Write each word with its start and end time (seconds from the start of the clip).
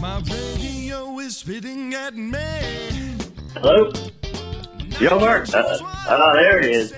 My 0.00 0.22
radio 0.30 1.18
is 1.18 1.36
spitting 1.36 1.92
at 1.94 2.14
me. 2.14 2.38
Hello? 3.54 3.92
Yo, 4.98 5.18
Mark. 5.18 5.48
Uh, 5.52 5.62
oh, 6.08 6.32
there 6.34 6.58
it 6.60 6.64
is. 6.74 6.92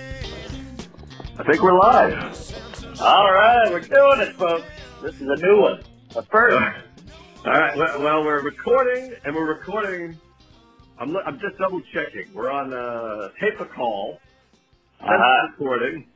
I 1.38 1.42
think 1.44 1.62
we're 1.62 1.78
live. 1.78 3.00
All 3.00 3.32
right, 3.32 3.68
we're 3.70 3.80
doing 3.80 4.20
it, 4.20 4.36
folks. 4.36 4.64
This 5.02 5.14
is 5.16 5.22
a 5.22 5.36
new 5.42 5.60
one. 5.62 5.82
A 6.16 6.22
first. 6.22 6.56
All 7.44 7.52
right. 7.52 7.76
Well, 7.76 8.00
well, 8.00 8.24
we're 8.24 8.42
recording, 8.42 9.12
and 9.24 9.34
we're 9.34 9.48
recording. 9.52 10.16
I'm, 10.98 11.16
I'm 11.16 11.40
just 11.40 11.58
double 11.58 11.80
checking. 11.92 12.32
We're 12.32 12.50
on 12.52 12.72
uh, 12.72 13.30
tape 13.40 13.58
a 13.60 13.64
call. 13.64 14.20
That's 15.00 15.10
Uh-huh. 15.10 15.48
recording. 15.58 16.06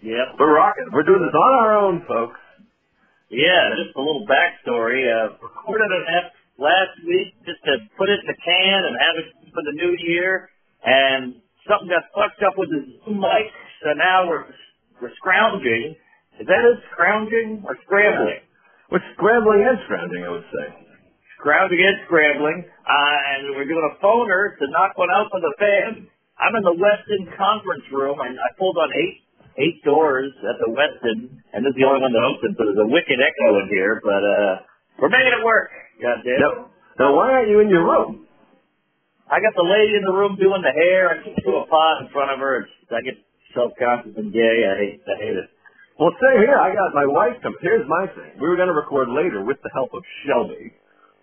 Yep. 0.00 0.36
We're 0.38 0.54
rocking. 0.56 0.86
We're 0.90 1.02
doing 1.02 1.20
this 1.22 1.34
on 1.34 1.64
our 1.64 1.76
own, 1.76 2.04
folks. 2.06 2.38
Yeah, 3.32 3.74
just 3.80 3.96
a 3.96 4.02
little 4.02 4.28
backstory. 4.28 5.08
Uh, 5.08 5.34
recorded 5.42 5.90
an 5.90 6.04
F 6.20 6.26
last 6.62 6.94
week 7.02 7.34
just 7.48 7.58
to 7.66 7.80
put 7.98 8.06
it 8.12 8.20
in 8.22 8.28
the 8.28 8.38
can 8.38 8.80
and 8.86 8.94
have 9.00 9.16
it 9.18 9.28
for 9.50 9.64
the 9.66 9.74
new 9.82 9.96
year. 10.06 10.50
And 10.84 11.40
something 11.66 11.90
got 11.90 12.06
fucked 12.14 12.44
up 12.46 12.54
with 12.60 12.70
the 12.70 12.86
Zoom 13.02 13.18
mic, 13.18 13.50
so 13.82 13.98
now 13.98 14.28
we're 14.30 14.46
we're 15.02 15.16
scrounging. 15.18 15.96
Is 16.38 16.46
that 16.46 16.62
it? 16.62 16.78
Scrounging 16.94 17.64
or 17.66 17.74
scrambling? 17.88 18.46
We're 18.94 19.02
scrambling 19.18 19.66
and 19.66 19.78
scrounging, 19.90 20.22
I 20.22 20.30
would 20.30 20.46
say. 20.52 20.66
Scrounging 21.40 21.82
and 21.82 21.98
scrambling. 22.06 22.62
Uh, 22.86 23.16
and 23.32 23.56
we're 23.58 23.66
doing 23.66 23.86
a 23.90 23.96
phoner 24.04 24.54
to 24.60 24.64
knock 24.70 24.94
one 25.00 25.10
out 25.10 25.32
for 25.34 25.40
the 25.42 25.54
fans. 25.58 26.06
I'm 26.38 26.54
in 26.54 26.62
the 26.62 26.76
Westin 26.78 27.26
conference 27.34 27.84
room, 27.90 28.20
and 28.22 28.38
I 28.38 28.48
pulled 28.60 28.78
on 28.78 28.90
eight 28.92 29.21
eight 29.58 29.82
doors 29.84 30.32
at 30.46 30.56
the 30.62 30.70
Westin, 30.72 31.28
and 31.52 31.60
this 31.64 31.72
is 31.74 31.78
the 31.80 31.86
only 31.88 32.00
one 32.00 32.12
that 32.12 32.24
opened, 32.24 32.54
so 32.56 32.64
there's 32.64 32.80
a 32.84 32.90
wicked 32.90 33.18
echo 33.20 33.48
in 33.60 33.66
here. 33.72 34.00
But 34.04 34.22
uh, 34.24 34.52
we're 35.00 35.12
making 35.12 35.32
it 35.36 35.44
work. 35.44 35.68
God 36.00 36.18
damn. 36.24 36.40
Now, 36.40 36.52
now, 36.98 37.08
why 37.16 37.32
aren't 37.32 37.48
you 37.50 37.60
in 37.60 37.68
your 37.68 37.84
room? 37.84 38.26
I 39.32 39.40
got 39.40 39.56
the 39.56 39.64
lady 39.64 39.96
in 39.96 40.04
the 40.04 40.12
room 40.12 40.36
doing 40.36 40.60
the 40.60 40.74
hair. 40.74 41.08
I 41.08 41.16
threw 41.40 41.64
a 41.64 41.66
pot 41.66 42.04
in 42.04 42.12
front 42.12 42.30
of 42.32 42.38
her. 42.40 42.64
It's, 42.64 42.72
I 42.92 43.00
get 43.00 43.16
self-conscious 43.56 44.12
and 44.16 44.28
gay. 44.32 44.68
I 44.68 44.74
hate, 44.76 45.00
I 45.08 45.16
hate 45.20 45.36
it. 45.40 45.48
Well, 45.96 46.12
same 46.20 46.44
here. 46.44 46.56
I 46.60 46.72
got 46.72 46.92
my 46.92 47.08
wife 47.08 47.40
come. 47.40 47.56
Here's 47.64 47.86
my 47.88 48.08
thing. 48.12 48.36
We 48.40 48.48
were 48.48 48.56
going 48.56 48.68
to 48.68 48.76
record 48.76 49.08
later 49.08 49.40
with 49.44 49.56
the 49.64 49.70
help 49.72 49.92
of 49.96 50.04
Shelby. 50.28 50.72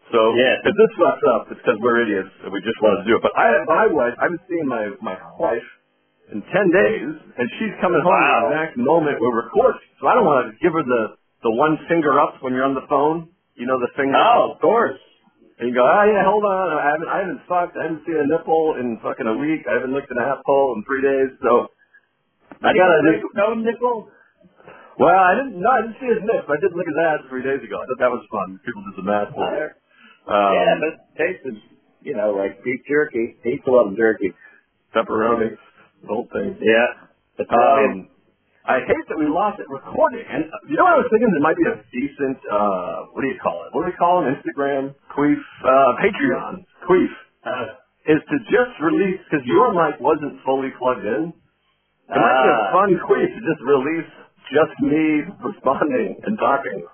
So 0.10 0.34
Yeah. 0.34 0.58
if 0.66 0.74
this 0.74 0.92
fucks 0.98 1.22
up, 1.38 1.54
it's 1.54 1.62
because 1.62 1.78
we're 1.86 2.02
idiots 2.02 2.34
and 2.42 2.50
we 2.50 2.62
just 2.66 2.82
wanted 2.82 3.06
to 3.06 3.08
do 3.10 3.18
it. 3.18 3.22
But 3.22 3.34
I, 3.38 3.62
my 3.70 3.86
wife, 3.94 4.18
I 4.18 4.26
haven't 4.26 4.42
seen 4.50 4.66
my 4.66 4.90
my 5.06 5.14
wife 5.38 5.66
in 6.34 6.42
ten 6.54 6.68
days, 6.72 7.12
and 7.38 7.46
she's 7.60 7.76
coming 7.82 8.02
home 8.02 8.14
at 8.14 8.22
Wow. 8.22 8.42
the 8.42 8.48
exact 8.56 8.78
moment 8.78 9.18
we're 9.22 9.36
recording. 9.46 9.82
So 10.02 10.08
I 10.08 10.16
don't 10.16 10.26
want 10.26 10.50
to 10.50 10.54
give 10.62 10.74
her 10.74 10.84
the 10.84 11.18
the 11.44 11.52
one 11.56 11.78
finger 11.88 12.20
up 12.20 12.42
when 12.44 12.54
you're 12.54 12.66
on 12.66 12.76
the 12.76 12.86
phone. 12.90 13.30
You 13.56 13.68
know 13.68 13.80
the 13.80 13.92
finger. 13.96 14.18
Oh, 14.18 14.54
of 14.56 14.62
course. 14.62 15.00
And 15.60 15.70
you 15.70 15.76
go, 15.76 15.84
oh 15.86 16.06
yeah, 16.08 16.24
hold 16.26 16.44
on. 16.46 16.68
I 16.78 16.90
haven't 16.92 17.10
I 17.10 17.18
haven't 17.26 17.42
fucked. 17.50 17.76
I 17.78 17.84
haven't 17.90 18.04
seen 18.06 18.18
a 18.18 18.28
nipple 18.28 18.76
in 18.80 18.98
fucking 19.04 19.28
a 19.28 19.38
week. 19.38 19.68
I 19.70 19.76
haven't 19.80 19.94
looked 19.94 20.12
at 20.12 20.18
an 20.18 20.24
asshole 20.24 20.76
in 20.78 20.84
three 20.88 21.02
days. 21.04 21.32
So 21.44 21.68
I 22.64 22.74
gotta 22.76 23.00
just 23.12 23.26
no 23.36 23.54
nickel. 23.56 24.10
well, 25.00 25.16
I 25.20 25.36
didn't. 25.36 25.60
No, 25.62 25.70
I 25.72 25.82
didn't 25.84 25.98
see 26.02 26.10
his 26.12 26.24
nip. 26.24 26.46
I 26.50 26.58
did 26.62 26.74
look 26.76 26.88
at 26.88 26.98
that 27.00 27.18
three 27.30 27.44
days 27.44 27.64
ago. 27.64 27.78
I 27.80 27.86
thought 27.88 28.02
that 28.04 28.14
was 28.14 28.26
fun. 28.32 28.60
People 28.66 28.84
did 28.90 28.98
the 29.00 29.08
math 29.08 29.32
for 29.36 29.48
it. 29.56 29.74
Um, 30.28 30.54
yeah, 30.56 30.76
but 30.80 30.90
it 30.94 31.00
tasted, 31.18 31.56
you 32.04 32.16
know, 32.16 32.32
like 32.36 32.64
beef 32.64 32.82
jerky. 32.88 33.36
He 33.44 33.60
a 33.66 33.72
lot 33.72 33.90
of 33.92 33.98
jerky. 33.98 34.32
pepperoni, 34.96 35.58
whole 36.08 36.28
thing. 36.32 36.56
Yeah. 36.62 37.10
Um, 37.50 38.10
I 38.68 38.84
hate 38.86 39.06
that 39.10 39.18
we 39.18 39.26
lost 39.28 39.60
it 39.60 39.68
recording. 39.72 40.24
And 40.28 40.46
uh, 40.46 40.58
you 40.70 40.76
know 40.78 40.86
what 40.86 41.00
I 41.00 41.02
was 41.04 41.10
thinking? 41.10 41.32
There 41.32 41.42
might 41.46 41.58
be 41.58 41.66
a 41.68 41.78
decent. 41.90 42.38
uh 42.52 43.10
What 43.16 43.22
do 43.24 43.28
you 43.32 43.40
call 43.42 43.66
it? 43.66 43.74
What 43.74 43.88
do 43.88 43.92
we 43.92 43.98
call 43.98 44.22
it? 44.24 44.36
Instagram, 44.36 44.94
Queef, 45.16 45.42
uh, 45.66 45.92
Patreon, 46.04 46.64
Queef. 46.88 47.12
Uh, 47.46 47.66
Is 48.10 48.22
to 48.30 48.38
just 48.52 48.74
release 48.84 49.20
because 49.28 49.46
your 49.48 49.74
mic 49.74 50.00
wasn't 50.00 50.40
fully 50.46 50.70
plugged 50.78 51.06
in. 51.06 51.34
It 52.10 52.18
might 52.20 52.40
be 52.44 52.50
a 52.52 52.58
Ah. 52.60 52.74
fun 52.76 52.90
Queef 53.08 53.30
to 53.32 53.42
just 53.42 53.62
release 53.64 54.12
just 54.52 54.76
me 54.82 55.04
responding 55.44 56.20
and 56.26 56.38
talking. 56.40 56.86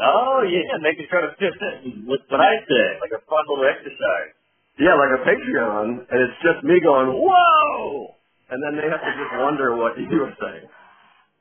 oh 0.00 0.42
yeah, 0.46 0.76
make 0.82 0.98
it 0.98 1.08
try 1.10 1.20
to 1.22 1.32
fit 1.38 1.54
in 1.84 2.06
with 2.06 2.20
what 2.28 2.40
I 2.40 2.56
say, 2.68 2.86
like 3.00 3.12
a 3.16 3.22
fun 3.30 3.44
little 3.48 3.64
exercise. 3.66 4.32
Yeah, 4.78 4.94
like 4.96 5.12
a 5.12 5.22
Patreon, 5.28 5.86
and 6.08 6.18
it's 6.24 6.38
just 6.42 6.64
me 6.64 6.80
going, 6.80 7.12
whoa! 7.12 8.16
And 8.50 8.58
then 8.58 8.74
they 8.74 8.86
have 8.90 8.98
to 9.02 9.12
just 9.14 9.32
wonder 9.38 9.76
what 9.78 9.94
you 9.98 10.10
were 10.10 10.34
saying. 10.42 10.66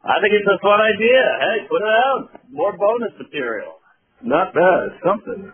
I 0.05 0.15
think 0.23 0.31
it's 0.31 0.47
a 0.47 0.59
fun 0.63 0.79
idea. 0.79 1.21
Hey, 1.41 1.57
put 1.67 1.81
it 1.81 1.91
out. 1.91 2.21
More 2.53 2.71
bonus 2.77 3.13
material. 3.19 3.81
Not 4.23 4.53
bad, 4.53 4.79
it's 4.93 5.01
something. 5.03 5.51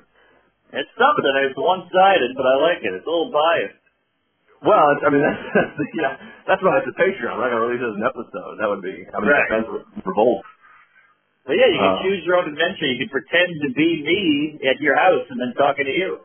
It's 0.75 0.93
something. 0.99 1.33
It's 1.47 1.57
one-sided, 1.57 2.31
but 2.35 2.45
I 2.45 2.55
like 2.61 2.81
it. 2.83 2.91
It's 2.93 3.07
a 3.07 3.09
little 3.09 3.31
biased. 3.31 3.81
Well, 4.65 4.85
I 5.01 5.09
mean, 5.13 5.21
that's, 5.25 5.77
yeah, 5.95 6.13
that's 6.49 6.61
why 6.61 6.81
it's 6.83 6.89
a 6.91 6.95
Patreon. 6.99 7.37
I'm 7.37 7.41
not 7.41 7.49
to 7.53 7.59
release 7.61 7.81
it 7.81 7.89
as 7.89 7.97
an 7.97 8.05
episode. 8.05 8.53
That 8.59 8.67
would 8.69 8.83
be, 8.83 9.05
I 9.07 9.15
mean, 9.21 9.29
Right. 9.31 9.65
revolt. 10.05 10.43
But 11.45 11.55
yeah, 11.61 11.69
you 11.69 11.77
can 11.79 11.93
Uh. 11.95 12.03
choose 12.03 12.21
your 12.25 12.35
own 12.41 12.49
adventure. 12.49 12.89
You 12.89 12.99
can 13.05 13.09
pretend 13.13 13.49
to 13.63 13.69
be 13.77 13.89
me 14.01 14.21
at 14.67 14.81
your 14.81 14.97
house 14.97 15.25
and 15.29 15.39
then 15.39 15.53
talking 15.55 15.85
to 15.85 15.93
you. 15.93 16.19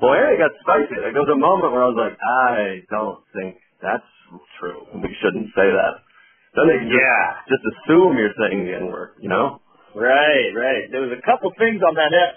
Well, 0.00 0.14
Harry 0.16 0.38
got 0.38 0.52
spicy. 0.64 0.94
There 0.96 1.12
was 1.20 1.28
a 1.32 1.36
moment 1.36 1.72
where 1.72 1.84
I 1.84 1.88
was 1.92 2.00
like, 2.00 2.16
I 2.16 2.82
don't 2.88 3.20
think 3.36 3.56
that's 3.82 4.06
true. 4.60 4.86
We 5.00 5.10
shouldn't 5.22 5.48
say 5.56 5.68
that. 5.70 5.94
Then 6.56 6.64
they 6.68 6.78
can 6.80 6.88
just, 6.90 7.00
Yeah. 7.00 7.26
just 7.48 7.64
assume 7.64 8.16
you're 8.18 8.34
saying 8.40 8.64
the 8.66 8.74
N-word, 8.88 9.16
you 9.20 9.28
know? 9.28 9.60
Right, 9.94 10.50
right. 10.54 10.84
There 10.92 11.00
was 11.02 11.12
a 11.12 11.22
couple 11.24 11.52
things 11.58 11.80
on 11.82 11.94
that 11.96 12.12
F 12.12 12.34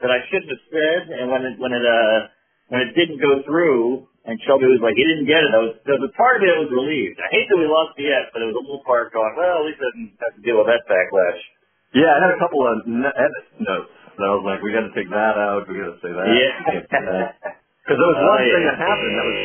that 0.00 0.10
I 0.10 0.20
shouldn't 0.28 0.50
have 0.50 0.64
said, 0.72 1.00
and 1.12 1.30
when 1.30 1.42
it 1.44 1.54
when 1.60 1.72
it 1.72 1.84
uh 1.84 2.28
when 2.68 2.80
it 2.82 2.92
didn't 2.96 3.20
go 3.20 3.42
through, 3.44 4.08
and 4.24 4.36
Shelby 4.44 4.66
was 4.66 4.80
like, 4.82 4.96
he 4.96 5.04
didn't 5.04 5.28
get 5.28 5.44
it. 5.44 5.52
I 5.54 5.60
was 5.60 5.72
there 5.86 5.96
was 6.00 6.08
a 6.08 6.14
part 6.16 6.36
of 6.36 6.42
me 6.42 6.48
that 6.52 6.58
was 6.66 6.72
relieved. 6.72 7.20
I 7.20 7.28
hate 7.30 7.46
that 7.48 7.58
we 7.60 7.68
lost 7.68 7.94
the 8.00 8.08
F, 8.10 8.32
but 8.32 8.40
there 8.40 8.50
was 8.50 8.58
a 8.58 8.64
little 8.64 8.84
part 8.84 9.12
going, 9.12 9.32
well, 9.36 9.60
at 9.62 9.66
least 9.68 9.80
I 9.80 9.90
didn't 9.94 10.16
have 10.20 10.34
to 10.36 10.42
deal 10.42 10.56
with 10.60 10.68
that 10.72 10.82
backlash. 10.88 11.40
Yeah, 11.94 12.10
I 12.12 12.18
had 12.26 12.32
a 12.34 12.40
couple 12.40 12.60
of 12.66 12.74
n- 12.88 13.06
edit 13.16 13.46
notes. 13.60 13.92
And 14.16 14.22
I 14.24 14.30
was 14.36 14.44
like, 14.48 14.60
we 14.64 14.72
got 14.72 14.88
to 14.88 14.94
take 14.96 15.08
that 15.12 15.36
out. 15.36 15.68
We 15.68 15.76
got 15.80 15.94
to 15.96 16.00
say 16.00 16.12
that. 16.12 16.26
Yeah. 16.28 16.52
Because 17.84 17.96
there 18.00 18.10
was 18.10 18.18
Oh, 18.24 18.28
one 18.34 18.40
thing 18.44 18.64
yeah. 18.64 18.68
that 18.72 18.78
happened 18.80 19.14
that 19.16 19.24
was. 19.28 19.38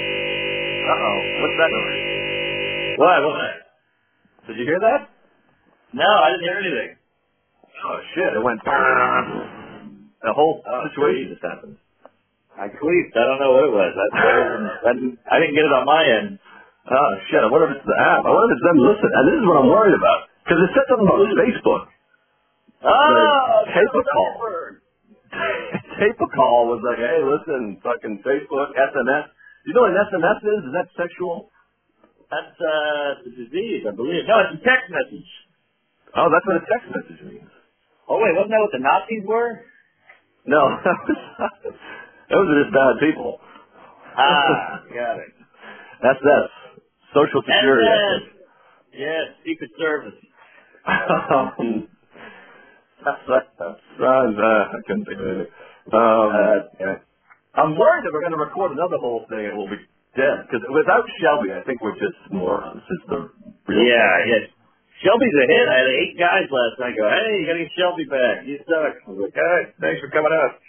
Uh 0.81 0.97
oh. 0.97 1.17
What's 1.45 1.57
that 1.61 1.71
noise? 1.71 2.97
What? 2.97 3.17
What? 3.23 3.53
Did 4.47 4.57
you 4.57 4.65
hear 4.65 4.79
that? 4.81 5.09
No, 5.93 6.07
I 6.07 6.27
didn't 6.33 6.45
hear 6.47 6.59
anything. 6.59 6.91
Oh 7.85 7.97
shit! 8.15 8.29
It 8.33 8.43
went. 8.43 8.61
The 8.63 10.33
whole 10.33 10.61
Oh, 10.65 10.85
situation 10.89 11.33
just 11.33 11.41
happened. 11.43 11.77
I 12.57 12.67
queefed. 12.69 13.15
I 13.17 13.23
don't 13.25 13.39
know 13.41 13.51
what 13.57 13.65
it 13.65 13.73
was. 13.73 13.93
I, 13.95 14.05
I, 14.11 14.93
didn't, 14.93 15.17
I, 15.25 15.35
didn't, 15.41 15.55
get 15.57 15.65
it 15.65 15.73
on 15.73 15.85
my 15.87 16.03
end. 16.05 16.37
Oh 16.89 17.09
shit! 17.29 17.41
I 17.41 17.49
wonder 17.49 17.71
if 17.73 17.81
it's 17.81 17.87
the 17.89 17.97
app. 17.97 18.21
I 18.21 18.29
wonder 18.29 18.53
if 18.53 18.57
it's 18.59 18.65
them 18.69 18.79
listening. 18.85 19.13
And 19.17 19.23
this 19.29 19.37
is 19.41 19.45
what 19.49 19.57
I'm 19.65 19.69
worried 19.71 19.97
about 19.97 20.19
because 20.45 20.59
it 20.61 20.69
said 20.77 20.85
something 20.89 21.07
about 21.09 21.25
Facebook. 21.41 21.83
Oh, 22.81 23.61
Tape 23.69 23.93
a 23.93 24.03
call. 24.03 24.31
Tape 26.01 26.17
a 26.17 26.29
call 26.33 26.73
was 26.73 26.81
like, 26.81 26.97
hey, 26.97 27.21
listen, 27.21 27.77
fucking 27.85 28.25
Facebook, 28.25 28.73
SMS. 28.73 29.29
You 29.65 29.73
know 29.73 29.81
what 29.85 29.91
an 29.93 30.01
SMS 30.09 30.39
is? 30.41 30.61
Is 30.69 30.73
that 30.73 30.87
sexual? 30.97 31.49
That's 32.31 32.57
uh, 32.57 33.21
the 33.27 33.31
disease, 33.35 33.83
I 33.85 33.91
believe. 33.93 34.25
No, 34.25 34.39
it's 34.47 34.55
a 34.57 34.63
text 34.63 34.87
message. 34.89 35.29
Oh, 36.15 36.27
that's 36.31 36.45
what 36.47 36.57
a 36.57 36.65
text 36.65 36.87
message 36.95 37.21
means. 37.27 37.51
Oh 38.09 38.17
wait, 38.19 38.33
wasn't 38.35 38.51
that 38.51 38.63
what 38.63 38.71
the 38.73 38.79
Nazis 38.83 39.23
were? 39.27 39.61
No, 40.45 40.61
those 42.31 42.47
are 42.49 42.59
just 42.63 42.73
bad 42.73 42.93
people. 42.99 43.39
Ah, 44.17 44.81
got 44.89 45.19
it. 45.21 45.31
That's 46.01 46.19
that's 46.23 46.51
social 47.13 47.41
security. 47.45 47.85
Think. 47.85 48.33
Yeah, 48.97 49.21
Secret 49.45 49.71
Service. 49.79 50.17
that's 53.05 53.21
that's 53.29 53.47
that's 53.59 53.79
uh, 54.01 54.03
I 54.03 54.79
couldn't 54.87 55.05
think 55.05 55.19
of 55.19 55.27
anything. 55.27 55.53
Um, 55.93 55.99
Uh, 55.99 56.55
yeah. 56.79 56.95
I'm 57.55 57.75
worried 57.75 58.07
that 58.07 58.11
we're 58.15 58.23
going 58.23 58.37
to 58.37 58.43
record 58.43 58.71
another 58.71 58.95
whole 58.99 59.27
thing 59.27 59.43
and 59.43 59.55
we'll 59.59 59.67
be 59.67 59.81
dead 60.15 60.47
because 60.47 60.63
without 60.71 61.03
Shelby, 61.19 61.51
I 61.51 61.59
think 61.67 61.83
we're 61.83 61.99
just 61.99 62.15
morons. 62.31 62.79
Is 62.79 63.03
the 63.11 63.19
real 63.67 63.83
Yeah, 63.83 64.11
yeah. 64.27 64.43
Shelby's 65.03 65.35
a 65.35 65.45
hit. 65.49 65.65
I 65.67 65.77
had 65.81 65.89
eight 65.91 66.15
guys 66.15 66.47
last 66.47 66.75
night 66.79 66.95
go, 66.95 67.09
hey, 67.09 67.41
you 67.41 67.45
gotta 67.49 67.61
get 67.65 67.73
Shelby 67.75 68.05
back. 68.07 68.35
You 68.47 68.55
suck. 68.63 68.93
I 69.03 69.07
was 69.11 69.19
like, 69.27 69.35
all 69.35 69.51
right, 69.51 69.67
thanks 69.81 69.99
for 69.99 70.13
coming 70.13 70.31
out. 70.31 70.61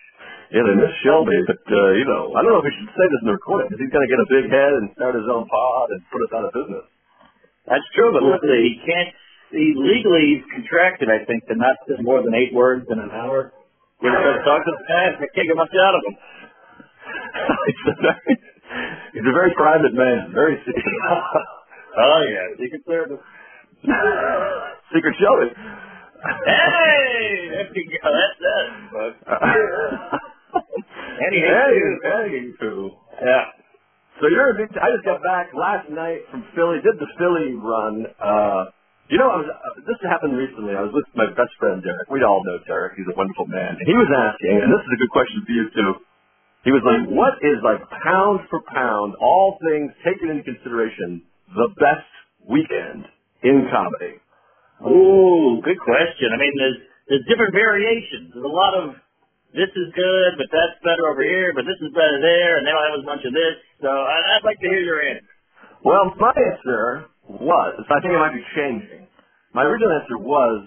Yeah, 0.51 0.65
they 0.69 0.77
miss 0.77 0.93
Shelby, 1.01 1.39
but 1.49 1.63
uh, 1.65 1.91
you 1.97 2.05
know, 2.05 2.35
I 2.37 2.45
don't 2.45 2.53
know 2.53 2.61
if 2.61 2.69
we 2.69 2.75
should 2.77 2.93
say 2.93 3.07
this 3.09 3.21
in 3.25 3.29
the 3.31 3.37
recording 3.41 3.73
because 3.73 3.81
he's 3.81 3.93
going 3.93 4.05
to 4.05 4.11
get 4.11 4.21
a 4.21 4.29
big 4.29 4.47
head 4.53 4.73
and 4.75 4.85
start 4.99 5.17
his 5.17 5.29
own 5.31 5.49
pod 5.49 5.87
and 5.97 6.01
put 6.13 6.21
us 6.29 6.33
out 6.35 6.45
of 6.45 6.53
business. 6.53 6.85
That's 7.69 7.89
true, 7.95 8.11
but 8.11 8.21
listen, 8.27 8.51
he 8.59 8.75
can't. 8.85 9.11
He 9.53 9.77
legally 9.77 10.35
he's 10.35 10.45
contracted, 10.51 11.13
I 11.13 11.25
think, 11.29 11.45
to 11.47 11.55
not 11.57 11.77
say 11.85 12.01
more 12.01 12.25
than 12.25 12.33
eight 12.35 12.57
words 12.57 12.89
in 12.89 12.99
an 12.99 13.13
hour. 13.13 13.53
You 14.01 14.11
know, 14.11 14.19
so 14.19 14.33
talk 14.43 14.61
to 14.65 14.73
the 14.77 14.85
guy, 14.89 15.15
they 15.21 15.31
kick 15.31 15.47
him 15.47 15.61
up 15.61 15.71
out 15.71 15.95
of 15.95 16.03
him. 16.09 16.15
He's, 17.67 17.87
a 17.89 17.95
very, 18.03 18.35
he's 19.15 19.27
a 19.27 19.33
very 19.35 19.53
private 19.55 19.95
man, 19.95 20.33
very 20.33 20.57
secret. 20.67 20.85
Oh 21.93 22.25
yeah, 22.25 22.57
secret 22.61 22.81
service. 22.89 23.21
secret 24.89 25.15
Shelby. 25.21 25.53
Hey, 25.53 27.53
there 27.53 27.69
you 27.69 27.85
go. 28.01 28.09
That's 28.09 28.39
that. 28.41 28.65
Anywho. 31.21 32.01
Anywho. 32.01 32.97
yeah. 33.21 33.45
So 34.21 34.29
you're 34.33 34.51
a 34.51 34.55
big. 34.57 34.73
I 34.79 34.89
just 34.97 35.05
got 35.05 35.21
back 35.21 35.53
last 35.53 35.91
night 35.91 36.25
from 36.31 36.47
Philly. 36.55 36.81
Did 36.81 36.97
the 36.97 37.11
Philly 37.19 37.53
run. 37.61 38.07
Uh, 38.17 38.65
you 39.11 39.19
know, 39.19 39.29
I 39.29 39.37
was. 39.43 39.49
Uh, 39.53 39.85
this 39.85 39.99
happened 40.09 40.39
recently. 40.39 40.73
I 40.73 40.81
was 40.81 40.95
with 40.95 41.05
my 41.13 41.27
best 41.37 41.53
friend 41.59 41.83
Derek. 41.83 42.09
We 42.09 42.23
all 42.25 42.41
know 42.47 42.57
Derek. 42.65 42.97
He's 42.97 43.05
a 43.11 43.17
wonderful 43.19 43.45
man. 43.53 43.77
And 43.77 43.85
he 43.85 43.93
was 43.93 44.09
asking, 44.09 44.63
and 44.63 44.73
this 44.73 44.81
is 44.81 44.89
a 44.95 44.99
good 45.03 45.13
question 45.13 45.43
for 45.45 45.53
you 45.53 45.67
too. 45.75 45.91
He 46.65 46.71
was 46.71 46.83
like, 46.87 47.11
"What 47.11 47.43
is 47.43 47.59
like 47.63 47.83
pound 48.03 48.47
for 48.51 48.63
pound, 48.71 49.15
all 49.19 49.59
things 49.63 49.93
taken 50.05 50.31
into 50.31 50.45
consideration, 50.45 51.23
the 51.55 51.69
best 51.79 52.09
weekend 52.47 53.07
in 53.43 53.69
comedy?" 53.71 54.23
Ooh, 54.87 55.61
good 55.63 55.79
question. 55.79 56.31
I 56.35 56.39
mean, 56.39 56.55
there's 56.59 56.79
there's 57.09 57.27
different 57.27 57.53
variations. 57.55 58.31
There's 58.35 58.47
a 58.47 58.49
lot 58.49 58.75
of 58.75 58.95
this 59.53 59.69
is 59.69 59.89
good, 59.93 60.31
but 60.41 60.49
that's 60.49 60.81
better 60.81 61.05
over 61.13 61.21
here, 61.21 61.53
but 61.53 61.69
this 61.69 61.77
is 61.85 61.93
better 61.93 62.19
there, 62.25 62.57
and 62.57 62.65
they 62.65 62.73
don't 62.73 62.89
have 62.89 62.99
as 63.05 63.07
much 63.07 63.21
of 63.21 63.37
this. 63.37 63.57
So 63.85 63.91
I'd, 63.93 64.25
I'd 64.41 64.45
like 64.49 64.57
to 64.65 64.69
hear 64.69 64.81
your 64.81 65.03
answer. 65.05 65.29
Well, 65.85 66.15
my 66.17 66.33
answer 66.33 67.13
was, 67.29 67.85
I 67.85 68.01
think 68.01 68.15
it 68.15 68.23
might 68.23 68.33
be 68.33 68.47
changing. 68.57 69.07
My 69.53 69.69
original 69.69 69.93
answer 69.93 70.17
was, 70.17 70.65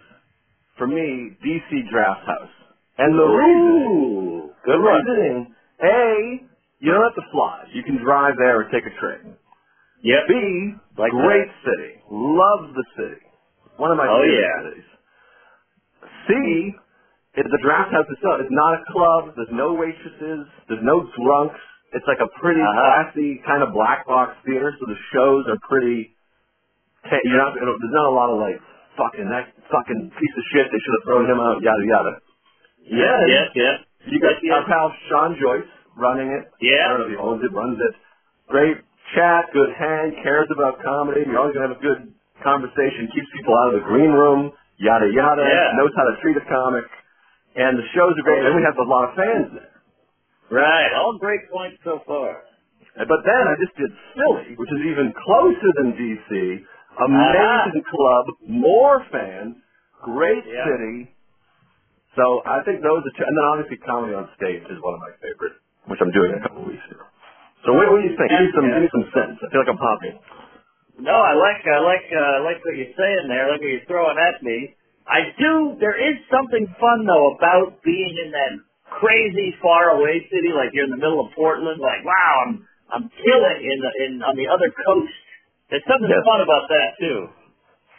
for 0.77 0.85
me, 0.85 1.33
DC 1.41 1.89
Draft 1.89 2.29
House. 2.29 2.55
And 2.99 3.17
the 3.17 3.25
Ooh, 3.25 4.53
good 4.63 4.77
reasoning, 4.77 5.54
A, 5.83 6.39
you 6.79 6.91
don't 6.91 7.03
have 7.03 7.15
to 7.15 7.27
fly. 7.31 7.65
You 7.73 7.83
can 7.83 7.97
drive 8.03 8.35
there 8.37 8.59
or 8.59 8.63
take 8.71 8.85
a 8.85 8.93
train. 8.99 9.35
Yep. 10.03 10.21
B, 10.27 10.33
Like 10.97 11.11
great 11.11 11.49
city. 11.65 11.99
Love 12.11 12.71
the 12.75 12.85
city. 12.95 13.21
One 13.77 13.91
of 13.91 13.97
my 13.97 14.07
Oh, 14.07 14.21
favorite 14.21 14.39
yeah. 14.39 14.69
cities. 14.69 14.89
C, 16.27 16.31
is 17.41 17.47
the 17.51 17.59
draft 17.61 17.91
house 17.91 18.05
itself. 18.09 18.39
It's 18.41 18.51
not 18.53 18.79
a 18.79 18.81
club. 18.91 19.33
There's 19.35 19.51
no 19.51 19.73
waitresses. 19.73 20.47
There's 20.69 20.83
no 20.83 21.03
drunks. 21.19 21.59
It's 21.93 22.05
like 22.07 22.19
a 22.19 22.27
pretty 22.39 22.61
Uh-huh. 22.61 22.81
classy 23.11 23.37
kind 23.45 23.63
of 23.63 23.73
black 23.73 24.05
box 24.07 24.35
theater. 24.45 24.73
So 24.79 24.85
the 24.85 24.95
shows 25.11 25.47
are 25.47 25.57
pretty. 25.67 26.15
You're 27.23 27.37
not. 27.37 27.53
There's 27.53 27.93
not 27.93 28.07
a 28.07 28.15
lot 28.15 28.29
of 28.31 28.39
like 28.39 28.59
fucking 28.97 29.29
that 29.29 29.53
fucking 29.69 30.11
piece 30.11 30.35
of 30.37 30.43
shit. 30.51 30.71
They 30.71 30.79
should 30.79 30.95
have 30.99 31.05
thrown 31.05 31.25
him 31.29 31.39
out. 31.39 31.61
Yada 31.61 31.85
yada. 31.85 32.13
Yes, 32.87 33.21
yes, 33.27 33.49
yes. 33.55 33.79
You 34.07 34.19
got 34.21 34.37
our 34.53 34.65
pal 34.69 34.93
Sean 35.09 35.35
Joyce 35.41 35.69
running 35.97 36.29
it. 36.29 36.45
Yeah. 36.61 36.85
I 36.85 36.87
don't 36.89 36.99
know 36.99 37.05
if 37.09 37.13
he 37.13 37.21
owns 37.21 37.41
it, 37.43 37.51
runs 37.53 37.79
it. 37.79 37.93
Great 38.47 38.77
chat, 39.15 39.49
good 39.53 39.69
hang, 39.77 40.21
cares 40.21 40.47
about 40.53 40.81
comedy. 40.83 41.25
You're 41.25 41.39
always 41.39 41.55
gonna 41.55 41.69
have 41.73 41.77
a 41.77 41.81
good 41.81 42.13
conversation. 42.43 43.09
Keeps 43.13 43.29
people 43.33 43.55
out 43.57 43.73
of 43.73 43.81
the 43.81 43.85
green 43.87 44.11
room. 44.11 44.51
Yada 44.77 45.07
yada. 45.09 45.41
Yeah. 45.41 45.77
Knows 45.79 45.93
how 45.95 46.05
to 46.05 46.15
treat 46.21 46.37
a 46.37 46.45
comic. 46.45 46.85
And 47.55 47.79
the 47.79 47.87
shows 47.95 48.13
are 48.13 48.25
great. 48.27 48.43
And 48.45 48.53
we 48.55 48.61
have 48.67 48.77
a 48.77 48.83
lot 48.87 49.09
of 49.09 49.15
fans 49.15 49.47
there. 49.55 49.71
Right. 50.51 50.91
All 50.93 51.17
great 51.17 51.49
points 51.49 51.79
so 51.83 52.01
far. 52.05 52.43
But 52.95 53.21
then 53.25 53.43
I 53.47 53.55
just 53.59 53.75
did 53.75 53.91
Philly, 54.13 54.55
which 54.55 54.69
is 54.71 54.81
even 54.91 55.11
closer 55.25 55.69
than 55.81 55.93
DC. 55.97 56.63
Uh-huh. 56.95 57.03
Amazing 57.11 57.83
club, 57.91 58.25
more 58.47 59.03
fans, 59.11 59.55
great 60.03 60.43
Yeah. 60.47 60.63
city. 60.63 61.11
So 62.15 62.41
I 62.47 62.63
think 62.63 62.79
those 62.79 63.03
are 63.03 63.13
two. 63.15 63.25
And 63.27 63.35
then 63.35 63.45
obviously 63.51 63.77
Comedy 63.83 64.15
on 64.15 64.27
State 64.39 64.63
is 64.71 64.79
one 64.79 64.95
of 64.95 65.01
my 65.03 65.11
favorite, 65.19 65.59
which 65.91 65.99
I'm 65.99 66.11
doing 66.15 66.31
in 66.35 66.39
a 66.39 66.43
couple 66.43 66.63
of 66.63 66.67
weeks 66.71 66.83
here. 66.87 67.03
So 67.67 67.75
what, 67.75 67.91
what 67.91 67.99
do 67.99 68.07
you 68.07 68.15
think? 68.15 68.29
Give 68.31 68.39
me 68.39 68.51
some, 68.55 68.67
give 68.71 68.83
me 68.87 68.91
some 68.93 69.07
sense. 69.11 69.35
I 69.43 69.45
feel 69.51 69.61
like 69.63 69.71
I'm 69.71 69.81
hopping. 69.81 70.15
No, 70.99 71.11
I 71.11 71.35
like 71.35 71.59
I 71.67 71.79
like 71.83 72.07
uh, 72.07 72.39
I 72.39 72.41
like 72.47 72.63
what 72.63 72.75
you're 72.79 72.95
saying 72.95 73.27
there. 73.27 73.51
I 73.51 73.51
like 73.51 73.59
what 73.59 73.67
you're 73.67 73.87
throwing 73.89 74.15
at 74.15 74.39
me. 74.39 74.79
I 75.03 75.27
do. 75.35 75.75
There 75.83 75.97
is 75.99 76.15
something 76.31 76.63
fun 76.79 76.99
though 77.03 77.35
about 77.35 77.83
being 77.83 78.15
in 78.23 78.31
that 78.31 78.53
crazy 79.03 79.51
far 79.59 79.99
away 79.99 80.23
city, 80.31 80.55
like 80.55 80.71
you're 80.71 80.87
in 80.87 80.95
the 80.95 81.01
middle 81.03 81.19
of 81.19 81.35
Portland. 81.35 81.83
Like, 81.83 81.99
wow, 82.07 82.47
I'm 82.47 82.53
I'm 82.95 83.05
killing 83.11 83.59
in 83.59 83.77
the 83.83 83.91
in 84.07 84.11
on 84.23 84.39
the 84.39 84.47
other 84.47 84.71
coast. 84.71 85.11
There's 85.67 85.83
something 85.83 86.07
Yes. 86.07 86.23
fun 86.23 86.39
about 86.39 86.65
that 86.71 86.89
too. 86.95 87.19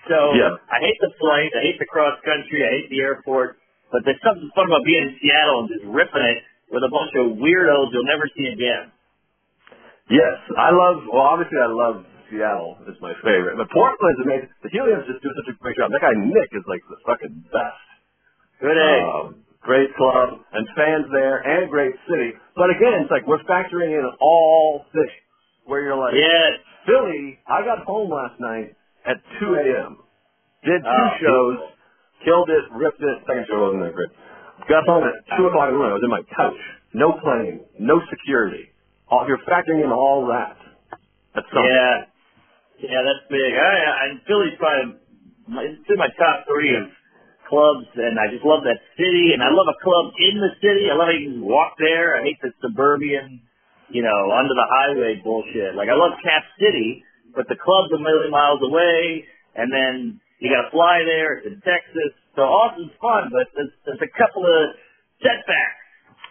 So 0.08 0.18
Yeah. 0.40 0.56
I 0.72 0.78
hate 0.80 0.96
the 1.04 1.12
flight. 1.20 1.52
I 1.52 1.60
hate 1.68 1.78
the 1.78 1.90
cross 1.90 2.16
country. 2.24 2.64
I 2.64 2.70
hate 2.80 2.88
the 2.88 3.02
airport. 3.04 3.60
But 3.96 4.04
there's 4.04 4.20
something 4.20 4.52
fun 4.52 4.68
about 4.68 4.84
being 4.84 5.08
in 5.08 5.16
Seattle 5.24 5.64
and 5.64 5.68
just 5.72 5.88
ripping 5.88 6.20
it 6.36 6.44
with 6.68 6.84
a 6.84 6.92
bunch 6.92 7.16
of 7.16 7.40
weirdos 7.40 7.88
you'll 7.96 8.04
never 8.04 8.28
see 8.36 8.52
again. 8.52 8.92
Yes, 10.12 10.36
I 10.60 10.68
love. 10.68 11.00
Well, 11.08 11.24
obviously 11.24 11.56
I 11.56 11.72
love 11.72 12.04
Seattle. 12.28 12.76
is 12.92 13.00
my 13.00 13.16
favorite, 13.24 13.56
but 13.56 13.72
Portland's 13.72 14.20
amazing. 14.20 14.52
The 14.62 14.68
Heliums 14.68 15.08
just 15.08 15.24
do 15.24 15.32
such 15.32 15.48
a 15.48 15.56
great 15.64 15.80
job. 15.80 15.90
That 15.96 16.04
guy 16.04 16.12
Nick 16.12 16.52
is 16.52 16.62
like 16.68 16.84
the 16.92 17.00
fucking 17.08 17.40
best. 17.48 17.80
Good 18.60 18.76
egg. 18.76 19.02
Um, 19.02 19.42
great 19.64 19.90
club 19.96 20.44
and 20.52 20.68
fans 20.76 21.06
there 21.10 21.40
and 21.40 21.70
great 21.72 21.96
city. 22.04 22.36
But 22.54 22.68
again, 22.70 23.00
it's 23.02 23.10
like 23.10 23.26
we're 23.26 23.42
factoring 23.48 23.96
in 23.96 24.04
all 24.20 24.84
things 24.92 25.24
where 25.64 25.80
you're 25.82 25.96
like, 25.98 26.14
yes. 26.14 26.60
Philly, 26.86 27.38
I 27.48 27.64
got 27.64 27.82
home 27.88 28.10
last 28.12 28.38
night 28.38 28.76
at 29.08 29.16
2 29.40 29.54
a.m. 29.56 29.98
Did 30.62 30.82
two 30.82 30.86
Oh. 30.86 31.10
shows, 31.18 31.58
killed 32.24 32.48
it, 32.50 32.64
ripped 32.72 33.00
it. 33.00 33.16
Second 33.26 33.46
show 33.48 33.60
wasn't 33.60 33.82
that 33.84 33.94
great. 33.94 34.12
Got 34.68 34.86
home 34.88 35.04
at 35.04 35.16
2 35.36 35.46
o'clock 35.46 35.68
in 35.68 35.74
the 35.74 35.78
morning. 35.78 35.94
I 35.94 35.98
was 36.00 36.06
in 36.06 36.12
my 36.12 36.24
couch. 36.32 36.60
No 36.94 37.12
plane, 37.20 37.60
no 37.78 38.00
security. 38.08 38.72
All, 39.08 39.24
you're 39.28 39.42
factoring 39.44 39.84
in 39.84 39.92
all 39.92 40.26
that. 40.32 40.56
That's. 41.34 41.46
Yeah, 41.52 42.08
yeah, 42.80 43.00
that's 43.04 43.24
big. 43.28 43.52
I, 43.56 43.72
I 43.88 44.04
Philly's 44.26 44.56
probably 44.58 45.00
my, 45.48 45.62
it's 45.64 45.88
in 45.88 45.98
my 46.00 46.10
top 46.18 46.44
three 46.48 46.74
of 46.76 46.88
clubs, 47.48 47.86
and 47.94 48.18
I 48.18 48.32
just 48.32 48.44
love 48.44 48.64
that 48.66 48.80
city, 48.98 49.32
and 49.32 49.40
I 49.40 49.48
love 49.52 49.68
a 49.70 49.78
club 49.84 50.12
in 50.18 50.40
the 50.40 50.52
city. 50.60 50.90
I 50.90 50.96
love 50.98 51.08
how 51.08 51.16
you 51.16 51.30
can 51.38 51.44
walk 51.44 51.78
there. 51.78 52.18
I 52.18 52.24
hate 52.26 52.40
the 52.42 52.50
suburban, 52.60 53.44
you 53.88 54.02
know, 54.02 54.20
under 54.34 54.52
the 54.52 54.68
highway 54.68 55.20
bullshit. 55.22 55.76
Like 55.78 55.88
I 55.88 55.96
love 55.96 56.18
Cap 56.24 56.42
City, 56.58 57.04
but 57.34 57.46
the 57.48 57.56
club's 57.56 57.92
a 57.94 58.00
million 58.02 58.32
miles 58.32 58.60
away, 58.64 59.24
and 59.54 59.70
then 59.70 60.20
you 60.40 60.50
got 60.52 60.68
to 60.68 60.70
fly 60.72 61.00
there. 61.04 61.38
It's 61.40 61.46
in 61.48 61.58
Texas, 61.64 62.12
so 62.36 62.42
Austin's 62.44 62.92
fun, 63.00 63.30
but 63.32 63.48
there's, 63.56 63.72
there's 63.86 64.02
a 64.04 64.12
couple 64.18 64.44
of 64.44 64.60
setbacks. 65.22 65.82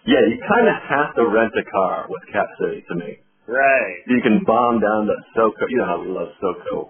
Yeah, 0.06 0.22
you 0.30 0.38
kind 0.46 0.70
of 0.70 0.78
have 0.86 1.16
to 1.18 1.26
rent 1.26 1.54
a 1.58 1.66
car 1.66 2.06
with 2.10 2.22
Cap 2.30 2.46
City 2.62 2.86
to 2.90 2.96
me. 2.96 3.18
Right. 3.50 3.98
You 4.10 4.22
can 4.22 4.42
bomb 4.46 4.78
down 4.82 5.06
to 5.10 5.16
SoCo. 5.34 5.66
You 5.70 5.78
know 5.82 5.86
how 5.90 6.00
we 6.02 6.10
love 6.14 6.30
SoCo. 6.42 6.90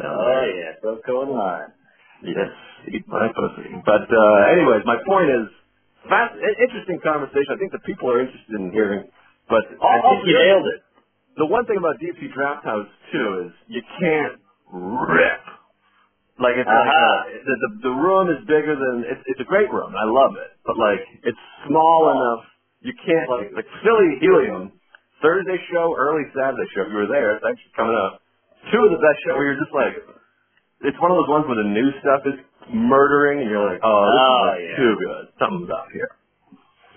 Oh 0.00 0.44
yeah, 0.56 0.72
so 0.80 1.00
going 1.06 1.30
line. 1.36 1.68
Yes, 2.24 2.48
eat 2.92 3.04
my 3.08 3.28
pussy. 3.32 3.68
But 3.84 4.08
uh, 4.08 4.52
anyways, 4.52 4.84
my 4.88 4.96
point 5.04 5.28
is, 5.28 5.48
fast, 6.08 6.32
interesting 6.36 7.00
conversation. 7.04 7.52
I 7.52 7.58
think 7.60 7.72
the 7.72 7.84
people 7.84 8.08
are 8.10 8.20
interested 8.20 8.56
in 8.56 8.72
hearing. 8.72 9.04
But 9.48 9.68
I 9.80 10.00
Oh, 10.00 10.16
think 10.16 10.28
you 10.28 10.34
nailed 10.38 10.66
it. 10.76 10.80
the 11.36 11.46
one 11.46 11.66
thing 11.66 11.76
about 11.76 12.00
DC 12.00 12.20
Draft 12.32 12.64
House 12.64 12.88
too 13.12 13.48
is 13.48 13.52
you 13.68 13.82
can't 14.00 14.40
rip. 14.72 15.40
Like 16.42 16.58
it's 16.58 16.66
like 16.66 16.90
Uh-huh. 16.90 17.06
uh, 17.06 17.18
the, 17.46 17.54
the 17.62 17.70
the 17.88 17.94
room 17.94 18.26
is 18.34 18.42
bigger 18.50 18.74
than 18.74 19.06
it's 19.06 19.22
it's 19.30 19.40
a 19.40 19.48
great 19.48 19.70
room. 19.70 19.94
I 19.94 20.04
love 20.10 20.34
it, 20.36 20.50
but 20.66 20.74
like 20.76 21.00
it's 21.22 21.38
small 21.70 22.10
enough 22.10 22.42
you 22.82 22.92
can't 23.06 23.30
like 23.30 23.54
like 23.54 23.68
Philly 23.86 24.18
Helium 24.20 24.74
Thursday 25.22 25.58
show, 25.70 25.94
early 25.94 26.26
Saturday 26.34 26.66
show. 26.74 26.82
If 26.82 26.90
you 26.90 26.98
were 27.06 27.12
there, 27.12 27.38
it's 27.38 27.46
actually 27.46 27.72
coming 27.78 27.94
up. 27.94 28.18
Two 28.74 28.82
of 28.82 28.90
the 28.90 28.98
best 28.98 29.18
shows 29.22 29.38
where 29.38 29.46
you're 29.54 29.62
just 29.62 29.74
like, 29.74 29.94
it's 30.82 30.98
one 30.98 31.10
of 31.14 31.18
those 31.22 31.30
ones 31.30 31.46
where 31.46 31.58
the 31.62 31.70
new 31.70 31.88
stuff 32.02 32.22
is 32.26 32.38
murdering, 32.74 33.42
and 33.42 33.48
you're 33.50 33.62
like, 33.62 33.78
oh, 33.82 34.02
this 34.10 34.18
Oh, 34.18 34.42
is 34.58 34.62
yeah. 34.66 34.76
too 34.82 34.94
good. 34.98 35.22
Something's 35.38 35.70
up 35.70 35.86
here. 35.94 36.10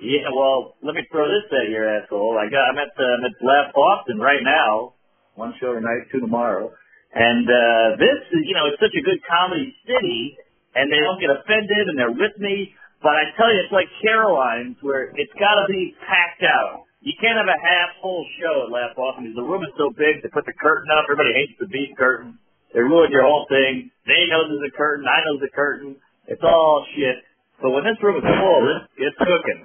Yeah, 0.01 0.29
well, 0.35 0.75
let 0.83 0.93
me 0.95 1.05
throw 1.11 1.25
this 1.29 1.47
at 1.53 1.69
your 1.69 1.85
asshole. 1.87 2.37
I 2.37 2.49
got, 2.51 2.69
I'm 2.69 2.77
at, 2.77 2.91
uh, 2.97 3.05
I'm 3.05 3.25
at 3.25 3.35
Laugh 3.41 3.73
Boston 3.73 4.19
right 4.19 4.43
now. 4.43 4.93
One 5.35 5.53
show 5.61 5.73
tonight, 5.73 6.09
two 6.11 6.19
tomorrow. 6.19 6.71
And, 7.15 7.47
uh, 7.47 7.87
this 7.97 8.19
is, 8.31 8.41
you 8.45 8.55
know, 8.55 8.67
it's 8.67 8.81
such 8.83 8.95
a 8.95 9.03
good 9.03 9.19
comedy 9.25 9.71
city, 9.87 10.37
and 10.75 10.91
they 10.91 10.99
don't 10.99 11.19
get 11.19 11.31
offended, 11.31 11.89
and 11.89 11.97
they're 11.97 12.13
with 12.15 12.35
me. 12.39 12.75
But 13.01 13.15
I 13.17 13.31
tell 13.37 13.49
you, 13.53 13.59
it's 13.63 13.73
like 13.73 13.89
Caroline's, 14.03 14.77
where 14.81 15.11
it's 15.15 15.33
gotta 15.39 15.65
be 15.69 15.95
packed 16.07 16.43
out. 16.43 16.85
You 17.01 17.13
can't 17.21 17.37
have 17.37 17.47
a 17.47 17.61
half 17.61 17.89
full 18.01 18.25
show 18.41 18.65
at 18.67 18.71
Laugh 18.73 18.93
Boston 18.97 19.29
because 19.29 19.37
the 19.37 19.47
room 19.47 19.63
is 19.63 19.73
so 19.77 19.91
big. 19.93 20.23
They 20.23 20.29
put 20.29 20.45
the 20.45 20.57
curtain 20.57 20.89
up. 20.91 21.05
Everybody 21.05 21.33
hates 21.33 21.53
the 21.59 21.67
beef 21.69 21.95
curtain. 21.97 22.39
They 22.73 22.81
ruin 22.81 23.11
your 23.11 23.23
whole 23.23 23.45
thing. 23.49 23.91
They 24.07 24.27
know 24.27 24.47
there's 24.49 24.67
a 24.67 24.75
curtain. 24.75 25.05
I 25.07 25.21
know 25.23 25.37
there's 25.39 25.51
a 25.53 25.55
curtain. 25.55 25.95
It's 26.27 26.43
all 26.43 26.85
shit. 26.97 27.21
But 27.61 27.71
when 27.71 27.85
this 27.85 27.97
room 28.03 28.17
is 28.19 28.25
full, 28.25 28.63
it's 28.97 29.17
cooking. 29.21 29.61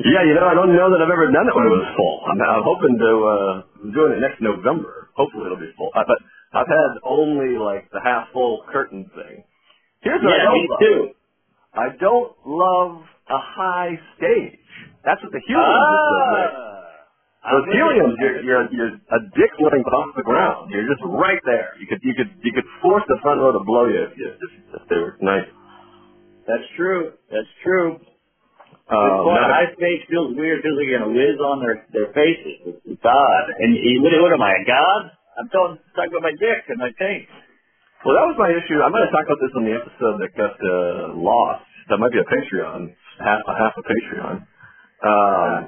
Yeah, 0.00 0.24
you 0.24 0.34
know, 0.36 0.48
I 0.48 0.56
don't 0.56 0.72
know 0.72 0.88
that 0.96 1.00
I've 1.04 1.12
ever 1.12 1.28
done 1.28 1.44
it 1.48 1.54
when 1.56 1.66
it 1.68 1.74
was 1.76 1.88
full. 1.96 2.16
I'm, 2.24 2.38
I'm 2.40 2.64
hoping 2.64 2.96
to, 3.00 3.10
uh, 3.20 3.54
I'm 3.84 3.92
doing 3.92 4.12
it 4.16 4.20
next 4.24 4.40
November. 4.40 5.12
Hopefully 5.16 5.46
it'll 5.48 5.60
be 5.60 5.72
full. 5.76 5.92
Uh, 5.92 6.04
but 6.08 6.20
I've 6.56 6.68
had 6.72 6.92
only 7.04 7.60
like 7.60 7.88
the 7.92 8.00
half 8.04 8.32
full 8.32 8.64
curtain 8.72 9.10
thing. 9.12 9.44
Here's 10.02 10.22
what 10.24 10.34
I 10.36 10.44
don't 10.44 10.54
me 10.56 10.68
love. 10.70 10.80
too. 10.80 11.00
I 11.74 11.88
don't 12.00 12.32
love 12.46 13.04
a 13.28 13.40
high 13.40 13.94
stage. 14.16 14.60
That's 15.04 15.20
what 15.22 15.32
the 15.32 15.42
helium 15.46 15.68
is 15.68 16.02
so 16.08 16.16
great. 16.32 16.52
Ah, 16.52 17.52
Those 17.52 17.66
heliums, 17.72 18.14
you're, 18.20 18.38
you're, 18.44 18.66
you're 18.72 18.94
a 18.96 19.20
dick 19.36 19.52
length 19.60 19.90
off 19.92 20.10
the 20.16 20.24
ground. 20.24 20.72
You're 20.72 20.88
just 20.88 21.04
right 21.04 21.40
there. 21.46 21.76
You 21.80 21.86
could, 21.88 22.00
you 22.02 22.14
could, 22.16 22.30
you 22.44 22.52
could 22.52 22.68
force 22.82 23.04
the 23.08 23.18
front 23.22 23.40
row 23.40 23.52
to 23.52 23.62
blow 23.64 23.86
you 23.88 24.00
if, 24.08 24.12
you, 24.16 24.28
if, 24.32 24.52
if 24.80 24.82
they 24.88 24.96
were 24.96 25.16
nice. 25.20 25.48
That's 26.46 26.66
true. 26.76 27.12
That's 27.30 27.48
true. 27.64 28.00
Um, 28.90 29.22
Boy, 29.22 29.38
now- 29.38 29.54
high 29.54 29.70
feels 30.10 30.34
weird. 30.34 30.62
Feels 30.66 30.74
like 30.76 30.86
you're 30.90 30.98
gonna 30.98 31.14
whiz 31.14 31.38
on 31.38 31.62
their 31.62 31.86
their 31.94 32.10
faces. 32.10 32.58
It's, 32.66 32.98
it's 32.98 33.04
odd. 33.06 33.46
And 33.62 33.78
you, 33.78 34.02
what, 34.02 34.10
what 34.18 34.34
am 34.34 34.42
I, 34.42 34.50
a 34.58 34.64
god? 34.66 35.02
I'm 35.38 35.48
telling, 35.54 35.78
talking 35.94 36.10
about 36.10 36.26
my 36.26 36.34
dick 36.34 36.66
and 36.68 36.78
my 36.82 36.90
taint. 36.98 37.30
Well, 38.02 38.18
that 38.18 38.26
was 38.26 38.36
my 38.36 38.50
issue. 38.50 38.82
I 38.82 38.88
might 38.90 39.06
have 39.06 39.14
talked 39.14 39.30
about 39.30 39.40
this 39.40 39.54
on 39.54 39.64
the 39.68 39.74
episode 39.78 40.16
that 40.18 40.30
got 40.34 40.56
uh, 40.58 41.14
lost. 41.14 41.62
That 41.88 41.98
might 42.02 42.10
be 42.10 42.18
a 42.18 42.26
Patreon, 42.26 42.90
half 43.22 43.40
a 43.46 43.54
half 43.54 43.74
a 43.78 43.84
Patreon. 43.86 44.34
Um, 45.06 45.58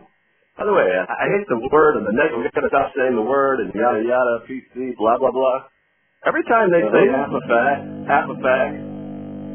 by 0.59 0.65
the 0.67 0.75
way, 0.75 0.85
I, 0.91 1.05
I 1.07 1.27
hate 1.33 1.47
the 1.49 1.61
word 1.71 1.97
and 2.03 2.05
the 2.05 2.13
negative. 2.13 2.43
We 2.43 2.51
gotta 2.53 2.69
stop 2.75 2.91
saying 2.99 3.15
the 3.15 3.23
word 3.25 3.61
and 3.63 3.71
yada 3.73 4.03
yada, 4.03 4.43
PC, 4.51 4.97
blah 4.99 5.17
blah 5.23 5.31
blah. 5.31 5.71
Every 6.27 6.43
time 6.51 6.71
they 6.75 6.83
say 6.91 7.05
half 7.11 7.31
a 7.31 7.43
fact, 7.47 7.83
half 8.11 8.27
a 8.31 8.37
fact, 8.43 8.75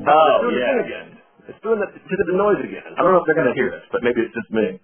Oh, 0.07 0.47
it's 0.47 0.55
yeah. 0.55 0.83
again. 0.87 1.06
It's 1.47 1.59
doing 1.63 1.79
the, 1.79 1.87
to 1.87 2.23
the 2.27 2.37
noise 2.37 2.59
again. 2.63 2.95
I 2.95 2.99
don't 3.03 3.11
know 3.15 3.23
if 3.23 3.27
they're 3.27 3.39
gonna 3.39 3.55
hear 3.55 3.71
it, 3.71 3.83
but 3.91 4.03
maybe 4.03 4.21
it's 4.21 4.35
just 4.35 4.51
me. 4.51 4.79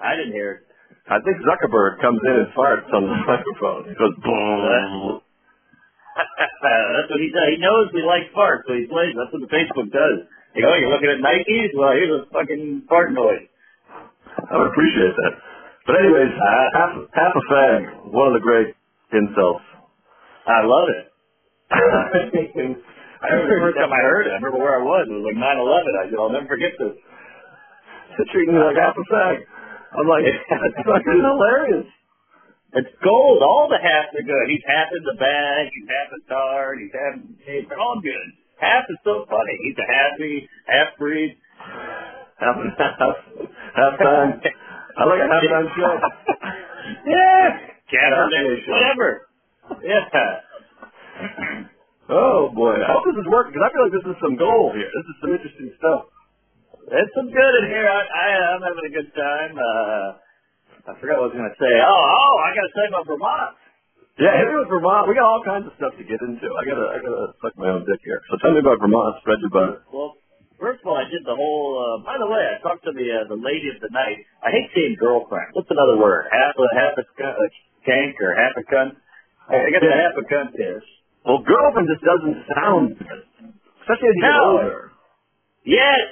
I 0.00 0.16
didn't 0.16 0.32
hear 0.32 0.50
it. 0.52 0.60
I 1.08 1.20
think 1.22 1.38
Zuckerberg 1.44 2.00
comes 2.00 2.20
in 2.24 2.34
and 2.44 2.50
farts 2.56 2.88
on 2.92 3.04
the 3.06 3.16
microphone. 3.28 3.88
He 3.88 3.94
goes 3.94 4.16
boom. 4.24 5.20
That's 6.64 7.08
what 7.12 7.20
he 7.20 7.28
does. 7.28 7.48
He 7.52 7.58
knows 7.60 7.92
we 7.92 8.02
like 8.02 8.32
farts, 8.32 8.64
so 8.66 8.72
he 8.74 8.88
plays. 8.88 9.12
That's 9.16 9.32
what 9.32 9.44
the 9.44 9.52
Facebook 9.52 9.92
does. 9.92 10.24
You 10.56 10.64
go, 10.64 10.72
you're 10.80 10.88
looking 10.90 11.12
at 11.12 11.20
Nikes? 11.20 11.72
Well, 11.76 11.92
here's 11.92 12.12
a 12.16 12.24
fucking 12.32 12.88
fart 12.88 13.12
noise. 13.12 13.48
I 14.50 14.56
would 14.56 14.68
appreciate 14.72 15.12
that. 15.12 15.34
But 15.86 15.96
anyways, 16.00 16.32
uh, 16.32 16.66
half 16.72 16.92
half 17.12 17.32
a 17.36 17.44
fag, 17.52 17.80
one 18.12 18.28
of 18.28 18.34
the 18.34 18.40
great 18.44 18.74
insults. 19.12 19.64
I 20.46 20.64
love 20.64 20.88
it. 20.88 21.04
I 23.22 23.26
remember 23.32 23.56
the 23.56 23.62
first 23.72 23.78
time 23.80 23.92
I 23.92 24.02
heard 24.04 24.26
it. 24.28 24.32
I 24.32 24.38
remember 24.40 24.60
where 24.60 24.76
I 24.76 24.84
was. 24.84 25.08
It 25.08 25.16
was 25.16 25.26
like 25.26 25.40
9/11. 25.40 25.40
I 25.40 26.04
said, 26.10 26.18
I'll 26.20 26.34
never 26.34 26.50
forget 26.50 26.72
this. 26.76 26.96
They're 28.16 28.30
treating 28.32 28.54
me 28.56 28.60
like 28.60 28.76
half 28.80 28.96
a 28.96 29.04
fag. 29.12 29.36
I'm 29.96 30.08
like, 30.08 30.24
that's 30.50 30.80
fucking 30.84 31.20
hilarious. 31.20 31.88
It's 32.76 32.92
gold. 33.00 33.40
All 33.40 33.68
the 33.72 33.80
halves 33.80 34.12
are 34.12 34.26
good. 34.26 34.46
He's 34.52 34.64
half 34.68 34.92
in 34.92 35.00
the 35.04 35.16
bag. 35.16 35.72
He's 35.72 35.88
half 35.88 36.12
a 36.12 36.20
tard. 36.28 36.76
He's 36.80 36.92
half. 36.92 37.14
They're 37.46 37.80
all 37.80 38.00
good. 38.02 38.28
Half 38.60 38.84
is 38.90 38.98
so 39.04 39.24
funny. 39.28 39.56
He's 39.64 39.76
a 39.80 39.88
happy 39.88 40.48
half 40.66 40.96
breed. 40.98 41.36
Half 42.36 42.56
half 42.76 43.16
half 43.76 43.94
time. 43.96 44.40
I 44.96 45.04
like 45.04 45.20
a 45.24 45.28
half 45.28 45.44
time 45.44 45.68
show. 45.76 45.94
yeah. 47.06 47.58
Cat. 47.88 48.12
Whatever. 48.68 49.28
Yeah. 49.84 50.40
Oh 52.06 52.54
boy, 52.54 52.78
I 52.78 52.86
hope 52.94 53.02
this 53.02 53.18
is 53.18 53.26
working 53.26 53.50
because 53.50 53.66
I 53.66 53.70
feel 53.74 53.82
like 53.90 53.96
this 53.98 54.06
is 54.06 54.18
some 54.22 54.38
gold 54.38 54.78
here. 54.78 54.86
This 54.86 55.06
is 55.10 55.16
some 55.18 55.32
interesting 55.34 55.70
stuff. 55.74 56.02
There's 56.86 57.10
some 57.18 57.26
good 57.34 57.52
in 57.62 57.66
here. 57.66 57.82
I, 57.82 57.98
I 58.06 58.26
I'm 58.54 58.62
having 58.62 58.86
a 58.86 58.94
good 58.94 59.10
time. 59.10 59.52
Uh, 59.58 60.06
I 60.86 60.94
forgot 61.02 61.18
what 61.18 61.34
I 61.34 61.34
was 61.34 61.36
gonna 61.36 61.58
say. 61.58 61.72
Oh, 61.82 61.90
oh, 61.90 62.34
I 62.46 62.54
gotta 62.54 62.72
say 62.78 62.84
about 62.86 63.10
Vermont. 63.10 63.58
Yeah, 64.22 64.38
hit 64.38 64.46
me 64.46 64.54
with 64.54 64.70
Vermont. 64.70 65.10
We 65.10 65.18
got 65.18 65.26
all 65.26 65.42
kinds 65.42 65.66
of 65.66 65.74
stuff 65.82 65.98
to 65.98 66.04
get 66.06 66.22
into. 66.22 66.46
I 66.46 66.62
gotta, 66.62 66.86
I 66.94 66.96
gotta 67.02 67.34
suck 67.42 67.58
my 67.58 67.74
own 67.74 67.82
dick 67.84 68.00
here. 68.06 68.22
So 68.30 68.38
tell 68.38 68.54
me 68.54 68.62
about 68.62 68.78
Vermont. 68.78 69.18
Spread 69.26 69.42
your 69.42 69.50
butter. 69.50 69.82
Well, 69.90 70.14
first 70.62 70.86
of 70.86 70.94
all, 70.94 70.96
I 70.96 71.10
did 71.10 71.26
the 71.26 71.34
whole. 71.34 71.74
Uh, 71.74 72.06
by 72.06 72.14
the 72.22 72.30
way, 72.30 72.38
I 72.38 72.62
talked 72.62 72.86
to 72.86 72.94
the 72.94 73.02
uh, 73.02 73.26
the 73.34 73.36
lady 73.36 73.66
of 73.74 73.82
the 73.82 73.90
night. 73.90 74.22
I 74.46 74.54
hate 74.54 74.70
saying 74.78 74.94
girlfriend. 75.02 75.58
What's 75.58 75.68
another 75.74 75.98
word? 75.98 76.30
Half 76.30 76.54
a 76.54 76.66
half 76.78 76.94
a, 77.02 77.04
a 77.04 77.46
skank 77.82 78.14
or 78.22 78.30
half 78.38 78.54
a 78.54 78.64
cunt. 78.70 78.94
I 79.50 79.74
got 79.74 79.82
a 79.82 79.90
half 79.90 80.14
a 80.14 80.24
cunt 80.30 80.54
there. 80.54 80.80
Well, 81.26 81.42
girlfriend 81.42 81.90
just 81.90 82.04
doesn't 82.06 82.38
sound 82.54 82.84
good, 83.02 83.22
especially 83.82 84.08
as 84.08 84.16
you 84.16 84.22
get 84.22 84.38
older. 84.40 84.78
Yes. 85.66 86.06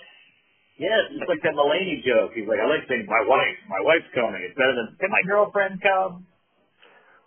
Yes, 0.75 1.07
it's 1.15 1.31
like 1.31 1.39
that 1.47 1.55
Mulaney 1.55 2.03
joke. 2.03 2.35
He's 2.35 2.51
like, 2.51 2.59
I 2.59 2.67
like 2.67 2.83
saying 2.91 3.07
my 3.07 3.23
wife. 3.31 3.55
My 3.71 3.79
wife's 3.87 4.11
coming. 4.11 4.43
It's 4.43 4.59
better 4.59 4.75
than 4.75 4.91
can 4.99 5.07
my 5.07 5.23
girlfriend 5.23 5.79
come? 5.79 6.27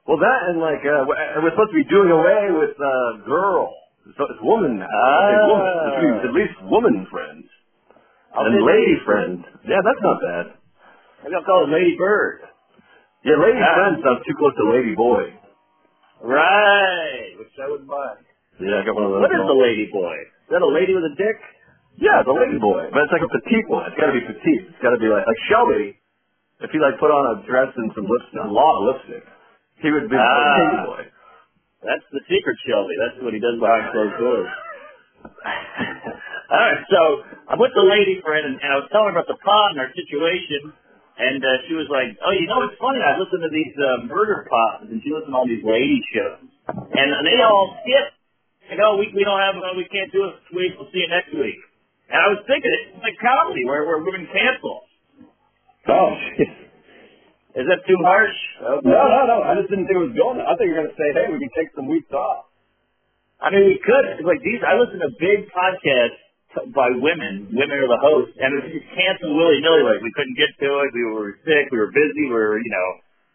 Well, 0.04 0.20
that 0.20 0.52
and 0.52 0.60
like 0.60 0.84
uh, 0.84 1.08
we're 1.08 1.16
we're 1.48 1.56
supposed 1.56 1.72
to 1.72 1.80
be 1.80 1.88
doing 1.88 2.12
away 2.12 2.52
with 2.52 2.76
uh, 2.76 3.24
girl. 3.24 3.72
So 4.20 4.28
it's 4.28 4.44
woman 4.44 4.84
now. 4.84 4.88
It's 4.88 5.48
woman. 5.48 5.68
It 6.28 6.28
at 6.28 6.34
least 6.36 6.56
woman 6.68 7.08
friends 7.08 7.48
I'll 8.36 8.48
and 8.52 8.60
lady 8.68 9.00
friends. 9.08 9.48
Yeah, 9.64 9.80
that's 9.80 10.04
not 10.04 10.18
bad. 10.20 10.46
Maybe 11.24 11.36
I'll 11.40 11.48
call 11.48 11.64
it 11.68 11.72
Lady 11.72 11.96
Bird. 11.96 12.44
Yeah, 13.24 13.40
lady 13.40 13.60
Ah. 13.64 13.76
friend 13.80 13.96
sounds 14.04 14.24
too 14.28 14.36
close 14.36 14.56
to 14.60 14.66
lady 14.76 14.92
boy. 14.96 15.37
Right. 16.24 17.38
Which 17.38 17.54
I 17.62 17.66
wouldn't 17.70 17.90
mind. 17.90 18.26
Yeah, 18.58 18.82
I 18.82 18.86
got 18.86 18.96
one 18.98 19.06
of 19.06 19.12
those. 19.14 19.22
What 19.22 19.34
is 19.34 19.46
the 19.46 19.60
lady 19.60 19.86
boy? 19.94 20.16
Is 20.50 20.50
that 20.56 20.62
a 20.66 20.72
lady 20.72 20.94
with 20.98 21.06
a 21.06 21.14
dick? 21.14 21.38
Yeah, 21.98 22.22
the 22.26 22.34
lady 22.34 22.58
boy, 22.62 22.90
but 22.94 23.06
it's 23.10 23.14
like 23.14 23.26
a 23.26 23.32
petite 23.42 23.66
one. 23.70 23.90
It's 23.90 23.98
got 23.98 24.14
to 24.14 24.18
be 24.18 24.22
petite. 24.26 24.70
It's 24.70 24.82
got 24.86 24.94
to 24.94 25.02
be 25.02 25.10
like 25.10 25.26
like 25.26 25.42
Shelby. 25.50 25.98
If 26.62 26.70
he 26.74 26.78
like 26.82 26.98
put 27.02 27.10
on 27.14 27.38
a 27.38 27.46
dress 27.46 27.70
and 27.74 27.90
some 27.94 28.06
lipstick, 28.10 28.42
a 28.42 28.50
lot 28.50 28.74
of 28.78 28.82
lipstick, 28.94 29.24
he 29.82 29.90
would 29.94 30.10
be 30.10 30.18
Ah. 30.18 30.22
a 30.22 30.42
lady 30.62 30.80
boy. 30.90 31.02
That's 31.86 32.06
the 32.14 32.22
secret 32.30 32.58
Shelby. 32.66 32.94
That's 32.98 33.18
what 33.22 33.34
he 33.34 33.42
does 33.42 33.58
behind 33.62 33.94
closed 33.94 34.18
doors. 34.18 34.50
All 36.50 36.64
right, 36.64 36.82
so 36.90 37.02
I'm 37.50 37.60
with 37.62 37.74
the 37.78 37.86
lady 37.86 38.22
friend, 38.24 38.46
and, 38.46 38.56
and 38.62 38.70
I 38.74 38.78
was 38.82 38.88
telling 38.90 39.12
her 39.14 39.20
about 39.20 39.28
the 39.30 39.38
pod 39.44 39.76
and 39.78 39.80
our 39.84 39.92
situation, 39.94 40.74
and 41.18 41.42
uh, 41.42 41.50
she 41.66 41.74
was 41.74 41.90
like, 41.90 42.14
"Oh, 42.22 42.34
you 42.38 42.46
know, 42.46 42.62
it's 42.70 42.78
funny. 42.78 43.02
I 43.02 43.18
listen 43.18 43.42
to 43.42 43.50
these 43.50 43.74
uh, 43.78 44.06
murder 44.06 44.46
pods, 44.46 44.90
and 44.90 45.02
she 45.02 45.10
listens 45.10 45.34
to 45.34 45.38
all 45.38 45.50
these 45.50 45.66
lady 45.66 45.98
shows, 46.14 46.46
and 46.70 47.08
they 47.26 47.38
all 47.42 47.74
skip. 47.82 48.08
You 48.70 48.78
know, 48.78 48.98
we 49.02 49.10
we 49.16 49.24
don't 49.26 49.40
have, 49.40 49.56
uh, 49.58 49.74
we 49.80 49.88
can't 49.90 50.12
do 50.14 50.28
it 50.30 50.38
this 50.44 50.50
week. 50.54 50.72
We'll 50.78 50.92
see 50.94 51.02
you 51.02 51.10
next 51.10 51.34
week." 51.34 51.58
And 52.08 52.20
I 52.22 52.28
was 52.32 52.40
thinking, 52.48 52.72
it's 52.72 53.04
like 53.04 53.18
comedy 53.20 53.66
where 53.66 53.84
where 53.84 54.00
women 54.00 54.30
cancel. 54.32 54.86
Oh, 55.90 56.12
Is 57.58 57.66
that 57.66 57.82
too 57.90 57.98
harsh? 58.06 58.38
no, 58.62 58.80
no, 58.86 59.20
no. 59.26 59.38
I 59.42 59.58
just 59.58 59.72
didn't 59.74 59.90
think 59.90 59.98
it 59.98 60.06
was 60.12 60.14
going. 60.14 60.38
I 60.38 60.54
thought 60.54 60.62
you 60.62 60.78
were 60.78 60.86
gonna 60.86 60.94
say, 61.00 61.10
hey, 61.16 61.26
we 61.34 61.42
can 61.42 61.50
take 61.58 61.74
some 61.74 61.90
weeks 61.90 62.12
off. 62.14 62.52
I 63.42 63.50
mean, 63.50 63.66
we 63.66 63.80
could. 63.82 64.06
It's 64.14 64.22
Like 64.28 64.44
these, 64.46 64.62
I 64.62 64.78
listen 64.78 65.02
to 65.02 65.10
big 65.18 65.50
podcasts 65.50 66.22
by 66.74 66.90
women. 66.96 67.52
Women 67.52 67.76
are 67.78 67.92
the 67.92 68.02
hosts, 68.02 68.36
and 68.40 68.50
it 68.56 68.58
was 68.64 68.72
just 68.72 68.90
canceled 68.96 69.36
willy 69.36 69.60
nilly. 69.62 69.84
Like 69.84 70.02
we 70.02 70.12
couldn't 70.16 70.38
get 70.40 70.52
to 70.64 70.70
it. 70.86 70.90
We 70.96 71.04
were 71.12 71.36
sick. 71.44 71.70
We 71.72 71.78
were 71.80 71.92
busy. 71.92 72.28
We 72.28 72.36
were, 72.36 72.58
you 72.58 72.72
know, 72.72 72.88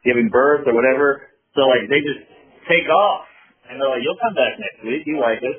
giving 0.05 0.29
birth 0.33 0.67
or 0.67 0.75
whatever. 0.75 1.29
So 1.55 1.69
like 1.69 1.87
they 1.93 2.01
just 2.03 2.25
take 2.67 2.89
off, 2.89 3.29
and 3.69 3.79
they're 3.79 3.91
like, 3.93 4.03
"You'll 4.03 4.21
come 4.21 4.35
back 4.35 4.57
next 4.59 4.81
week. 4.87 5.05
You 5.07 5.21
like 5.21 5.41
us." 5.45 5.59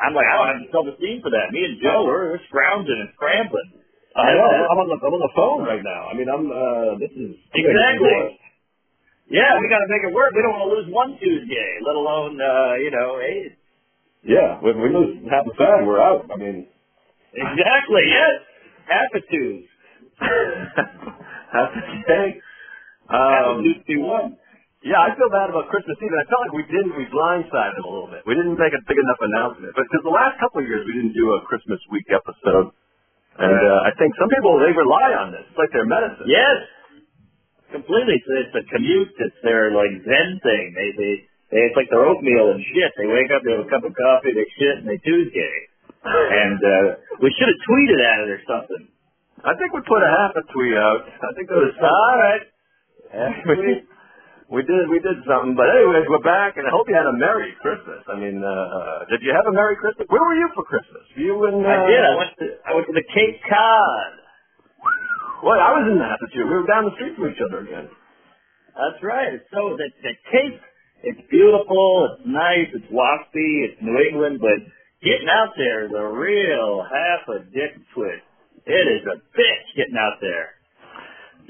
I'm 0.00 0.16
like, 0.16 0.24
I 0.24 0.34
don't 0.40 0.48
have 0.48 0.62
to 0.64 0.68
sell 0.72 0.84
the 0.88 0.96
self-esteem 0.96 1.20
for 1.20 1.28
that. 1.28 1.52
Me 1.52 1.60
and 1.60 1.76
Joe, 1.76 2.08
we're, 2.08 2.32
we're 2.32 2.44
scrounging 2.48 3.04
and 3.04 3.12
scrambling. 3.20 3.68
I 4.16 4.32
know. 4.32 4.48
I'm 4.48 4.80
on 4.80 4.88
the 4.88 4.96
I'm 4.96 5.12
on 5.12 5.22
the 5.22 5.34
phone 5.36 5.60
right 5.68 5.84
now. 5.84 6.08
I 6.08 6.12
mean, 6.16 6.28
I'm. 6.28 6.48
uh 6.48 6.96
This 6.96 7.12
is 7.12 7.36
Exactly. 7.52 8.40
Yeah, 9.30 9.54
we 9.62 9.70
got 9.70 9.78
to 9.78 9.86
make 9.86 10.02
it 10.02 10.10
work. 10.10 10.34
We 10.34 10.42
don't 10.42 10.58
want 10.58 10.66
to 10.66 10.72
lose 10.74 10.88
one 10.90 11.14
Tuesday, 11.22 11.70
let 11.86 11.94
alone, 11.94 12.34
uh, 12.34 12.74
you 12.82 12.90
know, 12.90 13.22
eight. 13.22 13.54
Yeah, 14.26 14.58
if 14.58 14.74
we 14.74 14.90
lose 14.90 15.22
half 15.30 15.46
the 15.46 15.54
fan, 15.54 15.86
we're 15.86 16.02
out. 16.02 16.26
I 16.26 16.36
mean, 16.36 16.66
Exactly. 17.34 18.04
Yes. 18.10 18.34
Half 18.90 19.10
a 19.14 19.22
Tues. 19.30 19.66
half 21.54 21.70
a 21.70 21.82
day. 22.06 22.28
Um, 23.10 23.62
Tues 23.62 24.02
one. 24.02 24.34
yeah, 24.82 24.98
I 25.02 25.14
feel 25.14 25.30
bad 25.30 25.50
about 25.50 25.70
Christmas 25.70 25.98
Eve. 26.02 26.10
and 26.10 26.20
I 26.22 26.26
felt 26.26 26.42
like 26.50 26.56
we 26.58 26.66
didn't. 26.66 26.94
We 26.98 27.06
blindsided 27.10 27.78
a 27.82 27.86
little 27.86 28.10
bit. 28.10 28.26
We 28.26 28.34
didn't 28.34 28.58
make 28.58 28.74
a 28.74 28.82
big 28.82 28.98
enough 28.98 29.20
announcement. 29.22 29.74
But 29.78 29.86
because 29.86 30.02
the 30.02 30.14
last 30.14 30.38
couple 30.42 30.62
of 30.62 30.66
years 30.66 30.82
we 30.86 30.94
didn't 30.98 31.14
do 31.14 31.38
a 31.38 31.42
Christmas 31.46 31.78
week 31.94 32.10
episode, 32.10 32.74
and 33.38 33.60
uh, 33.62 33.88
I 33.88 33.94
think 33.98 34.14
some 34.18 34.30
people 34.30 34.58
they 34.58 34.74
rely 34.74 35.14
on 35.22 35.30
this. 35.30 35.46
It's 35.46 35.58
like 35.58 35.70
their 35.70 35.86
medicine. 35.86 36.26
Yes. 36.26 36.66
Completely. 37.70 38.18
It's, 38.18 38.50
it's 38.50 38.54
a 38.58 38.64
commute. 38.74 39.14
It's 39.22 39.38
their 39.46 39.70
like 39.70 39.94
Zen 40.02 40.28
thing. 40.42 40.64
They 40.74 40.88
they. 40.98 41.12
they 41.54 41.62
it's 41.70 41.78
like 41.78 41.90
their 41.90 42.06
oatmeal 42.06 42.54
and 42.54 42.62
shit. 42.74 42.90
They 42.98 43.06
wake 43.10 43.30
up, 43.34 43.42
they 43.46 43.54
have 43.54 43.66
a 43.66 43.70
cup 43.70 43.82
of 43.82 43.90
coffee, 43.94 44.34
they 44.34 44.46
shit, 44.58 44.82
and 44.82 44.86
they 44.86 44.98
Tuesday. 45.02 45.69
And 46.04 46.60
uh 46.60 46.84
we 47.20 47.28
should 47.36 47.48
have 47.50 47.60
tweeted 47.68 48.00
at 48.00 48.18
it 48.24 48.28
or 48.32 48.40
something. 48.48 48.82
I 49.44 49.52
think 49.56 49.72
we 49.72 49.80
put 49.84 50.00
a 50.04 50.10
half 50.10 50.32
a 50.36 50.44
tweet 50.52 50.76
out. 50.76 51.04
I 51.04 51.30
think 51.36 51.48
there 51.48 51.60
was. 51.60 51.76
All 51.80 52.16
right. 52.20 52.44
we, 53.48 53.84
we 54.48 54.60
did 54.64 54.84
we 54.88 54.98
did 55.00 55.18
something, 55.24 55.56
but 55.56 55.68
anyways, 55.72 56.06
we're 56.08 56.24
back, 56.24 56.56
and 56.56 56.64
I 56.68 56.70
hope 56.70 56.88
you 56.88 56.96
had 56.96 57.08
a 57.08 57.16
merry 57.16 57.52
Christmas. 57.60 58.04
I 58.08 58.16
mean, 58.16 58.40
uh, 58.40 59.08
did 59.08 59.20
you 59.24 59.32
have 59.32 59.44
a 59.48 59.54
merry 59.54 59.76
Christmas? 59.76 60.06
Where 60.08 60.22
were 60.22 60.36
you 60.36 60.48
for 60.54 60.64
Christmas? 60.64 61.04
You 61.16 61.36
in? 61.48 61.64
Uh, 61.64 61.68
I 61.68 61.78
did. 61.88 62.04
I 62.04 62.14
went 62.16 62.32
to 62.38 62.46
I 62.64 62.70
went 62.76 62.86
to 62.88 62.96
the 62.96 63.06
Cape 63.12 63.38
Cod. 63.48 64.12
Well, 65.40 65.56
I 65.56 65.72
was 65.72 65.88
in 65.88 65.96
Massachusetts. 65.96 66.48
We 66.48 66.56
were 66.56 66.68
down 66.68 66.84
the 66.84 66.94
street 67.00 67.16
from 67.16 67.32
each 67.32 67.40
other 67.40 67.64
again. 67.64 67.88
That's 68.76 69.00
right. 69.02 69.40
So 69.52 69.76
the, 69.76 69.88
the 70.04 70.14
Cape, 70.28 70.60
it's 71.02 71.22
beautiful, 71.32 72.12
it's 72.12 72.28
nice, 72.28 72.68
it's 72.76 72.86
waspy, 72.92 73.64
it's 73.68 73.80
New 73.80 73.96
England, 73.98 74.40
but 74.40 74.60
getting 75.02 75.28
out 75.28 75.52
there 75.56 75.86
is 75.86 75.92
a 75.92 76.06
real 76.12 76.84
half 76.84 77.28
a 77.28 77.38
dick 77.50 77.76
twist. 77.94 78.24
It 78.66 78.86
is 79.00 79.02
a 79.08 79.16
bitch 79.36 79.66
getting 79.76 79.96
out 79.96 80.20
there. 80.20 80.60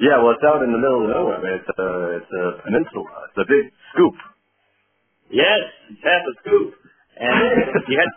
Yeah, 0.00 0.22
well, 0.22 0.32
it's 0.32 0.46
out 0.46 0.62
in 0.62 0.72
the 0.72 0.80
middle 0.80 1.04
of 1.04 1.10
nowhere. 1.10 1.42
Man. 1.42 1.60
It's 1.60 1.68
a 1.76 1.88
it's 2.16 2.32
a 2.32 2.44
peninsula. 2.64 3.28
It's 3.28 3.40
a 3.42 3.48
big 3.50 3.68
scoop. 3.92 4.16
Yes, 5.28 5.62
it's 5.92 6.02
half 6.02 6.24
a 6.24 6.34
scoop. 6.40 6.74
And 7.20 7.84
you 7.90 7.96
had 8.00 8.10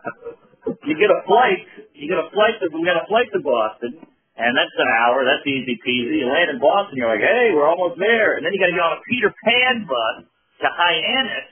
you 0.88 0.96
get 0.96 1.12
a 1.12 1.22
flight, 1.28 1.60
you 1.92 2.08
get 2.08 2.18
a 2.22 2.32
flight 2.32 2.56
to 2.64 2.72
we 2.72 2.88
got 2.88 3.04
a 3.04 3.08
flight 3.12 3.28
to 3.36 3.42
Boston, 3.44 4.00
and 4.00 4.52
that's 4.56 4.78
an 4.80 4.90
hour, 5.04 5.28
that's 5.28 5.44
easy 5.44 5.76
peasy. 5.84 6.24
You 6.24 6.32
land 6.32 6.56
in 6.56 6.60
Boston, 6.64 6.96
you're 6.96 7.12
like, 7.12 7.26
hey, 7.26 7.52
we're 7.52 7.68
almost 7.68 8.00
there. 8.00 8.40
And 8.40 8.46
then 8.46 8.56
you 8.56 8.60
gotta 8.64 8.72
get 8.72 8.86
on 8.86 8.96
a 8.96 9.04
Peter 9.04 9.34
Pan 9.44 9.84
bus 9.84 10.24
to 10.64 10.68
Hyannis, 10.72 11.52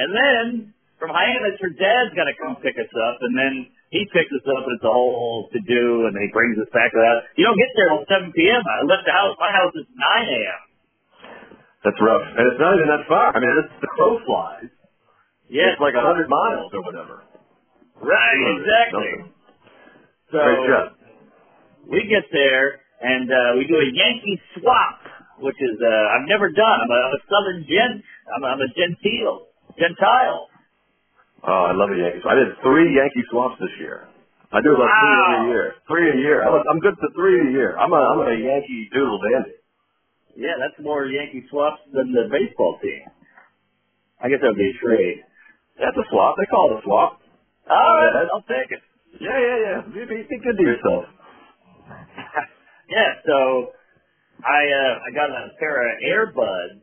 and 0.00 0.08
then 0.16 0.44
from 0.98 1.10
Hyannis 1.14 1.58
her 1.62 1.72
dad's 1.78 2.12
gotta 2.14 2.34
come 2.38 2.58
pick 2.62 2.74
us 2.78 2.90
up, 2.90 3.16
and 3.22 3.34
then 3.38 3.52
he 3.94 4.04
picks 4.12 4.30
us 4.34 4.44
up 4.50 4.62
and 4.66 4.74
it's 4.76 4.84
a 4.84 4.92
whole 4.92 5.48
to 5.54 5.60
do 5.64 6.04
and 6.06 6.12
then 6.12 6.22
he 6.26 6.30
brings 6.34 6.58
us 6.58 6.68
back 6.74 6.90
to 6.92 6.98
that. 7.00 7.30
You 7.38 7.46
don't 7.48 7.56
get 7.56 7.70
there 7.78 7.88
till 7.94 8.04
seven 8.10 8.30
PM. 8.34 8.60
I 8.66 8.84
left 8.84 9.06
the 9.06 9.14
house 9.14 9.34
my 9.40 9.50
house 9.54 9.72
is 9.78 9.86
nine 9.96 10.26
AM. 10.28 10.60
That's 11.86 12.00
rough, 12.02 12.26
and 12.36 12.44
it's 12.50 12.58
not 12.60 12.74
even 12.74 12.90
that 12.90 13.06
far. 13.06 13.30
I 13.32 13.38
mean, 13.38 13.54
it's 13.54 13.72
the 13.80 13.90
crow 13.94 14.18
flies. 14.26 14.66
Yeah, 15.48 15.72
It's 15.72 15.80
like 15.80 15.94
hundred 15.96 16.28
miles 16.28 16.68
or 16.74 16.82
whatever. 16.84 17.24
Right, 18.02 18.42
exactly. 18.58 18.92
Something. 18.92 19.32
So 20.30 20.38
Great 20.44 20.60
trip. 20.66 20.86
we 21.88 22.00
get 22.10 22.26
there 22.34 22.82
and 23.00 23.30
uh, 23.30 23.50
we 23.56 23.64
do 23.64 23.78
a 23.78 23.88
Yankee 23.88 24.36
swap, 24.58 25.00
which 25.40 25.56
is 25.56 25.78
uh, 25.80 26.14
I've 26.18 26.28
never 26.28 26.50
done. 26.50 26.78
I'm 26.84 26.90
a, 26.90 27.00
I'm 27.08 27.14
a 27.16 27.22
Southern 27.30 27.60
gent. 27.64 28.04
I'm, 28.34 28.42
a- 28.44 28.50
I'm 28.52 28.60
a 28.60 28.70
gentile, 28.76 29.48
gentile. 29.78 30.50
Oh, 31.48 31.64
I 31.64 31.72
love 31.72 31.88
the 31.88 31.96
Yankees. 31.96 32.24
I 32.28 32.36
did 32.36 32.52
three 32.60 32.92
Yankee 32.92 33.24
swaps 33.32 33.56
this 33.56 33.72
year. 33.80 34.04
I 34.52 34.60
do 34.60 34.76
about 34.76 34.92
three 35.00 35.16
Wow. 35.16 35.24
every 35.32 35.48
year. 35.48 35.64
Three 35.88 36.06
a 36.12 36.16
year. 36.20 36.38
I'm, 36.44 36.60
I'm 36.68 36.80
good 36.84 36.96
for 37.00 37.08
three 37.16 37.40
a 37.48 37.50
year. 37.56 37.76
I'm 37.80 37.92
a 37.92 38.00
I'm 38.00 38.20
a 38.20 38.36
Yankee 38.36 38.88
doodle 38.92 39.20
dandy. 39.24 39.56
Yeah, 40.36 40.54
that's 40.60 40.76
more 40.84 41.06
Yankee 41.08 41.44
swaps 41.50 41.80
than 41.92 42.12
the 42.12 42.28
baseball 42.30 42.78
team. 42.84 43.08
I 44.20 44.28
guess 44.28 44.40
that 44.42 44.52
would 44.52 44.60
be 44.60 44.72
a 44.72 44.78
trade. 44.82 45.18
That's 45.80 45.96
a 45.96 46.06
swap. 46.10 46.36
They 46.36 46.46
call 46.52 46.74
it 46.74 46.80
a 46.80 46.82
swap. 46.84 47.20
All 47.70 47.94
right, 47.96 48.12
Yeah. 48.24 48.34
I'll 48.34 48.46
take 48.48 48.70
it. 48.72 48.82
Yeah, 49.20 49.38
yeah, 49.38 49.58
yeah. 49.64 49.78
Be, 49.88 50.00
be, 50.04 50.16
be 50.28 50.38
good 50.44 50.56
to 50.58 50.64
yourself. 50.64 51.04
yeah, 52.90 53.10
so 53.24 53.72
I 54.44 54.60
uh 54.68 54.94
I 55.06 55.08
got 55.14 55.30
a 55.30 55.50
pair 55.58 55.76
of 55.86 55.94
earbuds 56.04 56.82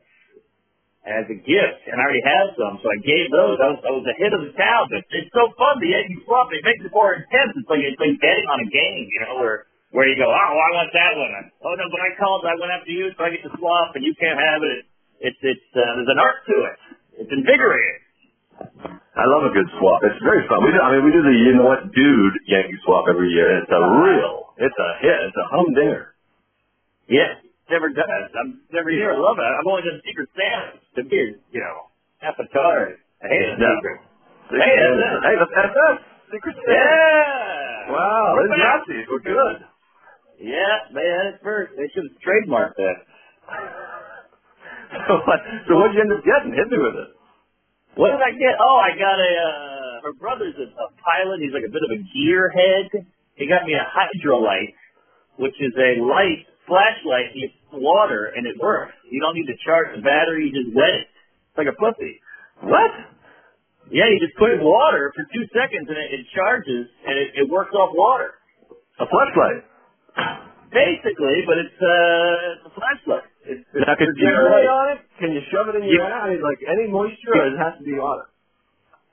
as 1.05 1.29
a 1.29 1.37
gift, 1.37 1.81
and 1.85 2.01
I 2.01 2.03
already 2.03 2.25
have 2.25 2.57
some, 2.57 2.81
so 2.81 2.89
I 2.89 2.97
gave 3.05 3.29
those. 3.29 3.61
I 3.61 3.67
was 3.77 3.81
I 3.85 3.93
was 3.93 4.05
ahead 4.09 4.33
of 4.33 4.41
the 4.41 4.53
town, 4.57 4.89
but 4.89 5.05
it's 5.05 5.29
so 5.29 5.53
fun. 5.53 5.77
The 5.77 5.93
Yankee 5.93 6.17
swap 6.25 6.49
it 6.49 6.65
makes 6.65 6.81
it 6.81 6.89
more 6.89 7.13
intense. 7.13 7.53
It's 7.53 7.69
like 7.69 7.85
it's 7.85 8.01
like 8.01 8.17
betting 8.17 8.49
on 8.49 8.59
a 8.65 8.69
game, 8.73 9.05
you 9.05 9.21
know, 9.21 9.33
where 9.37 9.69
where 9.93 10.09
you 10.09 10.17
go, 10.17 10.25
oh, 10.25 10.33
I 10.33 10.69
want 10.73 10.89
that 10.97 11.13
one. 11.13 11.31
Oh 11.61 11.73
no, 11.77 11.85
but 11.93 12.01
I 12.01 12.09
called, 12.17 12.41
I 12.49 12.57
went 12.57 12.73
after 12.73 12.89
you, 12.89 13.13
so 13.13 13.21
I 13.21 13.29
get 13.31 13.45
to 13.45 13.53
swap, 13.55 13.93
and 13.93 14.01
you 14.01 14.17
can't 14.17 14.41
have 14.41 14.65
it. 14.65 14.89
It's 15.21 15.41
it's 15.45 15.69
uh, 15.77 15.93
there's 16.01 16.09
an 16.09 16.19
art 16.19 16.41
to 16.49 16.55
it. 16.73 16.77
It's 17.21 17.31
invigorating. 17.31 18.01
I 19.15 19.23
love 19.29 19.47
a 19.47 19.53
good 19.53 19.69
swap. 19.79 20.03
It's 20.03 20.19
very 20.25 20.43
fun. 20.49 20.59
We 20.65 20.75
do, 20.75 20.81
I 20.81 20.91
mean, 20.97 21.05
we 21.05 21.11
do 21.13 21.23
the 21.23 21.31
you 21.31 21.53
know 21.55 21.69
what, 21.69 21.87
dude 21.93 22.35
Yankee 22.49 22.81
swap 22.83 23.05
every 23.07 23.31
year. 23.31 23.61
It's 23.63 23.71
a 23.71 23.83
real, 24.03 24.51
it's 24.57 24.75
a 24.75 24.89
hit. 25.05 25.19
It's 25.31 25.37
a 25.37 25.47
humdinger. 25.53 26.17
Yeah, 27.07 27.37
never 27.69 27.89
done 27.89 28.09
it. 28.09 28.31
I'm 28.37 28.61
never 28.71 28.89
here. 28.89 29.11
I 29.13 29.17
love 29.17 29.37
it. 29.39 29.45
I've 29.45 29.67
only 29.67 29.83
done 29.83 30.01
Secret 30.05 30.29
Santa 30.37 30.79
to 30.97 31.01
be, 31.07 31.35
you 31.51 31.61
know, 31.61 31.77
half 32.19 32.35
a 32.39 32.45
tard. 32.53 32.97
I 33.23 33.27
hate 33.27 33.41
a 33.41 33.57
Yeah. 33.57 33.75
secret. 33.77 33.99
Hey, 34.51 34.61
Hey, 34.61 34.75
that's 34.77 35.01
it. 35.01 35.21
hey, 35.25 35.35
that's 35.39 35.53
SS. 35.73 35.97
Secret 36.31 36.55
Santa. 36.65 36.73
Yeah. 36.77 37.91
Wow, 37.91 38.33
We're. 38.35 38.57
Nazis 38.57 39.05
were 39.09 39.19
good. 39.25 39.57
Yeah, 40.39 40.75
they 40.93 41.07
had 41.07 41.25
it 41.33 41.39
first. 41.43 41.73
They 41.77 41.87
should 41.93 42.05
have 42.11 42.17
trademarked 42.21 42.75
that. 42.75 42.97
so 45.07 45.13
what? 45.25 45.39
So 45.67 45.71
what 45.79 45.87
did 45.91 45.95
you 45.95 46.03
end 46.03 46.13
up 46.13 46.23
getting? 46.25 46.51
Hit 46.53 46.67
me 46.69 46.77
with 46.77 46.95
it. 46.95 47.09
What 47.95 48.11
did 48.11 48.19
I 48.21 48.31
get? 48.35 48.59
Oh, 48.59 48.75
I 48.75 48.91
got 48.99 49.15
a. 49.15 49.31
uh 49.31 50.01
Her 50.03 50.13
brother's 50.19 50.55
a, 50.59 50.67
a 50.67 50.87
pilot. 50.99 51.39
He's 51.39 51.53
like 51.55 51.63
a 51.63 51.71
bit 51.71 51.81
of 51.87 51.91
a 51.95 51.99
gearhead. 52.11 53.07
He 53.39 53.47
got 53.47 53.63
me 53.65 53.73
a 53.73 53.83
hydrolite, 53.87 54.75
which 55.39 55.55
is 55.63 55.71
a 55.79 56.03
light 56.03 56.43
flashlight. 56.67 57.33
You 57.35 57.49
water 57.73 58.31
and 58.35 58.45
it 58.47 58.55
works. 58.59 58.93
You 59.09 59.19
don't 59.21 59.35
need 59.35 59.47
to 59.47 59.57
charge 59.65 59.95
the 59.95 60.01
battery. 60.01 60.49
You 60.49 60.53
just 60.65 60.75
wet 60.75 60.93
it. 60.95 61.07
It's 61.07 61.57
like 61.57 61.67
a 61.71 61.77
pussy. 61.77 62.19
What? 62.63 62.91
Yeah, 63.91 64.09
you 64.09 64.17
just 64.19 64.33
put 64.41 64.49
it 64.49 64.59
in 64.59 64.65
water 64.65 65.13
for 65.13 65.23
two 65.29 65.45
seconds 65.53 65.85
and 65.87 65.97
it, 65.97 66.09
it 66.19 66.23
charges 66.33 66.89
and 67.05 67.15
it, 67.19 67.29
it 67.43 67.45
works 67.49 67.73
off 67.77 67.93
water. 67.93 68.33
A 68.99 69.05
flashlight. 69.05 69.61
Basically, 70.71 71.43
but 71.47 71.55
it's 71.61 71.79
uh 71.79 72.55
it's 72.59 72.65
a 72.67 72.73
flashlight. 72.75 73.27
It's, 73.47 73.63
it's 73.71 73.83
Now, 73.85 73.95
can 73.95 74.09
you 74.11 74.27
a 74.27 74.33
spray 74.33 74.65
light. 74.65 74.67
on 74.67 74.85
it? 74.97 74.99
Can 75.21 75.29
you 75.31 75.41
shove 75.53 75.69
it 75.71 75.75
in 75.79 75.83
your 75.87 76.01
You- 76.01 76.03
eye? 76.03 76.25
I 76.25 76.29
mean, 76.33 76.41
like 76.43 76.59
any 76.67 76.87
moisture, 76.91 77.31
or 77.35 77.47
it 77.47 77.57
has 77.61 77.77
to 77.79 77.83
be 77.85 77.93
water? 77.95 78.27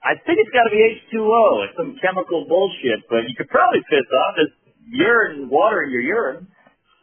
I 0.03 0.19
think 0.19 0.35
it's 0.41 0.51
got 0.51 0.67
to 0.67 0.73
be 0.73 0.83
H2O. 0.83 1.63
It's 1.69 1.77
some 1.79 1.95
chemical 2.03 2.43
bullshit, 2.49 3.07
but 3.07 3.23
you 3.23 3.35
could 3.39 3.47
probably 3.47 3.79
piss 3.87 4.03
off 4.03 4.35
this 4.35 4.51
urine, 4.91 5.47
water 5.47 5.83
in 5.87 5.91
your 5.95 6.03
urine. 6.03 6.47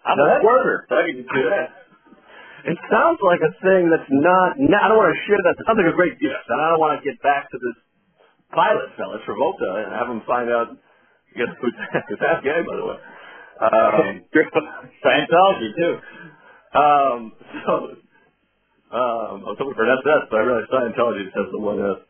I'm 0.07 0.17
No, 0.19 0.25
a 0.25 0.39
squirter, 0.41 0.87
so 0.89 0.95
I 0.97 1.03
can 1.09 1.17
just 1.21 1.31
do 1.35 1.43
that. 1.51 1.69
It 2.65 2.79
sounds 2.93 3.21
like 3.25 3.41
a 3.41 3.53
thing 3.65 3.89
that's 3.89 4.09
not. 4.11 4.61
No, 4.61 4.77
I 4.77 4.89
don't 4.93 5.01
want 5.01 5.17
to 5.17 5.23
share 5.25 5.41
that. 5.49 5.57
It 5.57 5.65
sounds 5.65 5.81
like 5.81 5.93
a 5.93 5.97
great 5.97 6.21
gift, 6.21 6.45
and 6.49 6.61
I 6.61 6.73
don't 6.77 6.81
want 6.81 7.01
to 7.01 7.03
get 7.05 7.17
back 7.25 7.49
to 7.51 7.57
this 7.57 7.77
pilot 8.53 8.93
fella, 8.97 9.17
Travolta, 9.25 9.85
and 9.85 9.93
have 9.97 10.09
him 10.13 10.23
find 10.27 10.51
out. 10.51 10.77
Guess 11.37 11.53
who's 11.61 11.75
who's 12.09 12.21
that 12.21 12.45
guy, 12.45 12.61
by 12.65 12.77
the 12.77 12.85
way? 12.85 12.99
Um, 13.65 14.05
Scientology 15.05 15.69
too. 15.77 15.95
um, 16.77 17.19
so, 17.65 17.73
um, 18.93 19.35
I 19.45 19.49
was 19.53 19.57
hoping 19.61 19.75
for 19.77 19.85
an 19.87 19.97
SS, 20.03 20.29
but 20.31 20.37
I 20.37 20.43
realized 20.45 20.71
Scientology 20.73 21.25
just 21.29 21.37
has 21.37 21.49
the 21.53 21.61
one 21.61 21.81
S. 21.81 22.01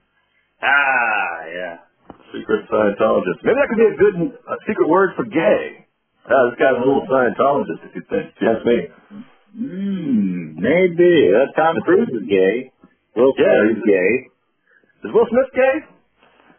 Ah, 0.62 1.36
yeah. 1.52 1.76
Secret 2.34 2.66
Scientologist. 2.70 3.40
Maybe 3.44 3.56
that 3.58 3.68
could 3.70 3.78
be 3.82 3.90
a 3.90 3.98
good 3.98 4.16
uh, 4.48 4.56
secret 4.66 4.88
word 4.88 5.10
for 5.16 5.24
gay. 5.24 5.86
Uh, 6.26 6.50
this 6.50 6.58
guy's 6.60 6.76
a 6.76 6.84
little 6.84 7.06
Scientologist, 7.10 7.80
if 7.88 7.94
you 7.96 8.02
think. 8.08 8.32
Ask 8.42 8.64
me. 8.66 8.78
Hmm, 9.56 10.54
maybe. 10.60 11.32
Uh, 11.34 11.50
Tom 11.58 11.76
Cruise 11.84 12.08
is 12.12 12.28
gay. 12.28 12.70
Will 13.16 13.32
Smith 13.34 13.46
Yeah, 13.46 13.70
is 13.72 13.82
gay. 13.86 14.10
Is 15.08 15.12
Will 15.14 15.26
Smith 15.30 15.50
gay? 15.54 15.74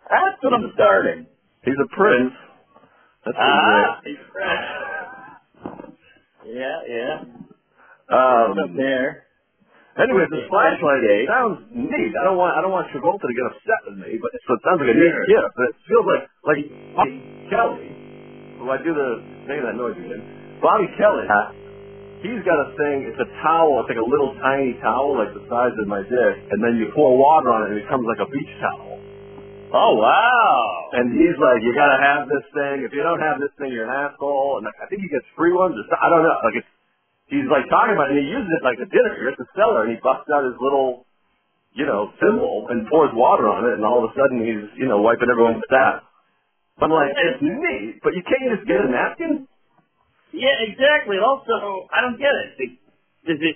That's 0.10 0.44
what 0.44 0.54
I'm 0.54 0.72
starting. 0.74 1.28
He's 1.64 1.78
a 1.80 1.88
prince. 1.96 2.34
That's 3.26 3.38
Ah, 3.40 4.02
great. 4.02 4.18
he's. 4.18 4.26
Yeah, 6.58 6.80
yeah. 6.90 7.16
Um, 8.12 8.58
Up 8.60 8.76
there. 8.76 9.24
Anyway, 10.00 10.26
this 10.32 10.48
flashlight 10.50 11.04
Okay. 11.04 11.28
sounds 11.28 11.68
neat. 11.72 12.16
I 12.20 12.24
don't 12.24 12.38
want 12.38 12.58
I 12.58 12.62
don't 12.62 12.72
want 12.72 12.88
Travolta 12.90 13.28
to 13.28 13.34
get 13.36 13.46
upset 13.46 13.82
with 13.88 13.98
me, 14.00 14.18
but 14.22 14.32
so 14.48 14.56
it 14.56 14.62
sounds 14.64 14.80
like 14.82 14.90
a 14.90 14.98
neat 14.98 15.16
gift. 15.28 15.52
But 15.56 15.66
it 15.70 15.76
feels 15.88 16.06
like 16.08 16.24
like 16.48 16.64
Kelly, 17.52 17.92
who 18.62 18.70
I 18.70 18.78
do 18.78 18.94
the 18.94 19.10
thing 19.50 19.66
that 19.66 19.74
noise 19.74 19.98
again. 19.98 20.22
Bobby 20.62 20.86
Kelly, 20.94 21.26
uh. 21.26 21.50
he's 22.22 22.46
got 22.46 22.62
a 22.62 22.70
thing. 22.78 23.10
It's 23.10 23.18
a 23.18 23.30
towel. 23.42 23.82
It's 23.82 23.90
like 23.90 23.98
a 23.98 24.06
little 24.06 24.38
tiny 24.38 24.78
towel, 24.78 25.18
like 25.18 25.34
the 25.34 25.42
size 25.50 25.74
of 25.74 25.90
my 25.90 26.06
dick, 26.06 26.36
and 26.54 26.62
then 26.62 26.78
you 26.78 26.94
pour 26.94 27.18
water 27.18 27.50
on 27.50 27.66
it, 27.66 27.74
and 27.74 27.82
it 27.82 27.90
becomes 27.90 28.06
like 28.06 28.22
a 28.22 28.30
beach 28.30 28.54
towel. 28.62 29.02
Oh 29.74 29.96
wow. 29.98 30.94
And 30.94 31.16
he's 31.16 31.34
like, 31.40 31.64
you 31.64 31.74
gotta 31.74 31.98
have 31.98 32.28
this 32.28 32.46
thing. 32.54 32.86
If 32.86 32.92
you 32.94 33.02
don't 33.02 33.24
have 33.24 33.40
this 33.42 33.56
thing, 33.58 33.72
you're 33.72 33.88
an 33.88 33.96
asshole. 33.96 34.60
And 34.60 34.68
I 34.68 34.86
think 34.92 35.02
he 35.02 35.10
gets 35.10 35.26
free 35.34 35.56
ones. 35.56 35.74
Or 35.80 35.84
I 35.96 36.12
don't 36.12 36.22
know. 36.22 36.38
Like 36.44 36.60
it's, 36.60 36.72
he's 37.32 37.48
like 37.48 37.66
talking 37.72 37.96
about 37.96 38.12
it, 38.12 38.20
and 38.20 38.22
he 38.22 38.30
uses 38.30 38.52
it 38.52 38.62
like 38.68 38.78
a 38.78 38.90
dinner. 38.92 39.16
You're 39.18 39.32
at 39.32 39.40
the 39.40 39.48
cellar, 39.56 39.88
and 39.88 39.96
he 39.96 39.98
busts 40.04 40.28
out 40.30 40.44
his 40.44 40.60
little, 40.60 41.08
you 41.74 41.88
know, 41.88 42.12
thimble 42.20 42.68
and 42.70 42.86
pours 42.92 43.16
water 43.16 43.48
on 43.48 43.64
it, 43.72 43.80
and 43.80 43.88
all 43.88 44.04
of 44.04 44.12
a 44.12 44.14
sudden 44.14 44.44
he's, 44.44 44.68
you 44.76 44.92
know, 44.92 45.00
wiping 45.00 45.32
everyone's 45.32 45.64
staff. 45.66 46.04
I'm 46.80 46.90
like, 46.90 47.12
it's 47.14 47.42
neat, 47.44 48.00
but 48.02 48.16
you 48.16 48.24
can't 48.24 48.48
just 48.56 48.66
get 48.68 48.80
a 48.82 48.90
napkin. 48.90 49.46
Yeah, 50.32 50.56
exactly. 50.64 51.20
Also, 51.20 51.88
I 51.92 52.00
don't 52.02 52.18
get 52.18 52.32
it. 52.32 52.80
Does 53.28 53.42
it? 53.44 53.56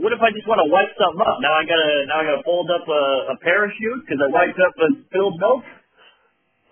What 0.00 0.10
if 0.10 0.18
I 0.24 0.32
just 0.32 0.48
want 0.48 0.58
to 0.64 0.68
wipe 0.72 0.90
something 0.96 1.20
up? 1.22 1.38
Now 1.44 1.52
I 1.54 1.62
gotta 1.68 1.92
now 2.08 2.16
I 2.18 2.24
gotta 2.24 2.42
fold 2.42 2.66
up 2.72 2.82
a, 2.88 3.02
a 3.30 3.36
parachute 3.44 4.02
because 4.02 4.18
I 4.24 4.28
wiped 4.32 4.58
up 4.58 4.74
a 4.80 4.88
spilled 5.06 5.38
milk. 5.38 5.62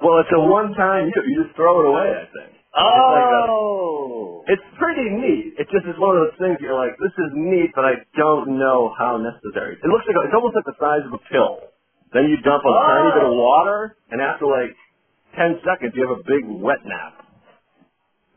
Well, 0.02 0.18
it's 0.24 0.32
a 0.34 0.40
one-time 0.42 1.12
use. 1.14 1.24
You 1.30 1.46
just 1.46 1.54
throw 1.54 1.84
it 1.84 1.86
away. 1.86 2.08
I 2.10 2.26
think. 2.34 2.50
Oh. 2.74 4.42
It's 4.50 4.64
pretty 4.74 5.06
neat. 5.06 5.54
It 5.62 5.70
just 5.70 5.86
is 5.86 5.94
one 6.02 6.18
of 6.18 6.26
those 6.26 6.36
things 6.42 6.58
you're 6.58 6.74
like, 6.74 6.98
this 6.98 7.14
is 7.14 7.30
neat, 7.38 7.70
but 7.78 7.86
I 7.86 8.02
don't 8.18 8.58
know 8.58 8.90
how 8.98 9.14
necessary. 9.22 9.78
It 9.78 9.86
looks 9.86 10.02
like 10.10 10.18
it's 10.26 10.34
almost 10.34 10.58
like 10.58 10.66
the 10.66 10.74
size 10.82 11.06
of 11.06 11.14
a 11.14 11.22
pill. 11.30 11.70
Then 12.10 12.26
you 12.26 12.42
dump 12.42 12.66
a 12.66 12.72
Oh. 12.72 12.82
tiny 12.82 13.10
bit 13.14 13.24
of 13.30 13.34
oh. 13.36 13.38
water, 13.38 13.94
and 14.10 14.18
after 14.20 14.50
like 14.50 14.74
ten 15.36 15.60
seconds, 15.64 15.92
you 15.94 16.02
have 16.06 16.18
a 16.18 16.24
big 16.24 16.44
wet 16.48 16.82
nap. 16.84 17.22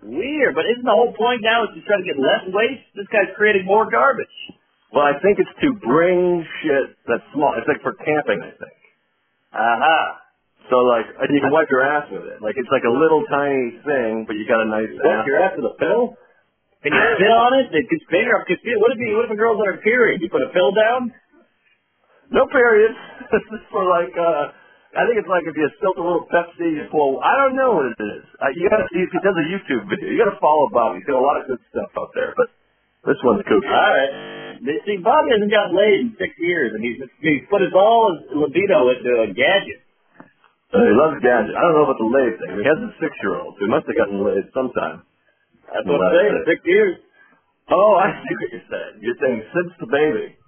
Weird, 0.06 0.54
but 0.54 0.70
isn't 0.70 0.86
the 0.86 0.94
whole 0.94 1.14
point 1.18 1.42
now 1.42 1.66
is 1.66 1.74
to 1.74 1.82
try 1.82 1.98
to 1.98 2.06
get 2.06 2.20
less 2.22 2.46
waste? 2.54 2.86
This 2.94 3.10
guy's 3.10 3.34
creating 3.34 3.66
more 3.66 3.90
garbage. 3.90 4.30
Well, 4.94 5.02
I 5.02 5.18
think 5.20 5.42
it's 5.42 5.56
to 5.66 5.74
bring 5.82 6.46
shit 6.62 6.94
that's 7.10 7.26
small. 7.34 7.58
It's 7.58 7.66
like 7.66 7.82
for 7.82 7.98
camping, 7.98 8.40
I 8.40 8.54
think. 8.54 8.80
Aha. 9.56 10.22
So 10.70 10.86
like, 10.86 11.10
and 11.10 11.30
you 11.34 11.42
can 11.42 11.50
wipe 11.50 11.70
your 11.74 11.82
ass 11.82 12.06
with 12.14 12.26
it. 12.26 12.38
Like 12.42 12.54
it's 12.58 12.70
like 12.70 12.86
a 12.86 12.94
little 12.94 13.26
tiny 13.30 13.82
thing, 13.82 14.30
but 14.30 14.38
you 14.38 14.46
got 14.46 14.62
a 14.62 14.70
nice 14.70 14.90
Wipe 14.94 15.26
your 15.26 15.42
ass 15.42 15.54
with 15.58 15.74
a 15.74 15.76
pill? 15.78 16.18
Can 16.86 16.94
you 16.94 17.02
spit 17.18 17.34
on 17.34 17.52
it? 17.58 17.74
It 17.74 17.90
gets 17.90 18.06
bigger. 18.14 18.38
Gets 18.46 18.62
bigger. 18.62 18.78
What 18.78 18.94
if, 18.94 19.02
you, 19.02 19.18
what 19.18 19.26
if 19.26 19.34
a 19.34 19.40
girl's 19.40 19.58
on 19.58 19.66
her 19.74 19.82
period? 19.82 20.22
You 20.22 20.30
put 20.30 20.46
a 20.46 20.54
pill 20.54 20.70
down? 20.70 21.10
No 22.30 22.46
periods. 22.46 22.94
this 23.34 23.46
is 23.58 23.64
for 23.74 23.90
like, 23.90 24.14
uh, 24.14 24.54
I 24.96 25.04
think 25.06 25.20
it's 25.20 25.28
like 25.28 25.44
if 25.44 25.56
you 25.60 25.68
spilt 25.76 26.00
a 26.00 26.06
little 26.08 26.24
Pepsi, 26.32 26.72
you 26.72 26.88
pull, 26.88 27.20
I 27.20 27.36
don't 27.36 27.56
know 27.60 27.76
what 27.76 27.92
it 27.92 28.00
is. 28.00 28.24
Uh, 28.40 28.48
you 28.56 28.72
gotta 28.72 28.88
see 28.96 29.04
if 29.04 29.12
he 29.12 29.20
does 29.20 29.36
a 29.36 29.46
YouTube 29.52 29.84
video. 29.92 30.08
You 30.08 30.18
gotta 30.24 30.40
follow 30.40 30.72
Bobby. 30.72 31.04
He's 31.04 31.08
got 31.12 31.20
a 31.20 31.26
lot 31.26 31.36
of 31.36 31.52
good 31.52 31.60
stuff 31.68 31.92
out 32.00 32.16
there, 32.16 32.32
but 32.40 32.48
this 33.04 33.20
one's 33.28 33.44
kooky. 33.44 33.68
All 33.68 33.92
right. 33.92 34.56
See, 34.88 34.98
Bobby 35.04 35.36
hasn't 35.36 35.52
gotten 35.52 35.76
laid 35.76 36.00
in 36.00 36.10
six 36.16 36.32
years, 36.40 36.72
and 36.74 36.80
he's 36.80 36.98
he's 37.20 37.44
put 37.52 37.60
his 37.60 37.76
all 37.76 38.16
his 38.16 38.24
libido 38.40 38.88
into 38.96 39.12
a 39.20 39.28
gadget. 39.36 39.84
Uh, 40.72 40.80
he 40.88 40.96
loves 40.96 41.20
gadgets. 41.20 41.54
I 41.56 41.62
don't 41.68 41.76
know 41.76 41.86
about 41.92 42.00
the 42.00 42.08
laid 42.10 42.34
thing. 42.40 42.52
He 42.56 42.66
has 42.68 42.80
a 42.80 42.92
six-year-old, 43.00 43.60
so 43.60 43.68
he 43.68 43.72
must 43.72 43.86
have 43.92 44.00
gotten 44.00 44.24
laid 44.24 44.48
sometime. 44.56 45.04
That's 45.72 45.84
Well, 45.84 46.00
what 46.00 46.08
I'm 46.08 46.16
saying. 46.24 46.36
Six 46.56 46.60
years. 46.66 46.96
Oh, 47.68 48.00
I 48.00 48.16
see 48.24 48.32
what 48.32 48.50
you're 48.54 48.70
saying. 48.72 48.94
You're 49.04 49.20
saying 49.20 49.40
since 49.52 49.72
the 49.84 49.90
baby. 49.92 50.40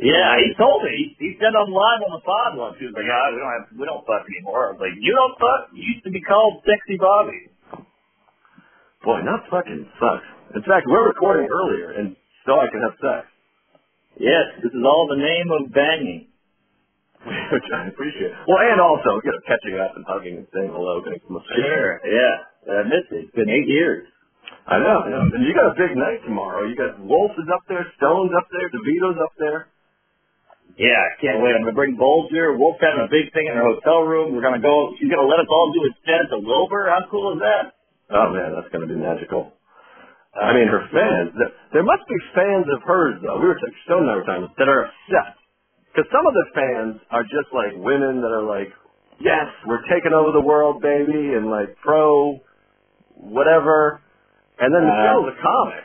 Yeah, 0.00 0.40
he 0.40 0.56
told 0.56 0.84
me. 0.86 0.92
He, 0.96 1.04
he 1.20 1.30
said 1.36 1.52
on 1.52 1.68
live 1.68 2.00
on 2.08 2.12
the 2.16 2.24
pod 2.24 2.56
once. 2.56 2.76
He 2.80 2.88
was 2.88 2.96
like, 2.96 3.08
"Ah, 3.08 3.28
we 3.32 3.38
don't 3.42 3.52
have, 3.52 3.66
we 3.76 3.84
don't 3.84 4.04
fuck 4.08 4.24
anymore." 4.24 4.72
I 4.72 4.78
was 4.78 4.80
like, 4.80 4.96
"You 4.96 5.12
don't 5.12 5.36
fuck? 5.36 5.62
You 5.76 5.84
used 5.84 6.04
to 6.08 6.12
be 6.12 6.24
called 6.24 6.64
Sexy 6.64 6.96
Bobby." 6.96 7.52
Boy, 9.04 9.20
not 9.26 9.44
fucking 9.50 9.84
sucks. 9.98 10.28
In 10.54 10.62
fact, 10.62 10.86
we're 10.86 11.10
recording 11.10 11.50
earlier, 11.50 11.98
and 11.98 12.16
so 12.46 12.56
I 12.60 12.70
can 12.70 12.80
have 12.80 12.96
sex, 13.02 13.26
Yes, 14.16 14.60
this 14.62 14.72
is 14.72 14.84
all 14.84 15.08
the 15.10 15.18
name 15.18 15.48
of 15.50 15.72
banging. 15.72 16.28
which 17.54 17.68
I 17.70 17.86
appreciate. 17.86 18.34
Well, 18.50 18.58
and 18.58 18.82
also, 18.82 19.22
you 19.22 19.30
know, 19.30 19.42
catching 19.46 19.78
up 19.78 19.94
and 19.94 20.02
hugging 20.06 20.42
and 20.42 20.46
saying 20.50 20.74
hello, 20.74 20.98
getting 21.06 21.22
some. 21.22 21.38
Sure. 21.54 22.02
Yeah, 22.02 22.82
I 22.82 22.82
missed 22.82 23.14
it. 23.14 23.30
It's 23.30 23.34
been 23.34 23.46
eight 23.50 23.70
years. 23.70 24.10
I 24.66 24.78
know, 24.78 25.06
I 25.06 25.08
know. 25.10 25.22
And 25.30 25.42
you 25.46 25.54
got 25.54 25.70
a 25.70 25.76
big 25.78 25.94
night 25.94 26.22
tomorrow. 26.26 26.66
You 26.66 26.74
got 26.74 26.98
Wolf 26.98 27.30
is 27.38 27.46
up 27.50 27.62
there, 27.70 27.86
Stone's 27.98 28.34
up 28.34 28.46
there, 28.50 28.66
DeVito's 28.74 29.18
up 29.22 29.34
there. 29.38 29.70
Yeah, 30.78 30.96
I 30.96 31.12
can't 31.20 31.42
wait. 31.44 31.52
I'm 31.52 31.62
gonna 31.62 31.76
bring 31.76 31.96
Bolger. 32.00 32.56
Wolf's 32.56 32.80
having 32.80 33.04
a 33.04 33.10
big 33.12 33.32
thing 33.36 33.46
in 33.46 33.54
her 33.54 33.64
hotel 33.64 34.02
room. 34.08 34.32
We're 34.32 34.42
gonna 34.42 34.62
go. 34.62 34.94
She's 34.98 35.10
gonna 35.10 35.28
let 35.28 35.40
us 35.40 35.50
all 35.50 35.68
do 35.72 35.84
a 35.84 35.92
set 36.08 36.32
at 36.32 36.42
Wilbur. 36.42 36.88
How 36.88 37.04
cool 37.10 37.36
is 37.36 37.40
that? 37.44 37.76
Oh 38.10 38.32
man, 38.32 38.56
that's 38.56 38.72
gonna 38.72 38.88
be 38.88 38.96
magical. 38.96 39.52
I 40.32 40.56
mean, 40.56 40.64
her 40.68 40.88
fans. 40.88 41.36
There, 41.76 41.84
must 41.84 42.08
be 42.08 42.16
fans 42.34 42.64
of 42.72 42.80
hers 42.88 43.20
though. 43.20 43.36
We 43.36 43.52
were 43.52 43.58
like 43.60 43.76
Stone 43.84 44.08
and 44.08 44.10
I 44.10 44.16
were 44.16 44.24
talking 44.24 44.48
that 44.48 44.68
are 44.68 44.88
upset 44.88 45.36
because 45.92 46.08
some 46.08 46.24
of 46.24 46.32
the 46.32 46.46
fans 46.56 46.94
are 47.12 47.24
just 47.28 47.52
like 47.52 47.76
women 47.76 48.24
that 48.24 48.32
are 48.32 48.44
like, 48.48 48.72
yes, 49.20 49.44
we're 49.68 49.84
taking 49.92 50.16
over 50.16 50.32
the 50.32 50.40
world, 50.40 50.80
baby, 50.80 51.36
and 51.36 51.52
like 51.52 51.76
pro 51.84 52.40
whatever. 53.12 54.00
And 54.58 54.72
then 54.72 54.84
Uh, 54.84 54.88
Michelle's 54.88 55.36
a 55.36 55.42
comic. 55.42 55.84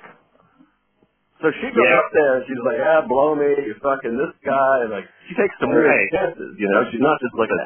So 1.42 1.54
she 1.62 1.68
goes 1.70 1.86
Yeah. 1.86 2.00
up 2.02 2.10
there 2.18 2.32
and 2.42 2.44
she's 2.50 2.62
like, 2.66 2.82
ah, 2.82 3.06
blow 3.06 3.38
me, 3.38 3.46
you're 3.66 3.78
fucking 3.78 4.18
this 4.18 4.34
guy. 4.42 4.74
And 4.86 4.90
like, 4.90 5.06
she 5.30 5.38
takes 5.38 5.54
some 5.62 5.70
weird 5.70 5.86
chances, 6.10 6.58
you 6.58 6.66
know? 6.70 6.82
She's 6.90 7.04
not 7.04 7.18
just 7.22 7.36
like 7.38 7.54
a, 7.54 7.64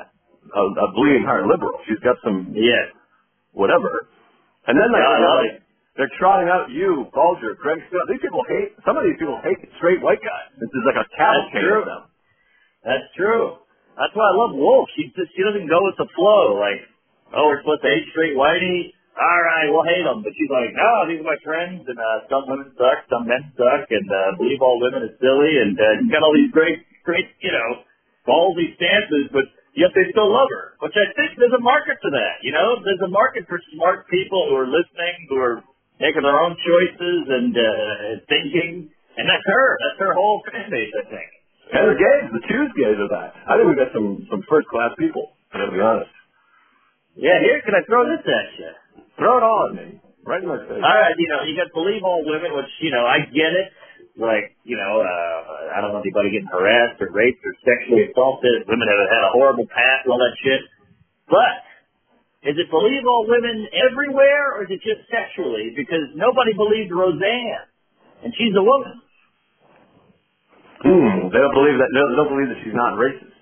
a, 0.59 0.63
a 0.67 0.87
bleeding 0.91 1.23
heart 1.23 1.47
liberal. 1.47 1.79
She's 1.87 1.99
got 2.03 2.19
some 2.23 2.51
Yes. 2.51 2.91
whatever. 3.55 3.87
And 4.67 4.75
then 4.75 4.91
like, 4.91 5.01
Yeah, 5.01 5.15
they're, 5.19 5.39
like 5.47 5.55
they're 5.95 6.13
trotting 6.19 6.47
out 6.51 6.67
you, 6.71 7.07
Bulger, 7.15 7.55
Greg 7.59 7.79
Scott. 7.87 8.05
These 8.11 8.19
people 8.23 8.43
hate, 8.51 8.75
some 8.83 8.95
of 8.99 9.03
these 9.07 9.15
people 9.19 9.39
hate 9.43 9.59
straight 9.79 10.03
white 10.03 10.19
guys. 10.23 10.51
This 10.59 10.71
is 10.71 10.83
like 10.87 10.99
a 10.99 11.07
cavalcade 11.15 11.71
of 11.71 11.85
them. 11.87 12.03
That's 12.83 13.07
true. 13.15 13.59
That's 13.95 14.15
why 14.15 14.25
I 14.25 14.35
love 14.35 14.55
Wolf. 14.55 14.87
She 14.95 15.11
just 15.15 15.31
she 15.35 15.43
doesn't 15.43 15.67
go 15.67 15.79
with 15.83 15.95
the 15.99 16.07
flow. 16.15 16.57
Like, 16.57 16.79
oh, 17.35 17.51
we're 17.51 17.59
supposed 17.61 17.83
to 17.83 17.89
hate 17.91 18.07
straight 18.15 18.35
whitey. 18.35 18.95
All 19.21 19.41
right, 19.45 19.69
we'll 19.69 19.85
hate 19.85 20.01
them. 20.01 20.25
But 20.25 20.33
she's 20.33 20.49
like, 20.49 20.73
no, 20.73 20.91
these 21.05 21.21
are 21.21 21.29
my 21.29 21.37
friends, 21.45 21.85
and 21.85 21.99
uh, 21.99 22.25
some 22.25 22.41
women 22.49 22.73
suck, 22.73 23.05
some 23.05 23.29
men 23.29 23.53
suck, 23.53 23.85
and 23.93 24.07
uh, 24.09 24.33
believe 24.41 24.57
all 24.65 24.81
women 24.81 25.05
is 25.05 25.13
silly, 25.21 25.61
and 25.61 25.77
uh, 25.77 26.01
you 26.01 26.09
got 26.09 26.25
all 26.25 26.33
these 26.33 26.49
great, 26.49 26.81
great, 27.05 27.29
you 27.45 27.53
know, 27.53 27.85
ballsy 28.25 28.73
stances, 28.81 29.29
but 29.29 29.45
yet 29.77 29.93
they 29.93 30.09
still 30.09 30.25
love 30.25 30.49
her. 30.49 30.73
Which 30.81 30.97
I 30.97 31.05
think 31.13 31.37
there's 31.37 31.53
a 31.53 31.61
market 31.61 32.01
for 32.01 32.09
that. 32.09 32.41
You 32.41 32.49
know, 32.49 32.81
there's 32.81 33.05
a 33.05 33.13
market 33.13 33.45
for 33.45 33.61
smart 33.77 34.09
people 34.09 34.49
who 34.49 34.57
are 34.57 34.65
listening, 34.65 35.29
who 35.29 35.37
are 35.37 35.61
making 36.01 36.25
their 36.25 36.41
own 36.41 36.57
choices 36.57 37.21
and 37.29 37.53
uh, 37.53 38.25
thinking, 38.25 38.89
and 39.21 39.25
that's 39.29 39.45
her. 39.45 39.67
That's 39.85 39.99
her 40.01 40.13
whole 40.17 40.41
fan 40.49 40.65
base, 40.73 40.89
I 40.97 41.05
think. 41.13 41.29
And 41.77 41.93
the 41.93 41.97
gays, 42.01 42.25
the 42.33 42.43
choose 42.49 42.71
gays 42.73 42.97
of 42.97 43.09
that. 43.13 43.37
I 43.45 43.53
think 43.53 43.69
we 43.69 43.77
got 43.77 43.93
some, 43.93 44.25
some 44.33 44.41
first 44.49 44.65
class 44.73 44.97
people, 44.97 45.37
gotta 45.53 45.69
be 45.69 45.77
honest. 45.77 46.09
Yeah, 47.15 47.37
here, 47.37 47.61
can 47.61 47.77
I 47.77 47.85
throw 47.85 48.01
this 48.09 48.25
at 48.25 48.49
you? 48.57 48.71
Throw 49.17 49.37
it 49.37 49.43
all 49.43 49.69
at 49.69 49.73
me. 49.75 49.99
Right 50.21 50.41
in 50.43 50.49
my 50.49 50.61
face. 50.69 50.81
All 50.81 50.97
right, 51.01 51.17
you 51.17 51.29
know, 51.33 51.41
you 51.49 51.57
got 51.57 51.73
believe 51.73 52.05
all 52.05 52.21
women, 52.21 52.53
which 52.53 52.69
you 52.79 52.93
know, 52.93 53.03
I 53.03 53.25
get 53.25 53.51
it. 53.57 53.73
Like, 54.19 54.53
you 54.67 54.75
know, 54.77 55.01
uh, 55.01 55.73
I 55.73 55.81
don't 55.81 55.95
know 55.95 56.03
anybody 56.03 56.35
getting 56.35 56.51
harassed 56.51 56.99
or 57.01 57.09
raped 57.09 57.41
or 57.41 57.53
sexually 57.63 58.11
assaulted. 58.11 58.67
Women 58.67 58.85
have 58.85 59.01
had 59.09 59.23
a 59.23 59.31
horrible 59.33 59.65
past, 59.71 60.05
and 60.05 60.13
all 60.13 60.21
that 60.21 60.35
shit. 60.43 60.61
But 61.25 61.63
is 62.45 62.59
it 62.59 62.67
believe 62.69 63.01
all 63.07 63.25
women 63.25 63.65
everywhere, 63.71 64.59
or 64.59 64.67
is 64.67 64.71
it 64.73 64.83
just 64.85 65.07
sexually? 65.09 65.73
Because 65.73 66.11
nobody 66.13 66.53
believed 66.53 66.91
Roseanne, 66.93 67.65
and 68.25 68.29
she's 68.35 68.53
a 68.53 68.61
woman. 68.61 69.01
Hmm, 70.81 71.29
they 71.29 71.37
don't 71.37 71.53
believe 71.53 71.77
that, 71.77 71.89
they 71.93 72.17
don't 72.17 72.33
believe 72.33 72.49
that 72.49 72.61
she's 72.65 72.73
not 72.77 72.97
racist. 72.97 73.37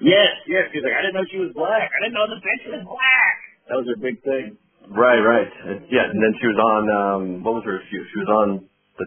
Yes, 0.00 0.32
yes. 0.48 0.72
She's 0.72 0.82
like, 0.82 0.96
I 0.96 1.06
didn't 1.06 1.16
know 1.20 1.28
she 1.28 1.38
was 1.38 1.52
black. 1.54 1.86
I 1.92 1.98
didn't 2.02 2.16
know 2.16 2.26
the 2.28 2.40
bitch 2.40 2.64
was 2.72 2.82
black. 2.82 3.36
That 3.68 3.76
was 3.78 3.86
her 3.88 4.00
big 4.00 4.20
thing. 4.24 4.56
Right, 4.90 5.20
right. 5.20 5.50
And, 5.66 5.86
yeah, 5.90 6.04
and 6.10 6.18
then 6.20 6.32
she 6.40 6.46
was 6.48 6.60
on, 6.60 6.82
um, 6.90 7.22
what 7.44 7.54
was 7.60 7.64
her? 7.64 7.80
She 7.90 7.98
was 7.98 8.28
on 8.28 8.48
the... 8.98 9.06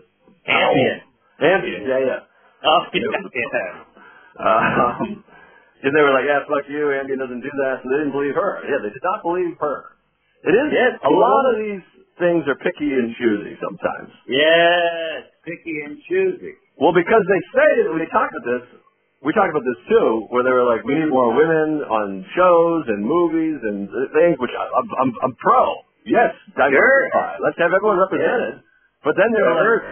Ambien. 0.50 1.00
Ambien, 1.42 1.82
yeah, 1.86 2.02
yeah. 2.02 2.20
Oh, 2.66 2.82
yeah. 2.94 3.84
Um, 4.38 5.26
and 5.82 5.98
they 5.98 6.02
were 6.06 6.14
like, 6.14 6.30
yeah, 6.30 6.46
fuck 6.46 6.70
you, 6.70 6.94
Ambien 6.94 7.18
doesn't 7.18 7.42
do 7.42 7.50
that, 7.66 7.82
so 7.82 7.90
they 7.90 8.06
didn't 8.06 8.14
believe 8.14 8.38
her. 8.38 8.62
Yeah, 8.70 8.86
they 8.86 8.94
did 8.94 9.02
not 9.02 9.26
believe 9.26 9.58
her. 9.58 9.98
It 10.46 10.54
is, 10.54 10.68
Yes, 10.70 10.94
a 11.02 11.10
lot 11.10 11.44
of 11.50 11.56
these 11.58 11.82
things 12.22 12.46
are 12.46 12.58
picky 12.62 12.94
and 12.94 13.18
choosy 13.18 13.58
sometimes. 13.58 14.14
Yes, 14.30 15.26
picky 15.42 15.74
and 15.90 15.98
choosy. 16.06 16.54
Well, 16.78 16.94
because 16.94 17.26
they 17.26 17.42
say 17.58 17.70
that 17.82 17.90
when 17.90 17.98
they 17.98 18.12
talk 18.14 18.30
about 18.30 18.46
this, 18.46 18.66
we 19.28 19.36
talked 19.36 19.52
about 19.52 19.68
this 19.68 19.82
too, 19.92 20.32
where 20.32 20.48
they 20.48 20.56
were 20.56 20.64
like, 20.64 20.88
we 20.88 20.96
need 20.96 21.12
more 21.12 21.36
women 21.36 21.84
on 21.84 22.24
shows 22.32 22.88
and 22.88 23.04
movies 23.04 23.60
and 23.60 23.92
things, 24.16 24.40
which 24.40 24.56
I, 24.56 24.64
I'm, 24.64 24.88
I'm, 25.04 25.12
I'm 25.28 25.34
pro. 25.36 25.84
Yes, 26.08 26.32
diversify. 26.56 27.36
Let's 27.44 27.60
have 27.60 27.76
everyone 27.76 28.00
represented. 28.00 28.64
But 29.04 29.20
then 29.20 29.28
they 29.36 29.44
were 29.44 29.84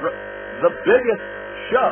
the 0.64 0.72
biggest 0.88 1.24
show. 1.68 1.92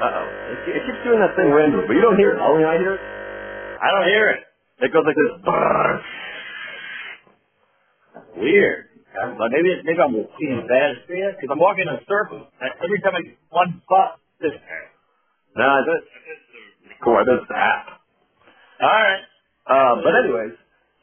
Uh-oh. 0.00 0.26
It, 0.56 0.80
it 0.80 0.82
keeps 0.88 1.00
doing 1.04 1.20
that 1.20 1.36
thing 1.36 1.52
randomly, 1.52 1.84
but 1.84 1.92
you 1.92 2.00
don't 2.00 2.16
hear 2.16 2.32
it. 2.32 2.40
Only 2.40 2.64
I 2.64 2.80
hear 2.80 2.96
it. 2.96 3.04
I 3.76 3.88
don't 3.92 4.08
hear 4.08 4.26
it. 4.32 4.40
It 4.88 4.92
goes 4.96 5.04
like 5.04 5.16
this. 5.20 5.32
Weird. 8.40 8.88
But 9.36 9.48
maybe 9.52 9.80
maybe 9.84 10.00
I'm 10.00 10.12
seeing 10.40 10.64
bad 10.68 10.96
because 11.08 11.48
I'm 11.52 11.60
walking 11.60 11.88
in 11.88 11.92
a 11.96 12.04
circle. 12.08 12.44
And 12.60 12.70
Every 12.84 13.00
time 13.00 13.16
I 13.16 13.20
get 13.24 13.36
one 13.48 13.80
spot, 13.84 14.20
this. 14.40 14.52
Nah, 15.56 15.80
that's, 15.86 16.06
cool, 17.02 17.22
that's 17.26 17.48
the 17.48 17.56
app. 17.56 17.86
All 18.82 18.88
right. 18.88 19.22
Um, 19.66 20.02
but 20.04 20.12
anyways, 20.24 20.54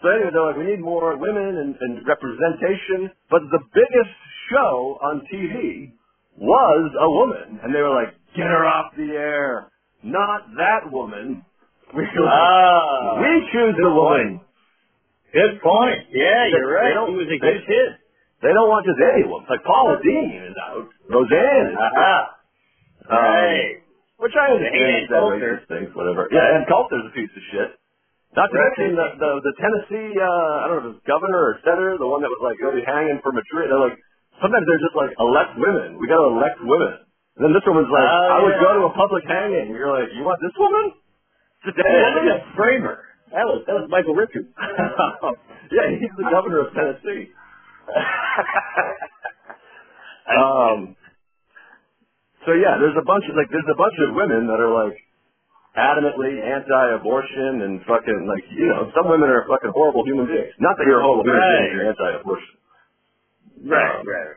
so 0.02 0.10
anyway, 0.10 0.30
they're 0.32 0.46
like, 0.48 0.58
we 0.58 0.66
need 0.66 0.82
more 0.82 1.18
women 1.18 1.58
and, 1.58 1.76
and 1.80 2.08
representation. 2.08 3.12
But 3.30 3.42
the 3.52 3.60
biggest 3.74 4.14
show 4.52 4.98
on 5.02 5.26
TV 5.34 5.92
was 6.38 6.92
a 7.00 7.10
woman, 7.10 7.60
and 7.64 7.74
they 7.74 7.82
were 7.82 7.94
like, 7.96 8.14
get 8.36 8.46
her 8.48 8.66
off 8.66 8.94
the 8.98 9.12
air. 9.14 9.72
Not 10.04 10.42
that 10.58 10.92
woman. 10.92 11.46
We, 11.94 12.02
Ah, 12.26 13.22
we 13.22 13.30
choose 13.54 13.76
the 13.78 13.92
woman. 13.94 14.42
good 15.32 15.62
point. 15.62 16.10
Yeah, 16.10 16.48
you're 16.50 16.66
They 16.66 16.74
right. 16.90 16.94
don't- 16.96 17.12
He 17.12 17.18
was 17.18 17.28
a 17.28 17.30
they- 17.30 17.38
good 17.38 17.62
kid. 17.68 17.90
They 18.42 18.50
don't 18.50 18.68
want 18.68 18.86
just 18.88 18.98
any 19.14 19.28
woman. 19.30 19.46
Like 19.48 19.64
Paula 19.64 20.00
Deen 20.02 20.42
is 20.42 20.56
out. 20.58 20.90
Roseanne 21.08 21.68
is 21.70 21.78
out. 21.78 21.94
Aha. 21.94 22.36
Um, 23.12 23.18
Right. 23.18 23.83
Which 24.24 24.40
I 24.40 24.56
understand. 24.56 25.12
Coulter. 25.12 25.36
racist 25.36 25.68
things, 25.68 25.92
whatever. 25.92 26.32
Yeah, 26.32 26.56
and 26.56 26.64
Coulter's 26.72 27.04
a 27.04 27.12
piece 27.12 27.28
of 27.28 27.44
shit. 27.52 27.76
Not 28.40 28.48
to 28.48 28.56
Right. 28.56 28.72
mention 28.80 28.96
the, 28.96 29.20
the 29.20 29.32
the 29.44 29.52
Tennessee, 29.60 30.16
uh, 30.16 30.64
I 30.64 30.72
don't 30.72 30.80
know 30.80 30.88
if 30.90 30.96
it's 30.96 31.04
governor 31.04 31.44
or 31.44 31.60
senator, 31.62 32.00
the 32.00 32.08
one 32.08 32.24
that 32.24 32.32
was 32.32 32.40
like 32.40 32.56
going 32.58 32.72
to 32.74 32.80
be 32.80 32.88
hanging 32.88 33.20
for 33.20 33.36
Madrid. 33.36 33.68
They're 33.68 33.84
like, 33.84 34.00
sometimes 34.40 34.64
they're 34.64 34.80
just 34.80 34.96
like 34.96 35.12
elect 35.20 35.60
women. 35.60 36.00
We 36.00 36.08
got 36.08 36.24
to 36.24 36.32
elect 36.40 36.56
women. 36.64 37.04
And 37.36 37.42
then 37.46 37.52
this 37.52 37.68
woman's 37.68 37.92
like, 37.92 38.08
Oh, 38.08 38.32
I 38.32 38.40
would 38.48 38.56
go 38.64 38.72
to 38.80 38.88
a 38.88 38.96
public 38.96 39.28
hanging. 39.28 39.76
You're 39.76 39.92
like, 39.92 40.16
you 40.16 40.24
want 40.24 40.40
this 40.40 40.56
woman? 40.56 40.96
Dead 41.68 41.84
Yeah, 41.84 42.48
Kramer. 42.56 43.04
That 43.36 43.44
was 43.44 43.68
that 43.68 43.76
was 43.76 43.92
Michael 43.92 44.16
Richards. 44.16 44.48
yeah, 45.76 46.00
he's 46.00 46.16
the 46.16 46.32
governor 46.32 46.64
of 46.64 46.72
Tennessee. 46.72 47.28
um. 50.32 50.96
So 52.46 52.52
yeah, 52.54 52.76
there's 52.80 52.98
a 53.00 53.06
bunch 53.08 53.24
of 53.32 53.36
like 53.40 53.48
there's 53.52 53.68
a 53.72 53.78
bunch 53.80 53.96
of 54.04 54.16
women 54.16 54.48
that 54.52 54.60
are 54.60 54.74
like 54.74 54.98
adamantly 55.74 56.38
anti-abortion 56.38 57.64
and 57.66 57.82
fucking 57.88 58.28
like 58.30 58.46
you 58.54 58.68
know 58.70 58.92
some 58.94 59.10
women 59.10 59.30
are 59.32 59.48
fucking 59.48 59.72
horrible 59.74 60.06
human 60.06 60.28
beings. 60.28 60.54
Not 60.60 60.78
that 60.78 60.86
you're 60.86 61.00
a 61.00 61.06
horrible 61.06 61.26
human 61.26 61.40
Right. 61.40 61.60
being, 61.64 61.74
you're 61.74 61.90
anti-abortion. 61.90 62.54
Right, 63.64 63.96
Um, 64.00 64.08
right. 64.08 64.36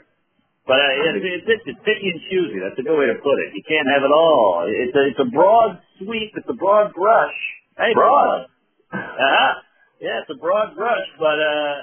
But 0.66 0.82
uh, 0.82 1.14
it's, 1.14 1.46
it's, 1.46 1.62
it's, 1.62 1.78
picky 1.86 2.10
and 2.10 2.20
choosy. 2.26 2.58
That's 2.58 2.74
a 2.74 2.82
good 2.82 2.98
way 2.98 3.06
to 3.06 3.14
put 3.22 3.38
it. 3.38 3.54
You 3.54 3.62
can't 3.62 3.86
have 3.86 4.02
it 4.02 4.10
all. 4.10 4.66
It's 4.66 4.94
a, 4.98 5.02
it's 5.14 5.22
a 5.22 5.30
broad 5.30 5.78
sweep. 6.02 6.34
It's 6.34 6.50
a 6.50 6.58
broad 6.58 6.90
brush. 6.90 7.38
Hey, 7.78 7.94
Broad. 7.94 8.50
Uh-huh. 8.90 9.52
Yeah, 10.02 10.26
it's 10.26 10.30
a 10.30 10.38
broad 10.42 10.74
brush, 10.74 11.06
but 11.22 11.38
uh, 11.38 11.74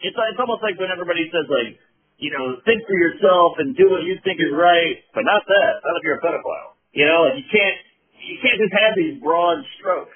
it's 0.00 0.16
it's 0.16 0.40
almost 0.40 0.62
like 0.64 0.74
when 0.80 0.88
everybody 0.90 1.28
says 1.30 1.46
like, 1.52 1.76
you 2.22 2.30
know, 2.30 2.54
think 2.62 2.86
for 2.86 2.94
yourself 2.94 3.58
and 3.58 3.74
do 3.74 3.90
what 3.90 4.06
you 4.06 4.14
think 4.22 4.38
is 4.38 4.54
right, 4.54 5.02
but 5.10 5.26
not 5.26 5.42
that. 5.42 5.72
Not 5.82 5.98
if 5.98 6.02
you're 6.06 6.22
a 6.22 6.24
pedophile. 6.24 6.78
You 6.94 7.10
know, 7.10 7.26
like 7.26 7.42
you 7.42 7.46
can't 7.50 7.78
you 8.22 8.38
can't 8.38 8.58
just 8.62 8.70
have 8.78 8.94
these 8.94 9.18
broad 9.18 9.58
strokes. 9.76 10.14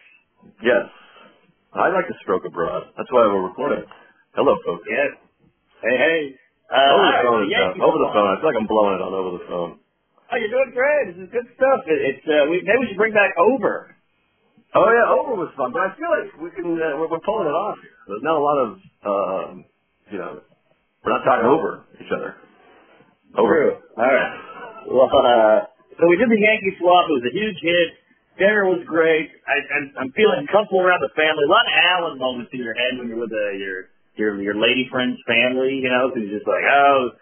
Yes. 0.63 0.87
I 1.75 1.91
like 1.91 2.07
to 2.07 2.17
stroke 2.23 2.47
abroad. 2.47 2.95
That's 2.95 3.11
why 3.11 3.27
we're 3.27 3.51
recording. 3.51 3.83
Hello, 4.39 4.55
folks. 4.63 4.87
Yes. 4.87 5.19
Hey, 5.83 5.97
hey. 5.99 6.19
Uh, 6.71 6.95
over 6.95 7.11
the 7.11 7.23
phone, 7.27 7.43
is 7.47 7.79
over 7.83 7.99
the 7.99 8.11
phone. 8.15 8.27
I 8.31 8.35
feel 8.39 8.51
like 8.55 8.59
I'm 8.59 8.71
blowing 8.71 8.95
it 8.99 9.03
on 9.03 9.13
over 9.15 9.33
the 9.39 9.45
phone. 9.51 9.71
Oh, 10.31 10.37
you're 10.39 10.51
doing 10.51 10.75
great. 10.75 11.15
This 11.15 11.27
is 11.27 11.31
good 11.31 11.47
stuff. 11.59 11.87
It, 11.87 11.99
it's 12.03 12.27
uh, 12.27 12.47
we, 12.51 12.63
maybe 12.63 12.87
we 12.87 12.87
should 12.91 12.99
bring 12.99 13.15
back 13.15 13.35
over. 13.39 13.95
Oh 14.75 14.91
yeah, 14.91 15.07
over 15.11 15.39
was 15.39 15.51
fun, 15.59 15.71
but 15.71 15.83
I 15.83 15.91
feel 15.95 16.11
like 16.11 16.27
we 16.43 16.51
can 16.55 16.75
uh, 16.75 16.99
we're, 16.99 17.11
we're 17.11 17.23
pulling 17.23 17.47
it 17.47 17.55
off 17.55 17.79
here. 17.83 17.99
There's 18.11 18.27
not 18.27 18.35
a 18.39 18.45
lot 18.45 18.59
of 18.59 18.69
um, 19.07 19.53
you 20.11 20.19
know, 20.19 20.43
we're 21.07 21.15
not 21.15 21.23
talking 21.23 21.47
over 21.47 21.87
each 22.03 22.11
other. 22.11 22.35
Over. 23.39 23.47
True. 23.47 23.75
All 23.95 24.11
right. 24.11 24.33
Well, 24.91 25.07
uh, 25.07 25.71
so 25.95 26.11
we 26.11 26.19
did 26.19 26.27
the 26.27 26.35
Yankee 26.43 26.75
swap. 26.83 27.07
It 27.07 27.15
was 27.23 27.27
a 27.31 27.35
huge 27.35 27.63
hit. 27.63 27.89
Dinner 28.43 28.67
was 28.67 28.83
great. 28.91 29.31
I, 29.47 29.57
I'm, 29.71 29.87
I'm 30.03 30.11
feeling 30.19 30.51
comfortable 30.51 30.83
around 30.83 31.07
the 31.07 31.15
family. 31.15 31.47
A 31.47 31.53
lot 31.55 31.63
of 31.63 31.75
Allen 31.79 32.17
moments 32.19 32.51
in 32.51 32.59
your 32.59 32.75
head 32.75 32.99
when 32.99 33.07
you're 33.07 33.23
with 33.23 33.31
uh, 33.31 33.55
your 33.55 33.95
your 34.19 34.43
your 34.43 34.59
lady 34.59 34.91
friend's 34.91 35.23
family. 35.31 35.79
You 35.79 35.95
know, 35.95 36.11
because 36.11 36.27
just 36.29 36.45
like, 36.45 36.67
oh, 36.67 37.15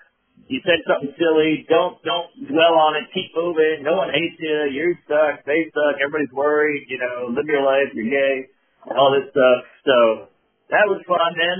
you 0.48 0.64
said 0.64 0.80
something 0.88 1.12
silly. 1.20 1.68
Don't 1.68 2.00
don't 2.08 2.32
dwell 2.48 2.74
on 2.80 2.96
it. 2.96 3.12
Keep 3.12 3.36
moving. 3.36 3.84
No 3.84 4.00
one 4.00 4.10
hates 4.10 4.40
you. 4.40 4.58
You 4.72 4.96
suck. 5.06 5.44
They 5.44 5.68
suck. 5.76 6.00
Everybody's 6.00 6.32
worried. 6.32 6.88
You 6.88 6.98
know, 7.04 7.30
live 7.36 7.46
your 7.46 7.62
life. 7.62 7.92
You're 7.92 8.10
gay. 8.10 8.48
All 8.90 9.12
this 9.12 9.28
stuff. 9.28 9.60
So 9.86 9.96
that 10.72 10.88
was 10.88 11.04
fun. 11.04 11.30
Then 11.36 11.58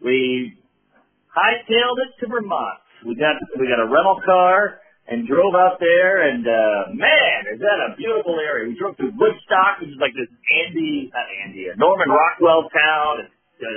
we 0.00 0.54
hightailed 1.34 1.98
it 2.06 2.10
to 2.22 2.30
Vermont. 2.30 2.78
We 3.04 3.18
got 3.18 3.36
we 3.58 3.68
got 3.68 3.82
a 3.82 3.88
rental 3.90 4.22
car 4.24 4.80
and 5.04 5.28
drove 5.28 5.52
out 5.52 5.76
there, 5.76 6.24
and 6.30 6.46
uh 6.46 6.96
man, 6.96 7.52
is 7.52 7.60
that 7.60 7.78
a 7.92 7.98
beautiful 7.98 8.40
area. 8.40 8.72
We 8.72 8.78
drove 8.78 8.96
through 8.96 9.12
Woodstock, 9.18 9.84
which 9.84 9.92
is 9.92 10.00
like 10.00 10.16
this 10.16 10.30
Andy, 10.64 11.12
not 11.12 11.28
Andy, 11.44 11.68
a 11.68 11.76
Norman 11.76 12.08
Rockwell 12.08 12.70
town. 12.72 13.28
It's 13.28 13.34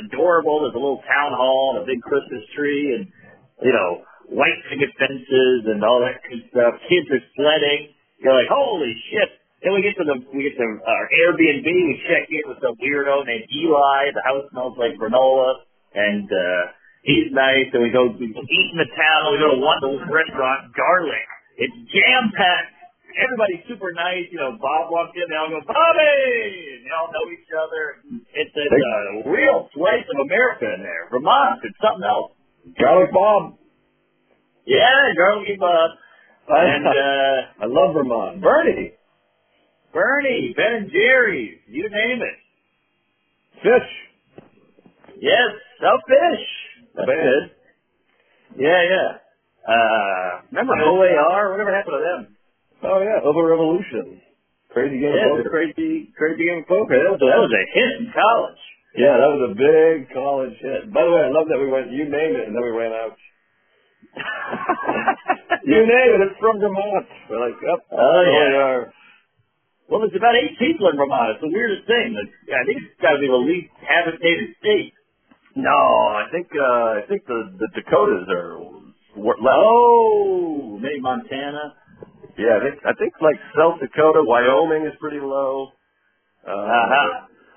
adorable. 0.07 0.63
There's 0.63 0.77
a 0.77 0.81
little 0.81 1.03
town 1.03 1.35
hall 1.35 1.75
and 1.75 1.83
a 1.83 1.85
big 1.85 1.99
Christmas 1.99 2.45
tree, 2.55 2.95
and 2.95 3.11
you 3.59 3.73
know, 3.75 4.07
white 4.31 4.55
picket 4.71 4.95
fences 4.95 5.67
and 5.67 5.83
all 5.83 5.99
that 5.99 6.23
good 6.23 6.47
stuff. 6.53 6.79
Kids 6.87 7.11
are 7.11 7.23
sledding. 7.35 7.91
You're 8.23 8.33
like, 8.33 8.49
holy 8.49 8.95
shit. 9.11 9.29
Then 9.61 9.73
we 9.73 9.81
get 9.81 9.97
to 9.97 10.05
the 10.05 10.23
we 10.31 10.47
get 10.47 10.55
to 10.55 10.67
our 10.85 11.05
Airbnb. 11.11 11.65
We 11.65 11.99
check 12.07 12.29
in 12.29 12.45
with 12.47 12.61
some 12.61 12.77
weirdo 12.79 13.25
named 13.25 13.49
Eli. 13.51 14.13
The 14.15 14.23
house 14.23 14.45
smells 14.53 14.77
like 14.79 14.95
granola, 14.95 15.65
and 15.97 16.29
uh 16.31 16.76
he's 17.07 17.31
nice. 17.31 17.71
And 17.71 17.81
we 17.81 17.89
go 17.89 18.11
we 18.11 18.27
eat 18.27 18.69
in 18.75 18.79
the 18.79 18.91
town. 18.91 19.31
We 19.31 19.39
go 19.39 19.55
to 19.55 19.61
one 19.63 19.79
restaurant, 20.11 20.75
Garlic. 20.75 21.27
It's 21.57 21.73
jam 21.89 22.29
packed. 22.35 22.75
Everybody's 23.17 23.65
super 23.65 23.89
nice. 23.97 24.29
You 24.29 24.37
know, 24.37 24.59
Bob 24.61 24.93
walked 24.93 25.17
in. 25.17 25.25
They 25.25 25.39
all 25.39 25.49
go, 25.49 25.63
Bobby. 25.65 26.13
And 26.77 26.85
they 26.85 26.93
all 26.93 27.09
know 27.09 27.25
each 27.33 27.49
other. 27.49 27.83
It's 28.35 28.53
a 28.53 28.67
uh, 28.69 29.31
real 29.31 29.71
slice 29.73 30.05
of 30.05 30.17
America 30.27 30.69
in 30.69 30.85
there. 30.85 31.09
Vermont. 31.09 31.65
It's 31.65 31.79
something 31.81 32.05
else. 32.05 32.37
Garlic 32.77 33.09
Bob. 33.09 33.57
Yeah, 34.67 35.15
Garlic 35.17 35.57
Bob. 35.57 35.89
And 36.51 36.85
uh 36.93 37.63
I 37.63 37.65
love 37.65 37.95
Vermont. 37.95 38.43
Bernie. 38.43 38.93
Bernie, 39.93 40.53
Ben 40.55 40.83
and 40.83 40.91
Jerry's, 40.91 41.57
you 41.67 41.89
name 41.89 42.21
it. 42.21 42.37
Phish. 43.65 44.43
Yes, 45.19 45.57
Selfish. 45.81 46.45
That's 46.45 46.76
Good. 47.05 47.43
Yeah, 48.57 48.81
yeah. 48.89 49.09
Uh, 49.67 50.29
remember 50.49 50.73
OAR? 50.81 51.51
Whatever 51.51 51.75
happened 51.75 51.97
to 51.99 52.03
them? 52.03 52.21
Oh 52.83 53.01
yeah, 53.01 53.21
Of 53.21 53.35
a 53.35 53.43
Revolution. 53.43 54.21
Crazy 54.73 54.99
game 54.99 55.13
Yeah, 55.13 55.37
of 55.37 55.45
poker. 55.45 55.49
crazy, 55.49 56.13
crazy 56.17 56.43
game 56.45 56.61
of 56.63 56.67
poker. 56.67 56.97
That 56.97 57.11
was, 57.13 57.21
a, 57.21 57.27
that 57.29 57.41
was 57.41 57.53
a 57.53 57.63
hit 57.73 57.91
in 58.01 58.05
college. 58.13 58.61
Yeah, 58.97 59.13
that 59.17 59.29
was 59.29 59.41
a 59.49 59.53
big 59.53 60.09
college 60.13 60.55
hit. 60.61 60.93
By 60.93 61.03
the 61.05 61.11
way, 61.13 61.21
I 61.25 61.31
love 61.33 61.47
that 61.49 61.59
we 61.61 61.69
went 61.69 61.91
you 61.91 62.05
name 62.09 62.33
it 62.37 62.47
and 62.49 62.53
then 62.55 62.63
we 62.63 62.73
ran 62.73 62.93
out. 62.93 63.17
You 65.67 65.83
name 65.83 66.09
it, 66.15 66.21
it's 66.31 66.39
from 66.39 66.63
Vermont. 66.63 67.07
We're 67.27 67.43
like, 67.43 67.59
yep. 67.59 67.83
Oh, 67.91 68.23
there 68.23 68.31
yeah. 68.55 68.87
we 68.87 68.95
well, 69.91 69.99
there's 70.03 70.15
about 70.15 70.35
eight 70.35 70.55
people 70.59 70.87
in 70.91 70.95
Vermont. 70.95 71.35
It's 71.35 71.43
the 71.43 71.51
weirdest 71.51 71.87
thing. 71.87 72.15
I 72.15 72.63
think 72.67 72.83
it's 72.87 72.99
got 73.03 73.15
to 73.15 73.19
be 73.23 73.27
the 73.27 73.39
least 73.39 73.71
habitated 73.83 74.55
state. 74.59 74.91
No, 75.57 75.81
I 76.13 76.25
think 76.31 76.47
uh 76.53 77.01
I 77.01 77.03
think 77.09 77.25
the 77.25 77.57
the 77.57 77.69
Dakotas 77.73 78.29
are 78.29 78.61
less. 79.17 79.41
Oh, 79.41 80.77
maybe 80.79 81.01
Montana. 81.01 81.73
Yeah, 82.37 82.57
I 82.57 82.61
think 82.61 82.77
I 82.85 82.93
think 82.93 83.13
like 83.25 83.41
South 83.57 83.81
Dakota, 83.81 84.21
Wyoming 84.21 84.85
is 84.85 84.93
pretty 85.01 85.17
low. 85.19 85.73
Uh, 86.45 86.51
Uh-huh. 86.53 87.09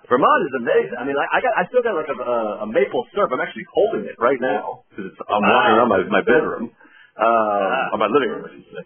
Vermont 0.09 0.43
is 0.49 0.55
amazing. 0.59 0.97
I 0.99 1.05
mean, 1.07 1.15
I, 1.15 1.27
I 1.37 1.39
got 1.45 1.53
I 1.55 1.63
still 1.71 1.85
got 1.85 1.95
like 1.95 2.11
a, 2.11 2.19
a, 2.19 2.39
a 2.65 2.67
maple 2.67 3.07
syrup. 3.15 3.31
I'm 3.31 3.41
actually 3.45 3.69
holding 3.71 4.09
it 4.09 4.17
right 4.19 4.41
now 4.41 4.83
because 4.91 5.13
it's 5.13 5.21
I'm 5.29 5.45
walking 5.45 5.75
around 5.77 5.91
my 5.93 6.01
my 6.09 6.25
bedroom, 6.25 6.73
uh, 7.21 7.93
or 7.95 7.99
my 8.01 8.09
living 8.11 8.31
room, 8.33 8.45
I 8.49 8.51
should 8.57 8.69
say. 8.75 8.85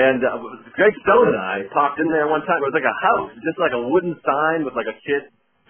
And 0.00 0.20
uh, 0.24 0.38
Greg 0.78 0.94
Stone 1.04 1.34
and 1.34 1.40
I 1.40 1.66
popped 1.74 1.98
in 2.00 2.08
there 2.08 2.28
one 2.30 2.40
time. 2.48 2.62
It 2.62 2.68
was 2.72 2.78
like 2.78 2.88
a 2.88 2.98
house, 3.04 3.32
just 3.44 3.58
like 3.60 3.74
a 3.76 3.82
wooden 3.90 4.16
sign 4.24 4.64
with 4.64 4.72
like 4.78 4.88
a 4.88 4.96
kid 5.04 5.28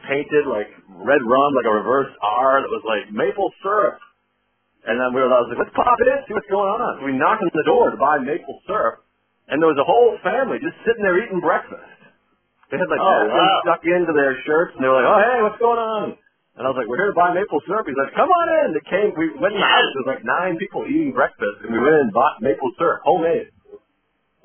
painted 0.08 0.46
like 0.46 0.70
red 1.02 1.22
rum, 1.22 1.50
like 1.58 1.68
a 1.68 1.74
reverse 1.74 2.10
R 2.22 2.62
that 2.62 2.70
was 2.70 2.84
like 2.86 3.10
maple 3.12 3.50
syrup. 3.62 3.98
And 4.86 4.94
then 5.02 5.10
we 5.10 5.18
were, 5.18 5.26
I 5.34 5.42
was 5.42 5.50
like, 5.50 5.66
let's 5.66 5.74
pop 5.74 5.98
in, 5.98 6.14
see 6.30 6.34
what's 6.34 6.46
going 6.46 6.70
on. 6.70 7.02
So 7.02 7.10
we 7.10 7.14
knocked 7.18 7.42
on 7.42 7.50
the 7.50 7.66
door 7.66 7.90
to 7.90 7.98
buy 7.98 8.22
maple 8.22 8.62
syrup, 8.70 9.02
and 9.50 9.58
there 9.58 9.66
was 9.66 9.78
a 9.82 9.86
whole 9.86 10.14
family 10.22 10.62
just 10.62 10.78
sitting 10.86 11.02
there 11.02 11.18
eating 11.18 11.42
breakfast. 11.42 11.82
They 12.70 12.78
had 12.78 12.86
like 12.90 13.02
Oh, 13.02 13.26
wow. 13.30 13.62
stuck 13.66 13.82
into 13.82 14.14
their 14.14 14.38
shirts, 14.46 14.74
and 14.78 14.82
they 14.82 14.90
were 14.90 14.98
like, 15.02 15.06
"Oh, 15.10 15.18
hey, 15.22 15.38
what's 15.42 15.58
going 15.62 15.78
on?" 15.78 16.06
And 16.58 16.62
I 16.66 16.68
was 16.70 16.78
like, 16.78 16.86
"We're 16.90 16.98
here 17.02 17.10
to 17.10 17.18
buy 17.18 17.30
maple 17.34 17.62
syrup." 17.66 17.86
He's 17.86 17.98
like, 17.98 18.14
"Come 18.14 18.26
on 18.30 18.46
in." 18.62 18.66
They 18.74 18.82
came. 18.90 19.10
We 19.14 19.30
went 19.38 19.54
in 19.54 19.62
the 19.62 19.66
house. 19.70 19.90
There 19.94 20.02
was 20.06 20.10
like 20.18 20.24
nine 20.26 20.58
people 20.58 20.82
eating 20.86 21.14
breakfast, 21.14 21.62
and 21.66 21.70
we 21.74 21.78
went 21.78 21.94
in 21.94 22.10
and 22.10 22.14
bought 22.14 22.42
maple 22.42 22.70
syrup, 22.78 23.02
homemade. 23.06 23.50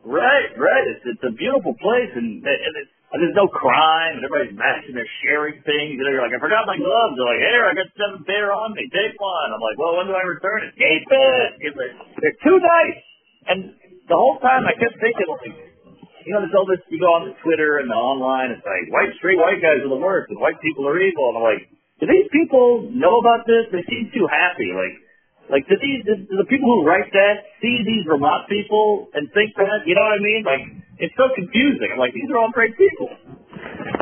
Right, 0.06 0.50
right. 0.58 0.86
It's 0.90 1.06
it's 1.06 1.26
a 1.26 1.34
beautiful 1.34 1.74
place, 1.78 2.10
and 2.18 2.42
and, 2.46 2.74
it's, 2.82 2.94
there's 3.20 3.36
no 3.36 3.52
crime, 3.52 4.16
and 4.16 4.24
everybody's 4.24 4.56
and 4.56 4.96
they're 4.96 5.16
sharing 5.20 5.60
things. 5.68 6.00
And 6.00 6.06
they're 6.08 6.24
like, 6.24 6.32
I 6.32 6.40
forgot 6.40 6.64
my 6.64 6.80
gloves. 6.80 7.20
They're 7.20 7.28
like, 7.28 7.44
here, 7.44 7.64
I 7.68 7.74
got 7.76 7.92
seven 8.00 8.24
pair 8.24 8.56
on 8.56 8.72
me. 8.72 8.88
Take 8.88 9.20
one. 9.20 9.52
I'm 9.52 9.60
like, 9.60 9.76
well, 9.76 10.00
when 10.00 10.08
do 10.08 10.16
I 10.16 10.24
return 10.24 10.64
it? 10.64 10.72
Keep 10.80 11.12
it. 11.12 11.52
They're 12.24 12.40
too 12.40 12.56
nice. 12.64 13.00
And 13.52 13.60
the 14.08 14.16
whole 14.16 14.40
time 14.40 14.64
I 14.64 14.80
kept 14.80 14.96
thinking, 15.04 15.28
like, 15.28 15.56
you 16.24 16.32
know, 16.32 16.40
there's 16.40 16.56
all 16.56 16.64
this. 16.64 16.80
You 16.88 17.04
go 17.04 17.12
on 17.20 17.28
the 17.28 17.36
Twitter 17.44 17.84
and 17.84 17.92
the 17.92 18.00
online. 18.00 18.56
It's 18.56 18.64
like 18.64 18.88
white 18.96 19.12
straight 19.20 19.44
white 19.44 19.60
guys 19.60 19.84
are 19.84 19.92
the 19.92 20.00
worst, 20.00 20.32
and 20.32 20.40
white 20.40 20.62
people 20.64 20.88
are 20.88 20.96
evil. 20.96 21.36
And 21.36 21.44
I'm 21.44 21.48
like, 21.52 21.68
do 22.00 22.08
these 22.08 22.32
people 22.32 22.96
know 22.96 23.20
about 23.20 23.44
this? 23.44 23.68
They 23.76 23.84
seem 23.92 24.08
too 24.16 24.24
happy. 24.32 24.72
Like, 24.72 24.96
like, 25.52 25.68
do 25.68 25.76
these 25.78 26.08
do 26.08 26.36
the 26.40 26.48
people 26.48 26.72
who 26.72 26.88
write 26.88 27.12
that 27.12 27.36
see 27.60 27.84
these 27.84 28.08
Vermont 28.08 28.48
people 28.48 29.12
and 29.14 29.28
think 29.36 29.52
that? 29.60 29.84
You 29.86 29.94
know 30.00 30.06
what 30.08 30.16
I 30.16 30.24
mean? 30.24 30.42
Like, 30.48 30.66
it's 30.98 31.16
so 31.20 31.28
confusing. 31.36 31.92
I'm 31.92 32.00
like, 32.00 32.16
these 32.16 32.32
are 32.32 32.40
all 32.40 32.50
great 32.56 32.74
people. 32.80 33.12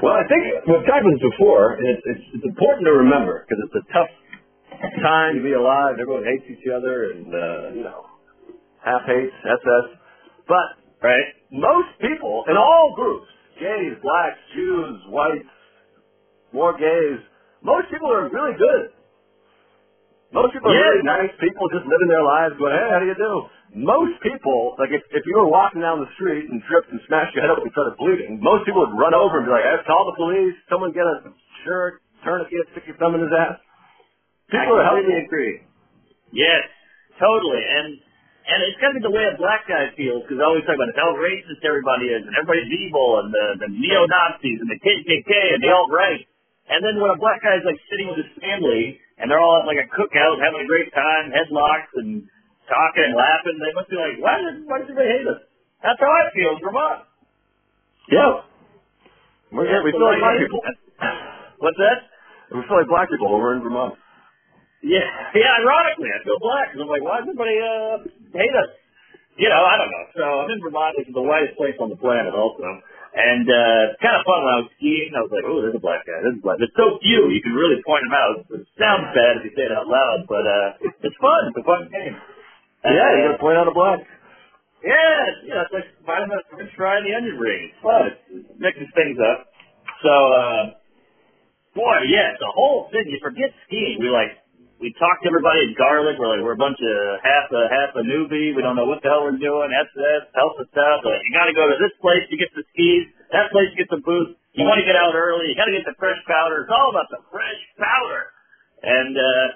Well, 0.06 0.16
I 0.16 0.24
think 0.30 0.64
we've 0.70 0.86
talked 0.86 1.04
about 1.04 1.18
this 1.18 1.26
before, 1.36 1.76
and 1.82 1.86
it's 1.90 2.04
it's, 2.06 2.26
it's 2.38 2.46
important 2.46 2.86
to 2.86 2.94
remember 3.02 3.44
because 3.44 3.60
it's 3.66 3.78
a 3.82 3.86
tough 3.92 4.12
time 5.02 5.36
to 5.36 5.44
be 5.44 5.58
alive. 5.58 5.98
Everyone 5.98 6.24
hates 6.24 6.46
each 6.48 6.70
other, 6.70 7.12
and 7.12 7.28
uh, 7.34 7.76
you 7.76 7.84
know, 7.84 8.06
half 8.86 9.04
hates 9.10 9.34
SS. 9.44 9.98
But 10.48 10.80
Right? 11.02 11.32
most 11.52 11.96
people 12.02 12.44
in 12.52 12.58
all 12.58 12.92
groups, 12.96 13.28
gays, 13.60 13.96
blacks, 14.04 14.38
Jews, 14.54 15.00
whites, 15.08 15.48
more 16.52 16.76
gays, 16.78 17.20
most 17.64 17.88
people 17.90 18.12
are 18.12 18.28
really 18.28 18.58
good. 18.60 18.92
Most 20.32 20.54
people 20.54 20.70
are 20.70 20.78
Yeah. 20.78 20.90
really 20.94 21.04
nice 21.10 21.34
people 21.42 21.66
just 21.74 21.86
living 21.90 22.10
their 22.10 22.22
lives 22.24 22.54
going, 22.58 22.74
hey, 22.74 22.88
how 22.94 23.00
do 23.02 23.08
you 23.10 23.18
do? 23.18 23.34
Most 23.82 24.22
people, 24.22 24.76
like 24.78 24.90
if, 24.94 25.02
if 25.14 25.26
you 25.26 25.36
were 25.42 25.50
walking 25.50 25.82
down 25.82 26.00
the 26.02 26.10
street 26.18 26.50
and 26.50 26.62
tripped 26.70 26.90
and 26.94 27.02
smashed 27.10 27.34
your 27.34 27.42
head 27.46 27.52
open 27.54 27.66
and 27.70 27.74
started 27.74 27.98
bleeding, 27.98 28.38
most 28.42 28.66
people 28.66 28.82
would 28.86 28.94
run 28.98 29.14
over 29.14 29.42
and 29.42 29.46
be 29.46 29.52
like, 29.54 29.66
hey, 29.66 29.78
call 29.86 30.06
the 30.10 30.18
police, 30.18 30.54
someone 30.70 30.92
get 30.94 31.06
a 31.06 31.34
shirt, 31.66 32.02
tourniquet, 32.24 32.66
stick 32.74 32.86
your 32.90 32.98
thumb 32.98 33.14
in 33.18 33.22
his 33.26 33.34
ass. 33.34 33.58
People 34.50 34.78
are 34.78 34.86
I 34.86 34.90
completely 34.98 35.18
helpful. 35.22 35.30
agree. 35.30 35.54
Yes, 36.34 36.64
totally. 37.18 37.62
And 37.66 37.88
and 38.50 38.60
it's 38.66 38.82
got 38.82 38.90
to 38.90 38.98
be 38.98 39.06
the 39.06 39.14
way 39.14 39.30
a 39.30 39.38
black 39.38 39.70
guy 39.70 39.94
feels 39.94 40.26
because 40.26 40.42
I 40.42 40.46
always 40.50 40.66
talk 40.66 40.74
about 40.74 40.90
how 40.98 41.14
racist 41.22 41.62
everybody 41.62 42.10
is 42.10 42.26
and 42.26 42.34
everybody's 42.34 42.70
evil 42.74 43.22
and 43.22 43.30
the 43.30 43.46
the 43.66 43.70
neo 43.70 44.06
Nazis 44.10 44.58
and 44.62 44.70
the 44.70 44.80
KKK 44.82 45.32
and 45.58 45.62
the 45.62 45.70
alt 45.70 45.90
right. 45.94 46.22
And 46.70 46.82
then 46.86 46.98
when 47.02 47.14
a 47.14 47.18
black 47.22 47.42
guy's 47.46 47.62
like 47.66 47.78
sitting 47.94 48.10
with 48.10 48.22
his 48.26 48.32
family 48.42 48.98
and 49.20 49.30
they're 49.30 49.40
all 49.40 49.60
at 49.62 49.68
like 49.68 49.80
a 49.84 49.88
cookout 49.92 50.40
having 50.42 50.64
a 50.64 50.68
great 50.68 50.90
time, 50.96 51.30
headlocks 51.36 51.92
and 52.00 52.26
talking 52.72 53.04
and 53.06 53.16
laughing, 53.16 53.58
they 53.60 53.74
must 53.76 53.90
be 53.92 53.98
like, 54.00 54.16
why 54.24 54.40
does 54.42 54.64
why 54.66 54.80
does 54.80 54.88
everybody 54.90 55.10
hate 55.12 55.28
us? 55.28 55.42
That's 55.84 56.00
how 56.00 56.12
I 56.12 56.32
feel 56.36 56.56
in 56.56 56.62
Vermont. 56.64 57.00
Yeah. 58.12 58.44
We're, 59.52 59.66
Yeah, 59.66 59.82
we 59.84 59.92
feel 59.92 60.06
like 60.06 60.20
black 60.22 60.38
people. 60.40 60.62
What's 61.64 61.80
that? 61.82 61.98
We 62.54 62.62
feel 62.66 62.78
like 62.80 62.90
black 62.90 63.08
people 63.10 63.30
over 63.34 63.56
in 63.56 63.62
Vermont. 63.62 63.96
Yeah, 64.82 65.04
yeah. 65.36 65.60
Ironically, 65.60 66.10
I 66.14 66.20
feel 66.24 66.40
black 66.40 66.72
'cause 66.72 66.80
I'm 66.82 66.88
like, 66.92 67.04
why 67.04 67.20
does 67.20 67.28
everybody 67.32 67.58
uh, 67.60 67.98
hate 68.32 68.56
us? 68.56 68.72
You 69.40 69.48
know, 69.48 69.64
I 69.64 69.76
don't 69.80 69.92
know. 69.92 70.06
So 70.16 70.24
I'm 70.44 70.50
in 70.52 70.60
Vermont, 70.64 70.96
which 71.00 71.08
is 71.08 71.16
the 71.16 71.24
whitest 71.24 71.56
place 71.56 71.76
on 71.80 71.90
the 71.90 72.00
planet, 72.00 72.36
also. 72.36 72.64
And 73.10 73.46
uh, 73.50 73.90
it's 73.94 74.00
kind 74.06 74.16
of 74.16 74.24
fun 74.24 74.40
when 74.46 74.54
I 74.54 74.60
was 74.64 74.70
skiing. 74.78 75.12
I 75.18 75.22
was 75.26 75.34
like, 75.34 75.46
oh, 75.50 75.60
there's 75.66 75.74
a 75.76 75.82
black 75.82 76.06
guy. 76.06 76.22
There's 76.22 76.38
a 76.38 76.44
black. 76.46 76.62
There's 76.62 76.74
so 76.78 77.02
few, 77.02 77.34
you 77.34 77.42
can 77.42 77.58
really 77.58 77.82
point 77.82 78.06
them 78.06 78.14
out. 78.16 78.36
It 78.54 78.64
sounds 78.78 79.10
bad 79.18 79.42
if 79.42 79.50
you 79.50 79.54
say 79.58 79.66
it 79.66 79.74
out 79.74 79.90
loud, 79.90 80.30
but 80.30 80.46
uh, 80.46 80.78
it's 81.02 81.18
fun. 81.18 81.42
It's 81.50 81.58
a 81.58 81.66
fun 81.66 81.90
game. 81.90 82.16
Yeah, 82.86 83.10
you 83.18 83.22
Uh, 83.26 83.26
gotta 83.34 83.42
point 83.42 83.58
out 83.58 83.68
a 83.68 83.76
black. 83.76 84.00
yeah, 84.86 85.20
yeah, 85.44 85.66
it's 85.68 85.74
like 85.76 85.90
finding 86.08 86.32
a 86.32 86.40
French 86.54 86.72
fry 86.80 87.02
in 87.02 87.10
the 87.10 87.14
onion 87.18 87.36
ring. 87.42 87.62
It's 87.74 87.82
fun. 87.84 88.04
It 88.08 88.46
mixes 88.62 88.88
things 88.96 89.18
up. 89.20 89.52
So, 90.06 90.14
uh, 90.14 90.64
boy, 91.76 91.98
yeah, 92.08 92.32
the 92.40 92.48
whole 92.56 92.88
thing. 92.94 93.04
You 93.12 93.20
forget 93.20 93.52
skiing. 93.68 94.00
We 94.00 94.08
like, 94.08 94.39
we 94.80 94.96
talked 94.96 95.22
to 95.24 95.28
everybody 95.28 95.68
at 95.68 95.76
Garlic. 95.76 96.16
We're 96.16 96.32
like, 96.32 96.44
we're 96.44 96.56
a 96.56 96.60
bunch 96.60 96.80
of 96.80 96.96
half 97.24 97.52
a 97.52 97.62
half 97.68 97.92
a 98.00 98.04
newbie. 98.08 98.56
We 98.56 98.64
don't 98.64 98.80
know 98.80 98.88
what 98.88 99.04
the 99.04 99.12
hell 99.12 99.28
we're 99.28 99.36
doing. 99.40 99.68
That's 99.72 99.92
that. 100.00 100.32
Help 100.36 100.56
us 100.60 100.72
out. 100.80 101.04
They're 101.04 101.14
like, 101.20 101.24
you 101.28 101.34
got 101.36 101.48
to 101.52 101.56
go 101.56 101.68
to 101.68 101.78
this 101.80 101.92
place 102.00 102.24
to 102.32 102.36
get 102.40 102.48
the 102.56 102.64
skis. 102.72 103.12
That 103.36 103.52
place 103.52 103.70
to 103.76 103.78
get 103.78 103.92
the 103.92 104.00
boots. 104.02 104.40
You 104.56 104.64
want 104.66 104.80
to 104.82 104.88
get 104.88 104.96
out 104.96 105.14
early. 105.14 105.52
You 105.52 105.56
got 105.60 105.68
to 105.68 105.76
get 105.76 105.84
the 105.84 105.96
fresh 106.00 106.18
powder. 106.26 106.64
It's 106.64 106.72
all 106.74 106.90
about 106.96 107.12
the 107.12 107.22
fresh 107.30 107.62
powder. 107.78 108.24
And 108.82 109.14
uh, 109.20 109.48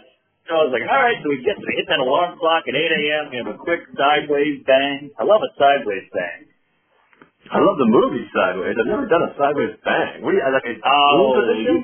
so 0.47 0.51
I 0.59 0.61
was 0.67 0.73
like, 0.75 0.85
all 0.85 1.01
right. 1.01 1.17
So 1.23 1.31
we 1.31 1.39
get 1.41 1.55
we 1.55 1.71
hit 1.79 1.87
that 1.87 2.03
alarm 2.03 2.35
clock 2.37 2.67
at 2.67 2.75
8 2.75 2.77
a.m. 2.77 3.23
We 3.31 3.35
have 3.39 3.49
a 3.49 3.57
quick 3.57 3.87
sideways 3.95 4.61
bang. 4.67 5.09
I 5.15 5.23
love 5.23 5.39
a 5.39 5.51
sideways 5.55 6.07
bang. 6.11 6.51
I 7.51 7.59
love 7.59 7.75
the 7.75 7.85
movie 7.91 8.23
Sideways. 8.31 8.71
I've 8.79 8.87
never 8.87 9.05
done 9.05 9.23
a 9.27 9.35
sideways 9.35 9.75
bang. 9.83 10.23
What 10.23 10.31
do 10.31 10.39
you 10.39 10.47
like 10.47 10.63
a 10.63 10.73
spoon 10.79 11.19
Oh, 11.19 11.35
position? 11.37 11.77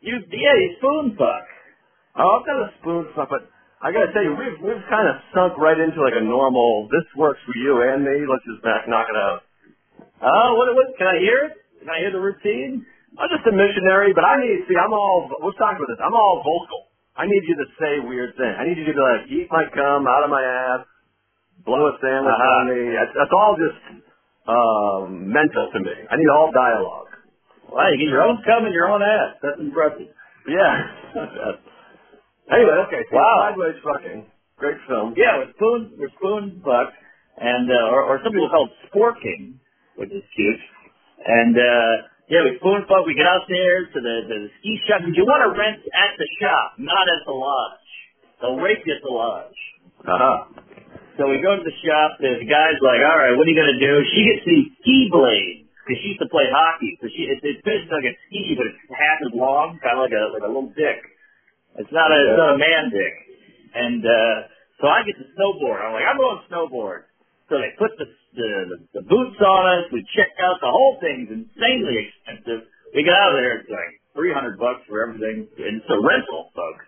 you 0.00 0.16
yeah, 0.32 0.56
you 0.56 0.68
spoon 0.80 1.12
fuck. 1.16 1.44
Oh, 2.16 2.38
I've 2.40 2.46
got 2.46 2.58
a 2.62 2.70
spoon 2.80 3.02
stuff, 3.14 3.28
but 3.30 3.42
I 3.82 3.90
gotta 3.90 4.10
tell 4.14 4.22
you, 4.22 4.34
we've 4.38 4.58
we've 4.62 4.84
kind 4.90 5.06
of 5.10 5.18
sunk 5.34 5.58
right 5.58 5.78
into 5.78 5.98
like 6.02 6.14
a 6.16 6.24
normal. 6.24 6.88
This 6.90 7.04
works 7.18 7.40
for 7.46 7.54
you 7.58 7.82
and 7.90 8.04
me. 8.06 8.22
Let's 8.26 8.44
just 8.46 8.62
knock, 8.64 8.86
knock 8.88 9.06
it 9.10 9.18
out. 9.18 9.40
Oh, 10.22 10.54
what 10.56 10.70
what? 10.74 10.88
Can 10.98 11.08
I 11.10 11.18
hear 11.20 11.38
it? 11.50 11.52
Can 11.82 11.90
I 11.90 11.98
hear 12.00 12.12
the 12.14 12.22
routine? 12.22 12.86
I'm 13.18 13.30
just 13.30 13.46
a 13.46 13.54
missionary, 13.54 14.14
but 14.14 14.24
I 14.24 14.38
need 14.42 14.66
see. 14.66 14.78
I'm 14.78 14.92
all. 14.94 15.26
We'll 15.42 15.54
talk 15.58 15.74
about 15.76 15.88
this. 15.90 16.00
I'm 16.02 16.14
all 16.14 16.42
vocal. 16.42 16.90
I 17.18 17.26
need 17.26 17.42
you 17.46 17.56
to 17.62 17.66
say 17.78 17.92
weird 18.02 18.34
things. 18.38 18.56
I 18.58 18.66
need 18.66 18.78
you 18.78 18.86
to 18.90 18.94
be 18.94 18.98
like, 19.02 19.22
eat 19.30 19.48
my 19.50 19.66
cum 19.70 20.06
out 20.10 20.22
of 20.26 20.30
my 20.30 20.42
ass, 20.42 20.82
blow 21.66 21.86
a 21.90 21.94
sandwich 22.02 22.34
Uh-huh. 22.34 22.58
on 22.58 22.64
me. 22.74 22.80
That's, 22.94 23.14
that's 23.14 23.34
all 23.34 23.54
just 23.54 23.78
um, 24.50 25.30
mental 25.30 25.70
to 25.74 25.78
me. 25.78 25.94
I 26.10 26.14
need 26.18 26.30
all 26.34 26.50
dialogue. 26.50 27.10
Wow, 27.70 27.86
you 27.94 27.98
get 28.02 28.10
your 28.10 28.22
own 28.22 28.42
cum 28.46 28.66
in 28.66 28.72
your 28.74 28.90
own 28.90 29.02
ass. 29.02 29.38
That's 29.42 29.60
impressive. 29.60 30.10
Yeah. 30.48 30.74
anyway, 32.52 32.76
okay. 32.88 33.02
So 33.10 33.16
Wow. 33.16 33.52
Sideways 33.52 33.78
fucking. 33.84 34.20
Great 34.58 34.78
film. 34.86 35.14
Yeah, 35.16 35.42
we're 35.42 35.52
spoon 35.58 35.80
we're 35.98 36.14
spoon 36.14 36.62
fuck, 36.62 36.94
and 37.42 37.66
uh, 37.66 37.90
or, 37.94 38.06
or 38.06 38.14
some 38.22 38.30
people 38.32 38.48
call 38.50 38.70
it 38.70 38.74
sporking, 38.86 39.58
which 39.98 40.14
is 40.14 40.22
cute. 40.36 40.62
And 41.26 41.58
uh, 41.58 41.92
yeah, 42.30 42.46
we 42.46 42.54
spoon 42.62 42.86
fuck. 42.86 43.02
We 43.04 43.18
get 43.18 43.26
out 43.26 43.42
there 43.50 43.76
to 43.90 43.98
the 43.98 44.16
the 44.30 44.38
ski 44.60 44.78
shop. 44.86 45.02
You 45.02 45.26
want 45.26 45.42
to 45.42 45.50
rent 45.58 45.82
at 45.90 46.14
the 46.16 46.28
shop, 46.38 46.78
not 46.78 47.02
at 47.10 47.26
the 47.26 47.34
lodge. 47.34 47.82
They'll 48.40 48.62
rape 48.62 48.86
you 48.86 48.94
at 48.94 49.02
the 49.02 49.10
lodge. 49.10 49.58
Uh 50.06 50.18
huh. 50.18 50.38
So 51.18 51.30
we 51.30 51.42
go 51.42 51.54
to 51.58 51.62
the 51.66 51.76
shop. 51.82 52.22
The 52.22 52.46
guy's 52.46 52.78
like, 52.82 53.02
"All 53.02 53.18
right, 53.18 53.34
what 53.34 53.46
are 53.46 53.50
you 53.50 53.58
gonna 53.58 53.78
do?" 53.82 53.94
She 54.14 54.20
gets 54.30 54.42
these 54.46 54.68
ski 54.82 54.98
blades 55.10 55.66
because 55.82 55.98
she 56.02 56.14
used 56.14 56.22
to 56.22 56.30
play 56.30 56.46
hockey. 56.50 56.94
So 57.02 57.10
she 57.10 57.26
it's, 57.26 57.42
it's 57.42 57.62
basically 57.66 57.90
like 57.98 58.10
a 58.14 58.16
ski, 58.30 58.54
but 58.54 58.66
it's 58.70 58.80
half 58.94 59.18
as 59.26 59.32
long, 59.34 59.82
kind 59.82 59.98
of 59.98 60.06
like 60.06 60.14
a 60.14 60.24
like 60.30 60.46
a 60.46 60.50
little 60.50 60.70
dick. 60.78 61.02
It's 61.78 61.90
not 61.90 62.10
a 62.10 62.18
it's 62.22 62.38
not 62.38 62.54
a 62.54 62.58
man 62.58 62.90
dick. 62.90 63.14
And 63.74 64.02
uh, 64.06 64.36
so 64.80 64.86
I 64.86 65.02
get 65.02 65.18
to 65.18 65.26
snowboard. 65.34 65.82
I'm 65.82 65.92
like, 65.94 66.06
I'm 66.06 66.18
going 66.18 66.40
snowboard. 66.46 67.10
So 67.50 67.58
they 67.60 67.74
put 67.76 67.92
the, 67.98 68.06
the 68.38 68.50
the 69.00 69.02
boots 69.04 69.38
on 69.42 69.62
us. 69.78 69.84
We 69.92 70.06
check 70.16 70.30
out 70.40 70.62
the 70.62 70.70
whole 70.70 70.96
thing's 71.02 71.28
insanely 71.28 72.08
expensive. 72.08 72.70
We 72.94 73.02
get 73.02 73.14
out 73.14 73.34
of 73.34 73.42
there. 73.42 73.58
It's 73.60 73.70
like 73.70 74.00
three 74.14 74.32
hundred 74.32 74.58
bucks 74.58 74.86
for 74.88 75.02
everything. 75.02 75.50
And 75.58 75.82
it's 75.82 75.90
a 75.90 75.98
rental, 75.98 76.54
folks. 76.54 76.86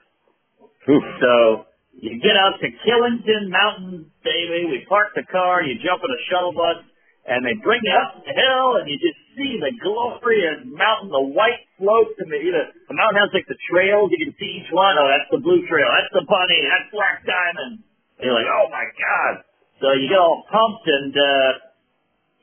So 1.20 1.66
you 1.98 2.20
get 2.22 2.36
out 2.38 2.60
to 2.62 2.68
Killington 2.86 3.50
Mountain, 3.50 4.10
baby. 4.22 4.70
We 4.70 4.86
park 4.88 5.18
the 5.18 5.26
car. 5.26 5.62
You 5.62 5.74
jump 5.82 5.98
in 6.04 6.10
a 6.10 6.22
shuttle 6.30 6.54
bus, 6.54 6.78
and 7.26 7.42
they 7.42 7.58
bring 7.58 7.82
you 7.82 7.94
up 7.94 8.22
the 8.22 8.30
hill, 8.30 8.78
and 8.78 8.86
you 8.86 8.96
just 9.02 9.18
see 9.34 9.58
the 9.58 9.74
glorious 9.82 10.62
mountain, 10.70 11.10
the 11.10 11.26
white 11.34 11.66
slopes, 11.74 12.14
and 12.22 12.30
the, 12.30 12.38
you 12.38 12.54
know, 12.54 12.62
the 12.86 12.94
mountain 12.94 13.18
has 13.18 13.34
like 13.34 13.50
the 13.50 13.58
trails. 13.66 14.14
You 14.14 14.30
can 14.30 14.34
see 14.38 14.62
each 14.62 14.70
one. 14.70 14.94
Oh, 14.94 15.10
that's 15.10 15.26
the 15.34 15.42
blue 15.42 15.66
trail. 15.66 15.90
That's 15.90 16.14
the 16.14 16.24
bunny. 16.24 16.60
That's 16.62 16.88
Black 16.94 17.26
Diamond. 17.26 17.82
And 18.18 18.22
you're 18.22 18.38
like, 18.38 18.46
oh 18.46 18.70
my 18.70 18.86
god. 18.94 19.32
So 19.82 19.92
you 19.98 20.08
get 20.08 20.22
all 20.22 20.46
pumped, 20.48 20.86
and 20.86 21.12
uh, 21.12 21.50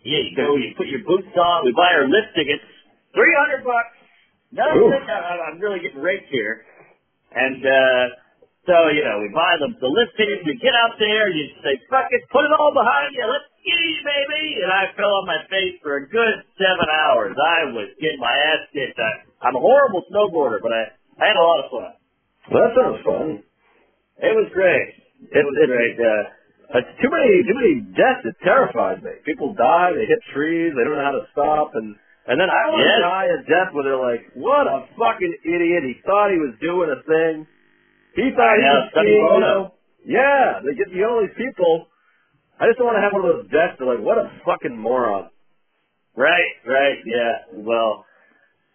yeah, 0.04 0.22
you 0.28 0.36
go. 0.36 0.60
You 0.60 0.76
put 0.76 0.92
your 0.92 1.02
boots 1.08 1.32
on. 1.34 1.64
We 1.66 1.72
buy 1.72 1.96
our 1.96 2.06
lift 2.06 2.36
tickets. 2.36 2.68
Three 3.16 3.34
hundred 3.40 3.64
bucks. 3.64 3.96
No. 4.52 4.68
I'm 4.68 5.58
really 5.58 5.80
getting 5.80 6.04
raped 6.04 6.30
here. 6.30 6.62
And 7.34 7.66
uh 7.66 8.06
so, 8.66 8.76
you 8.96 9.04
know, 9.04 9.20
we 9.20 9.28
buy 9.36 9.60
the, 9.60 9.70
the 9.80 9.92
lift 9.92 10.16
tickets, 10.16 10.44
we 10.48 10.56
get 10.64 10.72
out 10.76 10.96
there, 11.00 11.28
you 11.30 11.52
say, 11.64 11.76
fuck 11.92 12.08
it, 12.12 12.24
put 12.32 12.48
it 12.48 12.54
all 12.56 12.72
behind 12.72 13.12
you, 13.12 13.24
let's 13.28 13.48
ski, 13.60 13.76
baby! 14.08 14.64
And 14.64 14.72
I 14.72 14.92
fell 14.96 15.12
on 15.20 15.26
my 15.28 15.44
face 15.52 15.76
for 15.84 16.00
a 16.00 16.04
good 16.08 16.36
seven 16.56 16.88
hours. 16.88 17.36
I 17.36 17.72
was 17.76 17.92
getting 18.00 18.20
my 18.24 18.32
ass 18.32 18.64
kicked. 18.72 19.00
I, 19.00 19.28
I'm 19.48 19.56
a 19.56 19.64
horrible 19.64 20.04
snowboarder, 20.08 20.60
but 20.64 20.72
I, 20.72 20.84
I 21.20 21.24
had 21.32 21.38
a 21.40 21.44
lot 21.44 21.60
of 21.64 21.68
fun. 21.72 21.92
Well, 22.52 22.60
that 22.64 22.72
sounds 22.76 23.00
fun. 23.04 23.28
It 24.20 24.34
was 24.36 24.48
great. 24.56 24.88
It 25.32 25.44
was 25.44 25.56
great. 25.68 25.96
Uh, 26.00 26.80
It's 26.80 26.94
too 27.04 27.12
many 27.12 27.44
too 27.48 27.56
many 27.56 27.76
deaths. 27.96 28.24
It 28.28 28.36
terrifies 28.44 29.00
me. 29.04 29.12
People 29.28 29.54
die. 29.56 29.92
They 29.96 30.08
hit 30.08 30.20
trees. 30.36 30.72
They 30.76 30.84
don't 30.84 30.96
know 31.00 31.04
how 31.08 31.16
to 31.20 31.28
stop. 31.32 31.76
And 31.76 31.96
and 32.28 32.40
then 32.40 32.48
I 32.52 32.62
want 32.72 32.84
to 32.84 32.88
Yes. 32.88 33.04
die 33.04 33.28
a 33.32 33.40
death 33.48 33.70
where 33.76 33.84
they're 33.88 34.00
like, 34.00 34.24
"What 34.36 34.68
a 34.68 34.88
fucking 34.96 35.34
idiot! 35.44 35.84
He 35.84 36.00
thought 36.08 36.32
he 36.32 36.40
was 36.40 36.56
doing 36.64 36.90
a 36.92 37.00
thing. 37.04 37.48
He 38.16 38.30
thought 38.36 38.56
he 38.58 38.64
Yeah, 38.64 38.74
was 38.78 38.90
skiing." 38.94 39.28
You 39.34 39.40
know? 39.42 39.62
Yeah, 40.06 40.60
they 40.64 40.74
get 40.76 40.90
you 40.92 41.02
know 41.02 41.22
these 41.22 41.36
people. 41.38 41.88
I 42.60 42.68
just 42.68 42.78
don't 42.78 42.88
want 42.88 42.98
to 42.98 43.06
have 43.06 43.14
one 43.14 43.26
of 43.26 43.32
those 43.36 43.50
deaths. 43.50 43.76
They're 43.80 43.88
like, 43.88 44.04
"What 44.04 44.18
a 44.18 44.30
fucking 44.46 44.78
moron." 44.78 45.30
Right, 46.16 46.54
right, 46.68 47.00
yeah. 47.06 47.50
Well, 47.66 48.06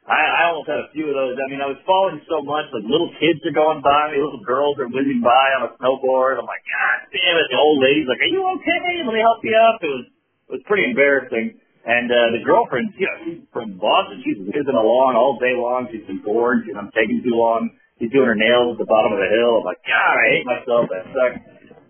I, 0.09 0.18
I 0.18 0.42
almost 0.51 0.66
had 0.72 0.81
a 0.83 0.90
few 0.90 1.07
of 1.07 1.14
those. 1.14 1.37
I 1.37 1.46
mean, 1.53 1.61
I 1.61 1.68
was 1.68 1.79
falling 1.85 2.18
so 2.27 2.40
much, 2.42 2.66
like 2.72 2.83
little 2.88 3.12
kids 3.20 3.44
are 3.44 3.55
going 3.55 3.85
by 3.85 4.11
me, 4.11 4.18
little 4.18 4.42
girls 4.42 4.81
are 4.81 4.88
whizzing 4.88 5.20
by 5.20 5.46
on 5.61 5.68
a 5.68 5.70
snowboard. 5.77 6.40
I'm 6.40 6.48
like, 6.48 6.64
God 6.64 6.98
damn 7.12 7.37
it! 7.37 7.46
The 7.53 7.61
old 7.61 7.79
lady's 7.85 8.09
like, 8.09 8.18
Are 8.24 8.33
you 8.33 8.42
okay? 8.59 9.05
Let 9.05 9.12
me 9.14 9.20
help 9.20 9.44
you 9.44 9.55
up. 9.55 9.79
It 9.85 9.92
was 9.92 10.07
it 10.48 10.53
was 10.59 10.64
pretty 10.66 10.88
embarrassing. 10.88 11.61
And 11.88 12.11
uh, 12.11 12.35
the 12.37 12.42
girlfriend, 12.44 12.90
you 12.98 13.07
know, 13.07 13.16
she's 13.24 13.40
from 13.53 13.79
Boston. 13.79 14.20
She's 14.24 14.40
whizzing 14.40 14.77
along 14.77 15.14
all 15.14 15.38
day 15.38 15.55
long. 15.55 15.88
She's 15.92 16.05
been 16.09 16.24
bored. 16.24 16.64
She's 16.66 16.74
I'm 16.74 16.90
taking 16.90 17.22
too 17.22 17.37
long. 17.37 17.70
She's 17.99 18.11
doing 18.14 18.26
her 18.30 18.38
nails 18.38 18.74
at 18.74 18.78
the 18.78 18.86
bottom 18.90 19.12
of 19.14 19.20
the 19.20 19.30
hill. 19.30 19.62
I'm 19.62 19.66
like, 19.66 19.82
God, 19.86 20.14
I 20.18 20.26
hate 20.30 20.46
myself. 20.46 20.82
That 20.90 21.05
sucks. 21.11 21.40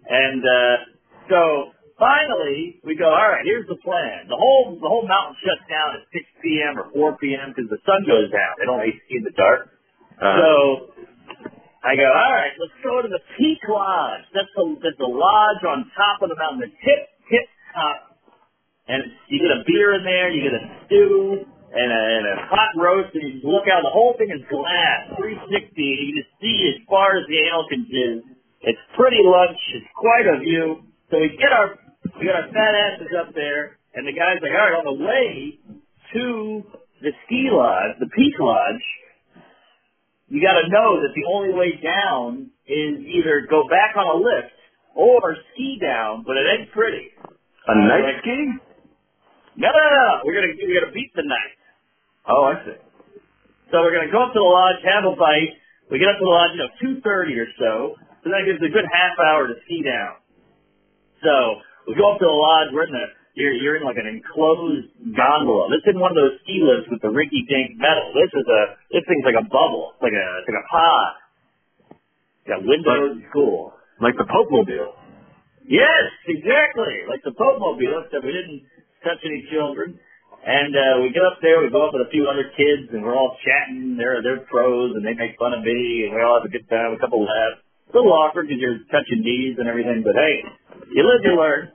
And 0.09 0.41
uh, 0.41 0.77
so 1.29 1.41
finally, 2.01 2.81
we 2.85 2.97
go. 2.97 3.09
All 3.13 3.29
right, 3.29 3.45
here's 3.45 3.69
the 3.69 3.77
plan. 3.85 4.29
The 4.29 4.37
whole 4.37 4.77
the 4.81 4.89
whole 4.89 5.05
mountain 5.05 5.37
shuts 5.45 5.65
down 5.69 6.01
at 6.01 6.09
6 6.13 6.25
p.m. 6.45 6.81
or 6.81 6.89
4 6.97 7.21
p.m. 7.21 7.53
because 7.53 7.69
the 7.69 7.81
sun 7.85 8.09
goes 8.09 8.33
down. 8.33 8.53
They 8.57 8.67
don't 8.67 8.81
AC 8.81 9.01
in 9.13 9.25
the 9.25 9.37
dark. 9.37 9.69
Uh, 10.17 10.37
So 10.41 10.51
I 11.85 11.95
go, 11.95 12.09
all 12.09 12.35
right, 12.35 12.53
let's 12.59 12.75
go 12.83 13.03
to 13.03 13.09
the 13.09 13.21
Peak 13.39 13.61
Lodge. 13.69 14.25
That's 14.35 14.51
the 14.57 14.65
that's 14.83 14.99
the 14.99 15.09
lodge 15.13 15.63
on 15.69 15.87
top 15.95 16.25
of 16.25 16.29
the 16.33 16.37
mountain, 16.41 16.65
the 16.65 16.73
tip 16.73 17.01
tip 17.31 17.47
top. 17.77 18.17
And 18.89 19.05
you 19.29 19.39
get 19.39 19.53
a 19.53 19.61
beer 19.69 19.95
in 19.95 20.03
there, 20.05 20.31
you 20.33 20.41
get 20.49 20.57
a 20.57 20.65
stew 20.87 21.45
and 21.73 21.91
a, 21.93 22.03
and 22.17 22.25
a 22.33 22.37
hot 22.49 22.73
roast, 22.77 23.13
and 23.15 23.23
you 23.23 23.41
look 23.45 23.69
out. 23.69 23.85
The 23.85 23.93
whole 23.93 24.15
thing 24.17 24.33
is 24.33 24.41
glass, 24.49 25.13
360. 25.21 25.53
And 25.53 26.05
you 26.09 26.15
can 26.23 26.29
see 26.41 26.57
as 26.73 26.79
far 26.89 27.17
as 27.21 27.25
the 27.29 27.39
anal 27.45 27.67
can 27.69 27.83
jizz. 27.85 28.21
It's 28.65 28.85
pretty 28.97 29.21
lunch. 29.23 29.59
It's 29.77 29.91
quite 29.97 30.27
a 30.27 30.41
view. 30.41 30.83
So 31.11 31.21
we 31.21 31.31
get 31.37 31.53
our 31.53 31.77
we 32.21 32.27
got 32.27 32.41
our 32.45 32.49
fat 32.53 32.75
asses 32.75 33.13
up 33.21 33.35
there, 33.35 33.79
and 33.95 34.07
the 34.07 34.13
guy's 34.13 34.41
like, 34.41 34.53
all 34.53 34.65
right, 34.65 34.79
on 34.81 34.87
the 34.89 34.99
way 35.05 35.59
to 36.15 36.65
the 37.03 37.13
ski 37.27 37.49
lodge, 37.53 37.99
the 38.01 38.09
Peak 38.17 38.35
Lodge, 38.41 38.85
you 40.29 40.43
got 40.43 40.61
to 40.61 40.69
know 40.69 41.01
that 41.01 41.13
the 41.15 41.25
only 41.33 41.53
way 41.55 41.79
down 41.81 42.51
is 42.67 43.01
either 43.07 43.47
go 43.49 43.65
back 43.69 43.97
on 43.97 44.07
a 44.09 44.19
lift 44.19 44.53
or 44.95 45.37
ski 45.53 45.79
down, 45.81 46.25
but 46.27 46.37
it 46.37 46.47
ain't 46.49 46.73
pretty. 46.73 47.13
A 47.69 47.75
night 47.77 48.21
ski? 48.21 48.49
No, 49.57 49.69
no, 49.69 49.85
no. 49.91 50.09
We're 50.25 50.35
gonna 50.35 50.55
we're 50.57 50.81
gonna 50.81 50.93
beat 50.93 51.13
the 51.15 51.27
night. 51.27 51.58
Oh, 52.29 52.45
I 52.53 52.55
see. 52.65 52.79
So 53.73 53.81
we're 53.85 53.93
gonna 53.93 54.13
go 54.13 54.25
up 54.25 54.33
to 54.33 54.41
the 54.41 54.45
lodge, 54.45 54.81
have 54.85 55.05
a 55.05 55.17
bite. 55.17 55.53
We 55.91 55.99
get 55.99 56.09
up 56.09 56.21
to 56.21 56.25
the 56.25 56.33
lodge, 56.33 56.53
you 56.57 56.61
know, 56.65 56.73
two 56.81 57.01
thirty 57.01 57.37
or 57.41 57.49
so. 57.59 57.97
So 58.25 58.33
that 58.33 58.45
gives 58.45 58.61
a 58.61 58.73
good 58.73 58.85
half 58.89 59.17
hour 59.21 59.49
to 59.49 59.57
ski 59.65 59.85
down. 59.85 60.21
So 61.25 61.35
we 61.89 61.97
go 61.97 62.13
up 62.13 62.19
to 62.21 62.29
the 62.29 62.33
lodge. 62.33 62.69
We're 62.73 62.89
in 62.89 62.95
the 62.97 63.07
you're 63.37 63.55
you're 63.55 63.77
in 63.77 63.85
like 63.85 64.01
an 64.01 64.09
enclosed 64.09 64.89
gondola. 65.17 65.73
This 65.73 65.85
isn't 65.89 66.01
one 66.01 66.13
of 66.13 66.21
those 66.21 66.37
ski 66.45 66.61
lifts 66.65 66.89
with 66.91 67.01
the 67.05 67.13
rinky 67.13 67.45
dink 67.49 67.77
metal. 67.77 68.13
This 68.17 68.33
is 68.33 68.47
a 68.49 68.61
this 68.93 69.05
thing's 69.09 69.25
like 69.25 69.39
a 69.41 69.47
bubble. 69.49 69.97
It's 69.97 70.05
like 70.05 70.17
a 70.17 70.27
it's 70.43 70.49
like 70.49 70.61
a 70.61 70.69
pod. 70.69 71.13
Got 72.49 72.61
windows. 72.65 73.21
It's 73.21 73.31
cool. 73.33 73.73
Like 74.01 74.17
the 74.17 74.25
Pope 74.25 74.49
Mobile. 74.49 74.97
Yes, 75.69 76.09
exactly. 76.27 77.05
Like 77.09 77.21
the 77.25 77.37
Pope 77.37 77.61
Mobile, 77.61 78.05
except 78.09 78.25
we 78.25 78.33
didn't 78.33 78.65
touch 79.05 79.21
any 79.25 79.45
children. 79.53 80.01
And 80.45 80.73
uh, 80.73 80.95
we 81.03 81.11
get 81.13 81.27
up 81.27 81.43
there, 81.43 81.61
we 81.61 81.69
go 81.69 81.85
up 81.85 81.93
with 81.93 82.07
a 82.07 82.11
few 82.15 82.25
other 82.31 82.47
kids, 82.57 82.89
and 82.95 83.03
we're 83.03 83.19
all 83.19 83.37
chatting. 83.45 83.99
They're 83.99 84.23
they're 84.23 84.47
pros, 84.47 84.95
and 84.97 85.05
they 85.05 85.13
make 85.13 85.37
fun 85.37 85.53
of 85.53 85.61
me, 85.61 86.07
and 86.07 86.15
we 86.15 86.23
all 86.23 86.41
have 86.41 86.47
a 86.47 86.53
good 86.53 86.65
time, 86.71 86.95
a 86.95 87.01
couple 87.01 87.21
laughs. 87.21 87.61
A 87.91 87.97
little 87.97 88.13
awkward 88.13 88.49
because 88.49 88.61
you're 88.61 88.81
touching 88.93 89.25
knees 89.25 89.57
and 89.59 89.67
everything, 89.69 90.05
but 90.05 90.13
hey, 90.15 90.45
you 90.93 91.03
live, 91.05 91.25
you 91.25 91.37
learn. 91.37 91.73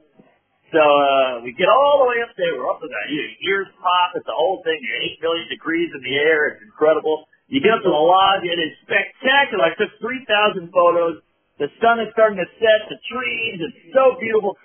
So 0.74 0.82
uh, 0.82 1.46
we 1.46 1.54
get 1.54 1.70
all 1.70 2.02
the 2.02 2.10
way 2.10 2.26
up 2.26 2.34
there. 2.34 2.50
We're 2.58 2.66
up 2.66 2.82
to 2.82 2.90
that. 2.90 3.06
Your 3.14 3.30
ears 3.46 3.70
pop. 3.78 4.18
It's 4.18 4.26
the 4.26 4.34
whole 4.34 4.66
thing. 4.66 4.82
Eight 5.06 5.22
million 5.22 5.46
degrees 5.54 5.94
in 5.94 6.02
the 6.02 6.16
air. 6.18 6.58
It's 6.58 6.66
incredible. 6.66 7.30
You 7.46 7.62
get 7.62 7.78
up 7.78 7.86
to 7.86 7.94
the 7.94 8.04
lodge. 8.10 8.42
It 8.42 8.58
is 8.58 8.74
spectacular. 8.82 9.70
I 9.70 9.78
took 9.78 9.94
three 10.02 10.26
thousand 10.26 10.74
photos. 10.74 11.22
The 11.62 11.70
sun 11.78 12.02
is 12.02 12.10
starting 12.18 12.42
to 12.42 12.50
set. 12.58 12.80
The 12.90 12.98
trees. 13.06 13.62
It's 13.62 13.94
so 13.94 14.18
beautiful. 14.18 14.58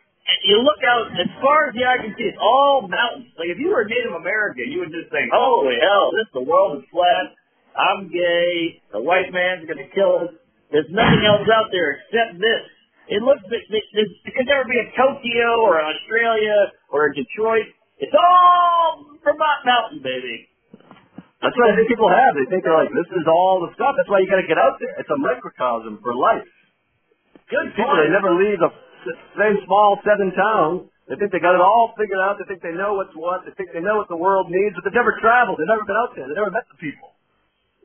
You 0.44 0.60
look 0.60 0.80
out 0.84 1.08
as 1.16 1.30
far 1.40 1.68
as 1.68 1.74
the 1.74 1.88
eye 1.88 2.04
can 2.04 2.12
see. 2.16 2.28
It's 2.28 2.40
all 2.40 2.84
mountains. 2.84 3.32
Like 3.40 3.48
if 3.48 3.58
you 3.58 3.72
were 3.72 3.82
a 3.82 3.88
Native 3.88 4.12
American, 4.12 4.68
you 4.68 4.84
would 4.84 4.92
just 4.92 5.08
think, 5.08 5.32
"Holy 5.32 5.76
hell, 5.80 6.12
this 6.12 6.28
the 6.36 6.44
world 6.44 6.78
is 6.78 6.84
flat. 6.92 7.32
I'm 7.74 8.12
gay. 8.12 8.80
The 8.92 9.00
white 9.00 9.32
man's 9.32 9.64
gonna 9.64 9.88
kill 9.96 10.28
us. 10.28 10.32
There's 10.68 10.90
nothing 10.92 11.24
else 11.24 11.48
out 11.48 11.72
there 11.72 11.96
except 11.96 12.36
this." 12.38 12.64
It 13.08 13.24
looks. 13.24 13.40
It, 13.48 13.64
it, 13.72 13.84
it, 13.96 14.08
it 14.28 14.32
could 14.36 14.46
never 14.46 14.68
be 14.68 14.76
a 14.76 14.88
Tokyo 14.92 15.64
or 15.64 15.80
an 15.80 15.88
Australia 15.96 16.76
or 16.92 17.08
a 17.08 17.10
Detroit. 17.16 17.72
It's 17.96 18.14
all 18.14 19.16
Vermont 19.24 19.60
Mountain, 19.64 20.04
baby. 20.04 20.48
That's 21.40 21.54
what 21.54 21.70
I 21.70 21.74
think 21.78 21.88
people 21.88 22.10
have. 22.10 22.34
They 22.34 22.50
think 22.50 22.66
they're 22.66 22.74
like, 22.74 22.90
this 22.90 23.10
is 23.14 23.26
all 23.30 23.62
the 23.62 23.70
stuff. 23.78 23.94
That's 23.94 24.10
why 24.10 24.18
you 24.18 24.26
got 24.26 24.42
to 24.42 24.46
get 24.50 24.58
out 24.58 24.74
there. 24.82 24.90
It's 24.98 25.10
a 25.10 25.18
microcosm 25.18 26.02
for 26.02 26.14
life. 26.14 26.46
Good 27.46 27.72
People, 27.78 27.94
they 27.96 28.10
never 28.10 28.34
leave 28.34 28.58
the 28.58 28.68
same 29.38 29.56
small 29.66 29.98
seven 30.04 30.32
town. 30.34 30.88
They 31.08 31.16
think 31.16 31.32
they 31.32 31.40
got 31.40 31.56
it 31.56 31.64
all 31.64 31.96
figured 31.96 32.20
out. 32.20 32.36
They 32.36 32.44
think 32.44 32.60
they 32.60 32.76
know 32.76 32.94
what's 33.00 33.14
what. 33.16 33.44
They 33.48 33.54
think 33.56 33.72
they 33.72 33.80
know 33.80 33.96
what 33.96 34.08
the 34.12 34.20
world 34.20 34.52
needs, 34.52 34.76
but 34.76 34.84
they've 34.84 34.96
never 34.96 35.16
traveled. 35.20 35.56
They've 35.56 35.70
never 35.70 35.84
been 35.88 35.96
out 35.96 36.12
there. 36.16 36.28
They've 36.28 36.36
never 36.36 36.52
met 36.52 36.68
the 36.68 36.78
people. 36.78 37.08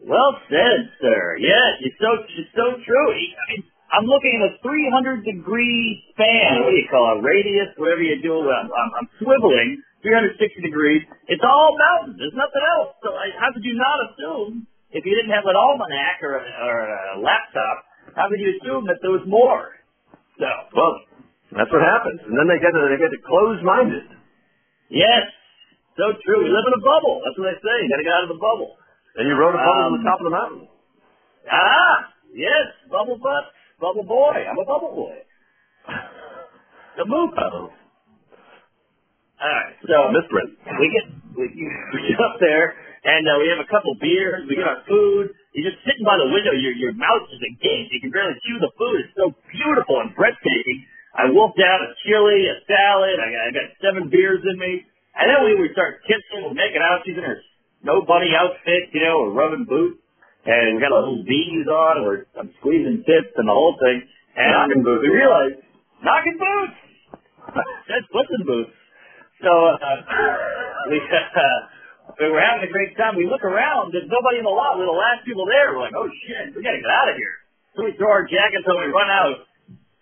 Well 0.04 0.36
said, 0.52 0.80
sir. 1.02 1.38
Yes, 1.40 1.80
it's 1.84 2.00
so 2.00 2.12
it's 2.24 2.54
so 2.56 2.68
true. 2.84 3.08
I 3.12 3.44
mean, 3.56 3.64
I'm 3.92 4.06
looking 4.08 4.36
at 4.42 4.52
a 4.52 4.62
300 4.64 5.24
degree 5.26 6.04
span. 6.14 6.64
What 6.64 6.72
do 6.72 6.78
you 6.80 6.90
call 6.92 7.20
it? 7.20 7.24
Radius, 7.24 7.72
whatever 7.78 8.04
you 8.04 8.20
do. 8.22 8.48
I'm, 8.48 8.68
I'm, 8.72 8.92
I'm 9.00 9.10
swiveling 9.20 9.80
360 10.04 10.40
degrees. 10.62 11.04
It's 11.28 11.44
all 11.44 11.78
mountains. 11.80 12.20
There's 12.20 12.36
nothing 12.36 12.64
else. 12.80 12.96
So 13.04 13.16
I, 13.16 13.32
how 13.40 13.52
could 13.54 13.64
you 13.64 13.76
not 13.80 13.98
assume 14.12 14.68
if 14.92 15.06
you 15.06 15.14
didn't 15.16 15.32
have 15.36 15.48
an 15.48 15.56
almanac 15.56 16.20
or 16.24 16.40
a, 16.40 16.44
or 16.68 16.78
a 16.90 17.20
laptop? 17.24 17.78
How 18.16 18.28
could 18.28 18.40
you 18.40 18.60
assume 18.60 18.88
that 18.92 19.00
there 19.04 19.12
was 19.12 19.24
more? 19.28 19.72
So, 20.40 20.50
Well, 20.74 20.94
that's 21.54 21.70
what 21.72 21.84
happens. 21.86 22.20
And 22.26 22.34
then 22.34 22.48
they 22.50 22.58
get 22.60 22.74
they 22.74 22.98
get 22.98 23.14
closed-minded. 23.26 24.06
yes, 24.90 25.24
so 25.98 26.14
true. 26.26 26.42
We 26.44 26.50
live 26.50 26.66
in 26.68 26.74
a 26.74 26.84
bubble. 26.84 27.22
That's 27.22 27.38
what 27.38 27.54
they 27.54 27.60
say. 27.62 27.76
You 27.86 27.90
got 27.94 28.02
to 28.02 28.08
get 28.08 28.16
out 28.18 28.26
of 28.26 28.34
the 28.34 28.42
bubble. 28.42 28.74
And 29.16 29.30
you 29.30 29.38
rode 29.38 29.54
a 29.54 29.62
bubble 29.62 29.94
to 29.94 29.94
Um, 29.94 30.02
the 30.02 30.06
top 30.10 30.20
of 30.20 30.26
the 30.26 30.34
mountain. 30.34 30.64
Ah, 31.52 32.10
yes, 32.34 32.66
bubble 32.90 33.20
butt, 33.22 33.46
bubble 33.80 34.04
boy. 34.08 34.34
I'm 34.42 34.58
a 34.58 34.66
bubble 34.66 34.94
boy. 34.96 35.16
The 36.98 37.06
moose. 37.10 37.34
Uh-oh. 37.34 37.74
All 39.42 39.50
right, 39.50 39.74
so 39.82 40.14
Misprint. 40.14 40.50
we 40.78 40.88
get 40.94 41.06
we, 41.36 41.46
we 41.94 42.00
get 42.08 42.22
up 42.22 42.38
there 42.40 42.76
and 43.04 43.26
uh, 43.28 43.42
we 43.42 43.50
have 43.50 43.60
a 43.66 43.70
couple 43.70 43.98
beers. 44.00 44.46
We 44.48 44.56
get 44.56 44.68
our 44.70 44.86
food. 44.88 45.34
You're 45.54 45.70
just 45.70 45.82
sitting 45.86 46.02
by 46.06 46.18
the 46.18 46.30
window. 46.34 46.54
Your 46.58 46.74
your 46.74 46.94
mouth 46.98 47.30
is 47.30 47.42
engaged. 47.42 47.94
You 47.94 48.02
can 48.02 48.12
barely 48.14 48.34
chew 48.42 48.58
the 48.58 48.74
food. 48.78 49.06
It's 49.06 49.14
so 49.14 49.34
beautiful 49.54 50.02
and 50.02 50.10
breathtaking. 50.18 50.86
I 51.14 51.30
wolfed 51.30 51.62
out 51.62 51.80
a 51.86 51.94
chili, 52.02 52.50
a 52.50 52.58
salad. 52.66 53.18
I 53.22 53.28
got, 53.30 53.42
I 53.46 53.50
got 53.54 53.68
seven 53.78 54.10
beers 54.10 54.42
in 54.42 54.58
me, 54.58 54.82
and 55.14 55.26
then 55.30 55.46
we 55.46 55.54
would 55.62 55.70
start 55.78 56.02
kissing 56.10 56.42
and 56.50 56.58
making 56.58 56.82
out. 56.82 57.06
She's 57.06 57.14
in 57.14 57.22
her 57.22 57.38
snow 57.86 58.02
bunny 58.02 58.34
outfit, 58.34 58.90
you 58.98 59.04
know, 59.06 59.30
we're 59.30 59.36
rubbing 59.38 59.68
boots, 59.70 60.02
and 60.48 60.74
we 60.74 60.82
got 60.82 60.90
our 60.96 61.06
little 61.06 61.22
beanies 61.22 61.70
on. 61.70 62.02
We're 62.02 62.26
I'm 62.34 62.50
squeezing 62.58 63.06
tits 63.06 63.30
and 63.38 63.46
the 63.46 63.54
whole 63.54 63.78
thing. 63.78 64.02
And 64.34 64.50
Knocking 64.58 64.82
boots. 64.82 65.06
we 65.06 65.10
realized 65.14 65.58
knocking 66.02 66.38
boots. 66.42 66.78
That's 67.94 68.08
pussing 68.10 68.42
boots. 68.50 68.74
So 69.46 69.52
uh, 69.54 69.78
we 70.90 70.98
uh, 70.98 71.60
we 72.20 72.30
were 72.30 72.44
having 72.44 72.68
a 72.68 72.72
great 72.72 72.94
time. 73.00 73.16
We 73.16 73.26
look 73.26 73.44
around. 73.44 73.96
There's 73.96 74.10
nobody 74.10 74.44
in 74.44 74.46
the 74.46 74.54
lot. 74.54 74.78
We're 74.78 74.90
the 74.90 74.96
last 74.96 75.24
people 75.26 75.48
there. 75.48 75.74
We're 75.74 75.88
like, 75.88 75.98
oh 75.98 76.08
shit, 76.28 76.54
we 76.54 76.62
gotta 76.62 76.80
get 76.80 76.92
out 76.92 77.10
of 77.10 77.16
here. 77.16 77.36
So 77.74 77.88
we 77.88 77.96
throw 77.98 78.12
our 78.12 78.28
jackets 78.28 78.68
on. 78.68 78.76
We 78.78 78.92
run 78.94 79.10
out. 79.10 79.48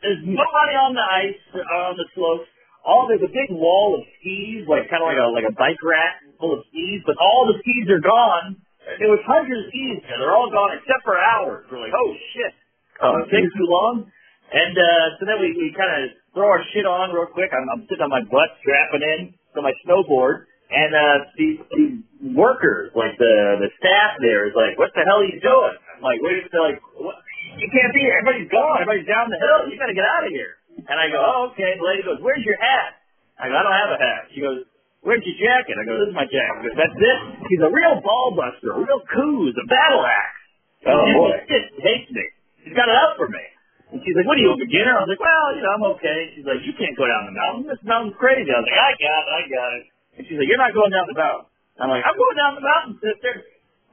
There's 0.01 0.21
nobody 0.25 0.73
on 0.75 0.97
the 0.97 1.05
ice 1.05 1.41
uh, 1.55 1.89
on 1.93 1.95
the 1.95 2.07
slopes. 2.17 2.49
All 2.81 3.05
there's 3.05 3.21
a 3.21 3.29
big 3.29 3.53
wall 3.53 4.01
of 4.01 4.01
skis, 4.17 4.65
like 4.65 4.89
kind 4.89 5.05
of 5.05 5.13
like 5.13 5.21
a 5.21 5.27
like 5.29 5.47
a 5.47 5.53
bike 5.53 5.79
rack 5.85 6.25
full 6.41 6.57
of 6.57 6.65
skis, 6.73 7.05
but 7.05 7.13
all 7.21 7.45
the 7.45 7.61
skis 7.61 7.87
are 7.93 8.01
gone. 8.01 8.57
There 8.97 9.13
was 9.13 9.21
hundreds 9.29 9.61
of 9.61 9.69
skis 9.69 10.01
there. 10.09 10.17
They're 10.17 10.33
all 10.33 10.49
gone 10.49 10.73
except 10.73 11.05
for 11.05 11.13
ours. 11.13 11.69
We're 11.69 11.85
like, 11.85 11.93
oh 11.93 12.09
shit. 12.33 12.53
Oh, 13.01 13.21
it 13.21 13.29
takes 13.29 13.53
too 13.53 13.69
long. 13.69 14.09
And 14.51 14.75
uh, 14.75 15.05
so 15.17 15.25
then 15.29 15.39
we, 15.39 15.55
we 15.55 15.71
kind 15.77 15.89
of 15.89 16.11
throw 16.35 16.49
our 16.49 16.61
shit 16.73 16.83
on 16.83 17.13
real 17.15 17.29
quick. 17.31 17.49
I'm, 17.55 17.65
I'm 17.71 17.87
sitting 17.87 18.03
on 18.03 18.11
my 18.11 18.25
butt, 18.25 18.51
strapping 18.59 18.99
in 19.01 19.19
to 19.55 19.61
my 19.63 19.71
snowboard, 19.87 20.50
and 20.71 20.91
uh, 20.95 21.17
these, 21.35 21.59
these 21.75 21.95
workers, 22.31 22.95
like 22.95 23.15
the 23.19 23.35
the 23.59 23.69
staff 23.77 24.15
there, 24.23 24.47
is 24.47 24.55
like, 24.55 24.79
"What 24.79 24.95
the 24.95 25.03
hell 25.03 25.19
are 25.19 25.27
you 25.27 25.39
doing?" 25.43 25.75
I'm 25.75 26.03
like, 26.03 26.19
"Wait," 26.23 26.47
they're 26.47 26.63
like, 26.63 26.79
what? 26.95 27.19
"You 27.59 27.67
can't 27.69 27.91
be 27.91 28.01
here. 28.01 28.15
Everybody's 28.23 28.47
gone. 28.47 28.79
Everybody's 28.79 29.07
down 29.09 29.27
the 29.27 29.39
hill. 29.39 29.67
You 29.67 29.75
got 29.75 29.91
to 29.91 29.97
get 29.97 30.07
out 30.07 30.23
of 30.23 30.31
here." 30.31 30.55
And 30.87 30.95
I 30.97 31.11
go, 31.11 31.19
"Oh, 31.19 31.51
okay." 31.51 31.75
The 31.75 31.85
lady 31.85 32.01
goes, 32.07 32.23
"Where's 32.23 32.43
your 32.47 32.55
hat?" 32.63 33.03
I 33.35 33.51
go, 33.51 33.55
"I 33.59 33.63
don't 33.67 33.75
have 33.75 33.91
a 33.91 33.99
hat." 33.99 34.21
She 34.31 34.39
goes, 34.39 34.63
"Where's 35.03 35.21
your 35.27 35.37
jacket?" 35.37 35.75
I 35.75 35.83
go, 35.83 35.99
"This 35.99 36.09
is 36.09 36.17
my 36.17 36.25
jacket." 36.29 36.71
Goes, 36.71 36.77
"That's 36.79 36.95
it." 36.95 37.19
He's 37.51 37.61
a 37.61 37.71
real 37.71 37.99
ball 37.99 38.31
buster, 38.39 38.71
a 38.71 38.79
real 38.79 39.03
coos, 39.11 39.53
a 39.59 39.65
battle 39.67 40.07
axe. 40.07 40.39
Oh, 40.87 40.97
And 40.97 41.13
boy. 41.19 41.35
He 41.45 41.51
just 41.51 41.67
hates 41.83 42.09
me. 42.09 42.25
He's 42.65 42.73
got 42.73 42.87
it 42.89 42.97
out 42.97 43.13
for 43.19 43.27
me. 43.29 43.43
And 43.91 43.99
she's 44.01 44.15
like, 44.15 44.23
what 44.23 44.39
are 44.39 44.41
you, 44.41 44.55
a 44.55 44.57
beginner? 44.57 44.95
I 44.95 45.03
was 45.03 45.11
like, 45.11 45.19
well, 45.19 45.47
you 45.51 45.61
know, 45.61 45.71
I'm 45.75 45.85
okay. 45.99 46.31
She's 46.31 46.47
like, 46.47 46.63
you 46.63 46.71
can't 46.79 46.95
go 46.95 47.03
down 47.05 47.27
the 47.27 47.35
mountain. 47.35 47.67
This 47.67 47.81
mountain's 47.83 48.15
crazy. 48.15 48.47
I 48.47 48.63
was 48.63 48.65
like, 48.65 48.79
I 48.79 48.91
got 48.95 49.19
it, 49.19 49.31
I 49.35 49.41
got 49.51 49.69
it. 49.77 49.83
And 50.17 50.27
she's 50.27 50.37
like, 50.37 50.47
you're 50.49 50.59
not 50.61 50.75
going 50.75 50.91
down 50.91 51.07
the 51.07 51.17
mountain. 51.17 51.47
I'm 51.79 51.89
like, 51.89 52.03
I'm 52.03 52.17
going 52.17 52.37
down 52.37 52.51
the 52.59 52.65
mountain, 52.65 52.93
sister. 52.99 53.33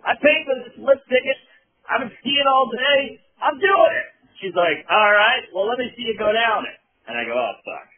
I 0.05 0.15
paid 0.19 0.41
for 0.45 0.57
this 0.67 0.75
lift 0.79 1.05
ticket. 1.09 1.39
I've 1.89 2.05
been 2.05 2.15
skiing 2.21 2.49
all 2.49 2.69
day. 2.69 3.23
I'm 3.41 3.57
doing 3.57 3.93
it. 3.97 4.09
She's 4.43 4.55
like, 4.55 4.85
all 4.91 5.11
right, 5.15 5.47
well, 5.55 5.67
let 5.67 5.79
me 5.79 5.91
see 5.97 6.07
you 6.07 6.15
go 6.19 6.31
down 6.31 6.67
it. 6.69 6.79
And 7.11 7.19
I 7.19 7.25
go, 7.25 7.35
oh, 7.35 7.55
fuck. 7.65 7.89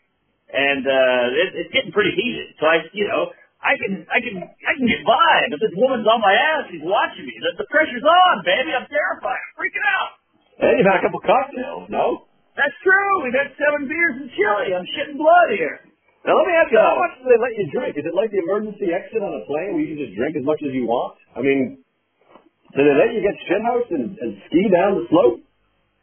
And, 0.52 0.82
uh, 0.86 1.24
it, 1.36 1.48
it's 1.64 1.72
getting 1.74 1.92
pretty 1.92 2.14
heated. 2.16 2.56
So 2.60 2.64
I, 2.70 2.86
you 2.96 3.06
know, 3.08 3.32
I 3.60 3.76
can, 3.76 4.06
I 4.08 4.18
can, 4.24 4.40
I 4.40 4.72
can 4.78 4.86
get 4.88 5.04
by, 5.04 5.34
but 5.52 5.60
this 5.60 5.74
woman's 5.76 6.08
on 6.08 6.20
my 6.24 6.32
ass. 6.32 6.70
She's 6.72 6.84
watching 6.84 7.28
me. 7.28 7.34
The, 7.44 7.60
the 7.60 7.68
pressure's 7.68 8.04
on, 8.04 8.40
baby. 8.46 8.72
I'm 8.72 8.88
terrified. 8.88 9.36
I'm 9.36 9.52
freaking 9.58 9.84
out. 9.84 10.10
Hey, 10.60 10.72
you've 10.80 10.88
had 10.88 11.00
a 11.00 11.04
couple 11.04 11.20
cocktails, 11.20 11.88
no? 11.92 12.24
That's 12.56 12.74
true. 12.84 13.24
We've 13.24 13.36
had 13.36 13.52
seven 13.56 13.84
beers 13.88 14.16
and 14.16 14.30
chili. 14.32 14.72
I'm 14.72 14.86
shitting 14.96 15.18
blood 15.20 15.50
here. 15.52 15.89
Now 16.26 16.36
let 16.36 16.46
me 16.46 16.54
ask 16.56 16.68
you, 16.68 16.76
how 16.80 16.96
much 17.00 17.16
do 17.16 17.24
they 17.24 17.40
let 17.40 17.52
you 17.56 17.64
drink? 17.72 17.92
Is 17.96 18.04
it 18.04 18.12
like 18.12 18.28
the 18.28 18.44
emergency 18.44 18.92
exit 18.92 19.24
on 19.24 19.32
a 19.32 19.42
plane 19.48 19.72
where 19.72 19.82
you 19.84 19.96
can 19.96 20.00
just 20.04 20.14
drink 20.20 20.36
as 20.36 20.44
much 20.44 20.60
as 20.60 20.72
you 20.76 20.84
want? 20.84 21.16
I 21.32 21.40
mean, 21.40 21.80
do 22.76 22.80
they 22.84 22.96
let 22.96 23.10
you 23.16 23.24
get 23.24 23.34
shithoused 23.48 23.90
and, 23.90 24.14
and 24.20 24.30
ski 24.46 24.68
down 24.68 25.00
the 25.00 25.08
slope? 25.08 25.40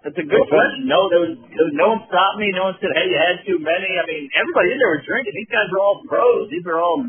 That's 0.02 0.18
a 0.18 0.26
good 0.26 0.42
Okay. 0.42 0.54
question. 0.58 0.90
No, 0.90 1.10
there 1.10 1.22
was, 1.22 1.34
there 1.38 1.66
was 1.70 1.76
no 1.78 1.88
one 1.98 2.02
stopped 2.10 2.38
me. 2.42 2.50
No 2.54 2.70
one 2.70 2.78
said, 2.82 2.94
"Hey, 2.98 3.10
you 3.10 3.18
had 3.18 3.42
too 3.46 3.58
many." 3.62 3.90
I 3.98 4.06
mean, 4.06 4.30
everybody 4.34 4.74
in 4.74 4.78
there 4.78 4.94
was 4.94 5.04
drinking. 5.06 5.34
These 5.36 5.52
guys 5.52 5.68
are 5.74 5.82
all 5.82 6.02
pros. 6.06 6.48
These 6.54 6.66
are 6.70 6.80
all, 6.80 7.02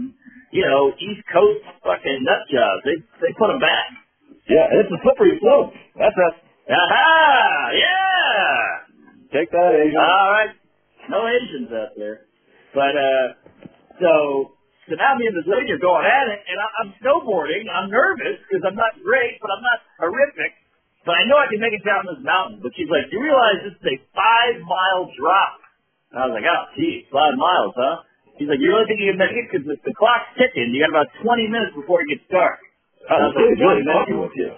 you 0.50 0.64
know, 0.64 0.90
East 0.96 1.22
Coast 1.28 1.62
fucking 1.84 2.20
nut 2.24 2.42
jobs. 2.48 2.80
They 2.88 2.96
they 3.22 3.32
put 3.36 3.52
them 3.52 3.60
back. 3.60 3.92
Yeah, 4.48 4.72
and 4.72 4.80
it's 4.84 4.92
a 4.92 5.00
slippery 5.04 5.36
slope. 5.40 5.76
That's 6.00 6.16
a 6.16 6.28
Aha! 6.68 7.72
Yeah. 7.76 9.36
take 9.36 9.52
that, 9.52 9.72
Asian. 9.76 9.96
All 10.00 10.28
right. 10.32 10.52
No 11.12 11.28
Asians 11.28 11.68
out 11.72 11.92
there. 11.96 12.27
But 12.74 12.94
uh, 12.96 13.26
so 14.00 14.12
so 14.88 14.96
now 14.96 15.16
me 15.20 15.28
and 15.28 15.36
this 15.36 15.48
lady 15.48 15.72
are 15.76 15.82
going 15.82 16.04
at 16.08 16.26
it, 16.32 16.40
and 16.48 16.56
I, 16.56 16.66
I'm 16.80 16.90
snowboarding. 17.00 17.68
I'm 17.68 17.88
nervous 17.92 18.40
because 18.48 18.64
I'm 18.64 18.76
not 18.76 18.96
great, 19.04 19.36
but 19.40 19.52
I'm 19.52 19.64
not 19.64 19.78
horrific. 20.00 20.52
but 21.04 21.16
I 21.16 21.24
know 21.28 21.36
I 21.36 21.48
can 21.48 21.60
make 21.60 21.72
it 21.76 21.84
down 21.84 22.04
this 22.08 22.20
mountain. 22.24 22.60
But 22.64 22.72
she's 22.76 22.88
like, 22.88 23.08
do 23.12 23.20
you 23.20 23.24
realize 23.24 23.64
this 23.64 23.76
is 23.76 23.84
a 23.84 23.96
five 24.16 24.60
mile 24.64 25.08
drop? 25.16 25.60
And 26.12 26.16
I 26.20 26.22
was 26.28 26.34
like, 26.40 26.48
oh, 26.48 26.62
geez, 26.76 27.04
five 27.12 27.36
miles, 27.36 27.76
huh? 27.76 28.04
She's 28.40 28.48
like, 28.48 28.60
you 28.62 28.70
really 28.72 28.86
think 28.88 29.00
you 29.04 29.12
can 29.12 29.20
make 29.20 29.34
it? 29.36 29.44
Because 29.50 29.64
the, 29.68 29.76
clock's 29.98 30.30
ticking. 30.38 30.72
You 30.72 30.80
got 30.84 30.94
about 30.94 31.10
20 31.20 31.52
minutes 31.52 31.74
before 31.76 32.00
it 32.00 32.08
gets 32.08 32.24
dark. 32.32 32.60
I 33.08 33.28
was 33.28 33.34
like, 33.34 33.56
really 33.56 33.82
"Really, 33.84 34.14
with 34.20 34.36
you. 34.36 34.52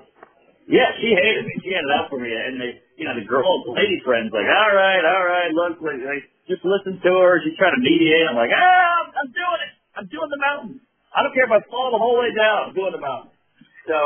Yeah, 0.71 0.91
she 1.03 1.11
hated 1.15 1.47
me. 1.47 1.55
She 1.63 1.71
it 1.75 1.83
out 1.97 2.11
for 2.11 2.19
me, 2.23 2.31
and 2.31 2.61
they, 2.61 2.79
you 3.01 3.09
know, 3.09 3.17
the 3.17 3.25
girl, 3.25 3.49
the 3.65 3.73
lady 3.73 3.97
friends, 4.05 4.29
like, 4.29 4.45
all 4.45 4.73
right, 4.77 5.01
all 5.01 5.25
right, 5.25 5.49
look, 5.57 5.81
like, 5.81 6.05
like, 6.05 6.29
just 6.45 6.61
listen 6.69 7.01
to 7.01 7.13
her. 7.17 7.41
She's 7.41 7.57
trying 7.57 7.73
to 7.73 7.81
mediate. 7.81 8.29
I'm 8.29 8.37
like, 8.37 8.53
ah, 8.53 9.09
I'm, 9.17 9.33
doing 9.33 9.61
it. 9.65 9.73
I'm 9.97 10.07
doing 10.13 10.29
the 10.29 10.37
mountain. 10.37 10.85
I 11.17 11.25
don't 11.25 11.33
care 11.33 11.49
if 11.49 11.55
I 11.57 11.65
fall 11.73 11.97
the 11.97 12.03
whole 12.03 12.21
way 12.21 12.29
down. 12.37 12.71
I'm 12.71 12.75
doing 12.77 12.93
the 12.93 13.01
mountain. 13.01 13.33
So, 13.89 13.97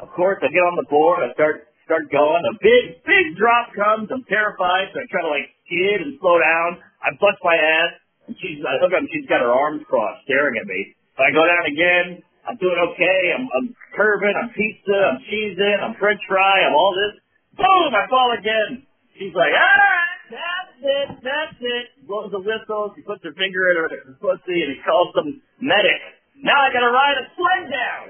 of 0.00 0.08
course, 0.16 0.40
I 0.40 0.48
get 0.48 0.64
on 0.64 0.80
the 0.80 0.88
board. 0.88 1.28
I 1.28 1.36
start 1.36 1.68
start 1.84 2.08
going. 2.08 2.42
A 2.48 2.54
big, 2.64 3.04
big 3.04 3.36
drop 3.36 3.70
comes. 3.76 4.08
I'm 4.08 4.24
terrified, 4.26 4.90
so 4.90 4.98
I 4.98 5.06
try 5.12 5.22
to 5.22 5.30
like 5.30 5.48
skid 5.68 6.00
and 6.02 6.16
slow 6.18 6.40
down. 6.40 6.80
I 7.04 7.14
bust 7.20 7.38
my 7.46 7.54
ass, 7.54 7.92
and 8.26 8.34
she's, 8.40 8.58
I 8.64 8.80
look 8.82 8.90
up, 8.90 9.04
she's 9.12 9.28
got 9.30 9.44
her 9.44 9.52
arms 9.52 9.86
crossed, 9.86 10.24
staring 10.26 10.56
at 10.58 10.66
me. 10.66 10.96
So 11.14 11.22
I 11.22 11.30
go 11.30 11.44
down 11.44 11.64
again. 11.68 12.06
I'm 12.48 12.56
doing 12.58 12.78
okay. 12.90 13.20
I'm, 13.36 13.46
I'm 13.46 13.66
curving. 13.94 14.34
I'm 14.34 14.50
pizza. 14.56 14.98
I'm 15.14 15.20
cheesing. 15.30 15.78
I'm 15.82 15.94
French 16.00 16.22
fry. 16.26 16.64
I'm 16.64 16.74
all 16.74 16.94
this. 16.96 17.22
Boom! 17.56 17.90
I 17.96 18.04
fall 18.08 18.36
again. 18.36 18.84
She's 19.16 19.32
like, 19.32 19.52
ah, 19.56 20.04
that's 20.28 20.76
it. 20.76 21.08
That's 21.24 21.56
it. 21.56 21.86
Blows 22.04 22.28
the 22.30 22.40
whistle. 22.40 22.92
She 22.92 23.00
puts 23.02 23.24
her 23.24 23.32
finger 23.32 23.72
in 23.72 23.76
her, 23.80 23.88
pussy, 24.20 24.60
and 24.60 24.76
he 24.76 24.78
calls 24.84 25.12
some 25.16 25.40
medic. 25.60 26.00
Now 26.44 26.60
I 26.60 26.68
gotta 26.68 26.92
ride 26.92 27.16
a 27.16 27.24
sled 27.32 27.64
down. 27.72 28.04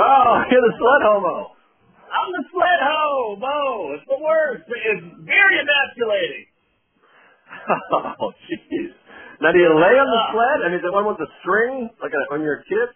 Oh, 0.00 0.40
you're 0.50 0.64
the 0.64 0.76
sled 0.80 1.02
homo. 1.04 1.52
I'm 2.08 2.30
the 2.32 2.44
sled 2.48 2.80
homo. 2.80 3.92
It's 4.00 4.08
the 4.08 4.20
worst. 4.24 4.64
It's 4.64 5.04
very 5.24 5.56
emasculating. 5.60 6.46
Oh, 8.20 8.32
jeez. 8.48 8.92
Now, 9.40 9.52
do 9.52 9.58
you 9.60 9.72
lay 9.72 9.94
on 9.96 10.08
the 10.08 10.22
sled? 10.32 10.58
And 10.66 10.74
is 10.74 10.82
it 10.84 10.92
one 10.92 11.06
with 11.06 11.16
the 11.20 11.28
string, 11.40 11.88
like 12.00 12.12
a, 12.12 12.20
when 12.32 12.40
you're 12.40 12.60
a 12.60 12.64
kid? 12.64 12.88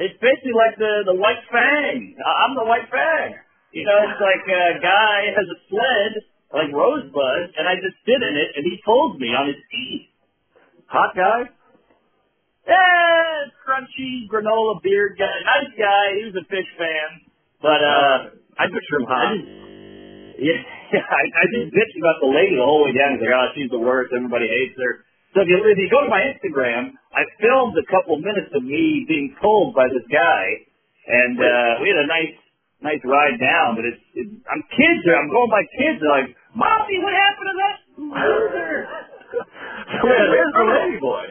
It's 0.00 0.16
basically 0.20 0.56
like 0.56 0.76
the 0.80 1.12
the 1.12 1.16
white 1.16 1.44
fang. 1.52 2.16
I'm 2.16 2.56
the 2.56 2.64
white 2.64 2.88
fang. 2.88 3.36
You 3.72 3.86
know, 3.86 3.98
it's 4.10 4.18
like 4.18 4.44
a 4.50 4.82
guy 4.82 5.18
has 5.30 5.46
a 5.46 5.58
sled 5.70 6.12
like 6.50 6.70
Rosebud, 6.74 7.42
and 7.54 7.64
I 7.70 7.78
just 7.78 7.94
sit 8.02 8.18
in 8.18 8.34
it, 8.34 8.50
and 8.58 8.62
he 8.66 8.82
pulls 8.82 9.14
me 9.22 9.30
on 9.30 9.46
his 9.46 9.62
feet. 9.70 10.10
Hot 10.90 11.14
guy? 11.14 11.46
Yeah, 12.66 13.50
crunchy 13.62 14.26
granola 14.26 14.82
beard 14.82 15.14
guy, 15.18 15.30
nice 15.46 15.72
guy. 15.78 16.04
He 16.18 16.22
was 16.30 16.36
a 16.38 16.46
Phish 16.50 16.70
fan, 16.76 17.08
but 17.62 17.80
uh, 17.82 18.16
I 18.58 18.66
picture 18.66 18.98
him 19.00 19.06
I 19.06 19.10
hot. 19.10 19.30
just, 19.38 19.48
yeah, 20.42 20.60
yeah, 20.92 21.06
I, 21.18 21.22
I 21.30 21.44
just 21.54 21.70
bitched 21.70 21.98
about 21.98 22.18
the 22.20 22.30
lady 22.30 22.58
the 22.58 22.66
whole 22.66 22.84
way 22.84 22.92
down. 22.94 23.16
He's 23.16 23.22
like, 23.22 23.34
oh, 23.34 23.48
she's 23.54 23.70
the 23.70 23.80
worst. 23.80 24.10
Everybody 24.10 24.50
hates 24.50 24.74
her. 24.82 25.06
So 25.34 25.46
if 25.46 25.48
you, 25.48 25.62
if 25.62 25.78
you 25.78 25.86
go 25.86 26.02
to 26.02 26.10
my 26.10 26.26
Instagram, 26.26 26.90
I 27.14 27.22
filmed 27.38 27.78
a 27.78 27.86
couple 27.86 28.18
minutes 28.18 28.50
of 28.50 28.66
me 28.66 29.06
being 29.06 29.34
pulled 29.38 29.78
by 29.78 29.86
this 29.86 30.02
guy, 30.10 30.42
and 31.06 31.38
uh, 31.38 31.70
we 31.78 31.86
had 31.90 32.02
a 32.02 32.08
nice, 32.10 32.34
nice 32.82 33.02
ride 33.04 33.38
down. 33.40 33.76
But 33.76 33.86
it's, 33.88 34.02
it's 34.14 34.32
I'm 34.50 34.62
kids 34.74 35.02
are, 35.08 35.16
I'm 35.18 35.30
going 35.30 35.50
by 35.52 35.64
kids. 35.78 35.98
They're 36.02 36.12
like, 36.12 36.30
Mommy, 36.54 36.98
what 37.02 37.14
happened 37.14 37.48
to 37.50 37.56
that 37.60 37.76
loser? 37.98 38.74
Where- 40.04 40.30
Where's 40.30 40.54
the 40.54 40.66
lady 40.68 40.98
boy? 41.00 41.26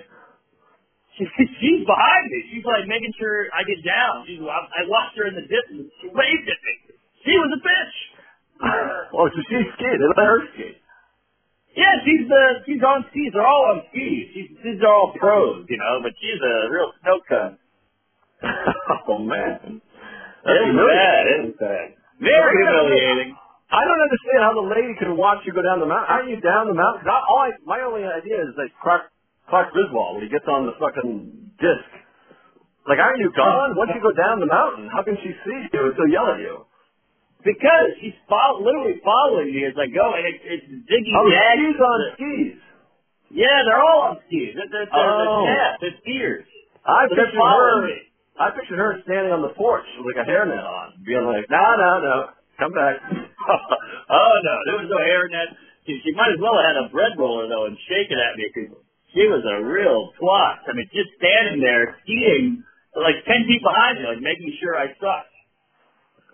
She, 1.18 1.26
she's 1.62 1.84
behind 1.86 2.26
me. 2.32 2.40
She's 2.54 2.66
like 2.66 2.88
making 2.88 3.14
sure 3.20 3.48
I 3.54 3.64
get 3.68 3.82
down. 3.86 4.26
She's, 4.28 4.40
I, 4.42 4.60
I 4.66 4.82
watched 4.88 5.18
her 5.18 5.28
in 5.28 5.36
the 5.36 5.46
distance. 5.48 5.92
She 6.02 6.08
waved 6.10 6.48
at 6.48 6.60
me. 6.64 6.76
She 7.26 7.34
was 7.38 7.52
a 7.56 7.62
bitch. 7.62 7.98
Oh, 9.14 9.30
so 9.30 9.40
she's. 9.50 9.68
They 9.80 9.98
let 10.18 10.26
her 10.26 10.42
ski. 10.54 10.72
Yeah, 11.76 11.96
she's 12.06 12.28
the 12.30 12.44
she's 12.66 12.84
on 12.84 13.06
skis. 13.12 13.32
They're 13.34 13.48
all 13.48 13.72
on 13.76 13.84
skis. 13.92 14.28
She's 14.34 14.50
these 14.64 14.82
are 14.84 14.94
all 14.94 15.14
pros, 15.20 15.66
you 15.70 15.78
know. 15.78 16.00
But 16.04 16.14
she's 16.22 16.42
a 16.42 16.70
real 16.72 16.92
snow 17.02 17.20
cunt. 17.30 17.58
oh, 19.10 19.20
man. 19.20 19.82
That's 20.46 20.60
was 20.60 20.72
humiliating. 20.72 20.96
bad. 20.96 21.24
It 21.28 21.40
was 21.52 21.58
bad. 21.60 21.88
Very 22.20 22.52
humiliating. 22.64 23.30
I 23.70 23.82
don't 23.86 24.02
understand 24.02 24.40
how 24.42 24.54
the 24.58 24.68
lady 24.72 24.94
can 24.98 25.14
watch 25.16 25.46
you 25.46 25.54
go 25.54 25.62
down 25.62 25.78
the 25.80 25.86
mountain. 25.86 26.10
How 26.10 26.26
are 26.26 26.30
you 26.30 26.42
down 26.42 26.68
the 26.68 26.78
mountain? 26.78 27.06
I, 27.06 27.22
all 27.22 27.42
I, 27.46 27.50
my 27.70 27.80
only 27.86 28.02
idea 28.02 28.42
is 28.42 28.58
like 28.58 28.74
Clark, 28.82 29.14
Clark 29.46 29.70
Griswold 29.78 30.18
when 30.18 30.24
he 30.26 30.30
gets 30.32 30.48
on 30.50 30.66
the 30.66 30.74
fucking 30.82 31.54
disc. 31.62 31.86
Like, 32.90 32.98
aren't 32.98 33.22
you 33.22 33.30
gone? 33.38 33.78
Once 33.78 33.92
you 33.94 34.02
go 34.02 34.10
down 34.18 34.42
the 34.42 34.50
mountain, 34.50 34.90
how 34.90 35.04
can 35.06 35.14
she 35.22 35.30
see 35.46 35.60
you 35.70 35.80
and 35.86 35.94
still 35.94 36.10
yell 36.10 36.34
at 36.34 36.42
you? 36.42 36.66
Because 37.46 37.94
she's 38.02 38.18
follow, 38.28 38.60
literally 38.66 38.98
following 39.06 39.54
me 39.54 39.64
as 39.64 39.78
I 39.78 39.88
go, 39.88 40.12
and 40.18 40.26
it, 40.28 40.38
it's 40.44 40.66
Ziggy 40.90 41.14
Oh, 41.16 41.30
Jack. 41.30 41.56
she's 41.56 41.80
on 41.80 42.00
skis. 42.18 42.58
Yeah, 43.32 43.58
they're 43.70 43.80
all 43.80 44.12
on 44.12 44.16
skis. 44.26 44.58
They're, 44.58 44.68
they're, 44.68 44.90
they're, 44.90 45.14
Oh. 45.30 45.46
they're. 45.46 45.72
They're 45.80 45.98
skiers. 46.04 46.44
I 46.84 47.06
So 47.08 47.16
following 47.38 47.86
her. 47.86 47.88
me. 47.94 48.00
I 48.40 48.56
pictured 48.56 48.80
her 48.80 48.96
standing 49.04 49.36
on 49.36 49.44
the 49.44 49.52
porch 49.60 49.84
with 50.00 50.16
like 50.16 50.24
a 50.24 50.28
hairnet 50.28 50.64
on, 50.64 51.04
being 51.04 51.28
like, 51.28 51.44
"No, 51.52 51.60
no, 51.76 51.92
no, 52.00 52.16
come 52.56 52.72
back." 52.72 52.96
oh 54.16 54.34
no, 54.48 54.56
there 54.72 54.78
was 54.80 54.88
no 54.88 54.96
hairnet. 54.96 55.60
She, 55.84 56.00
she 56.08 56.16
might 56.16 56.32
as 56.32 56.40
well 56.40 56.56
have 56.56 56.72
had 56.72 56.80
a 56.80 56.88
bread 56.88 57.20
roller 57.20 57.52
though 57.52 57.68
and 57.68 57.76
shake 57.92 58.08
it 58.08 58.16
at 58.16 58.40
me 58.40 58.48
because 58.48 58.72
she 59.12 59.28
was 59.28 59.44
a 59.44 59.60
real 59.68 60.16
twat. 60.16 60.64
I 60.66 60.72
mean, 60.72 60.88
just 60.96 61.12
standing 61.20 61.60
there 61.60 62.00
skiing 62.08 62.64
like 62.96 63.20
ten 63.28 63.44
feet 63.44 63.60
behind 63.60 64.00
me, 64.00 64.08
like 64.08 64.24
making 64.24 64.56
sure 64.64 64.80
I 64.80 64.88
sucked. 64.96 65.36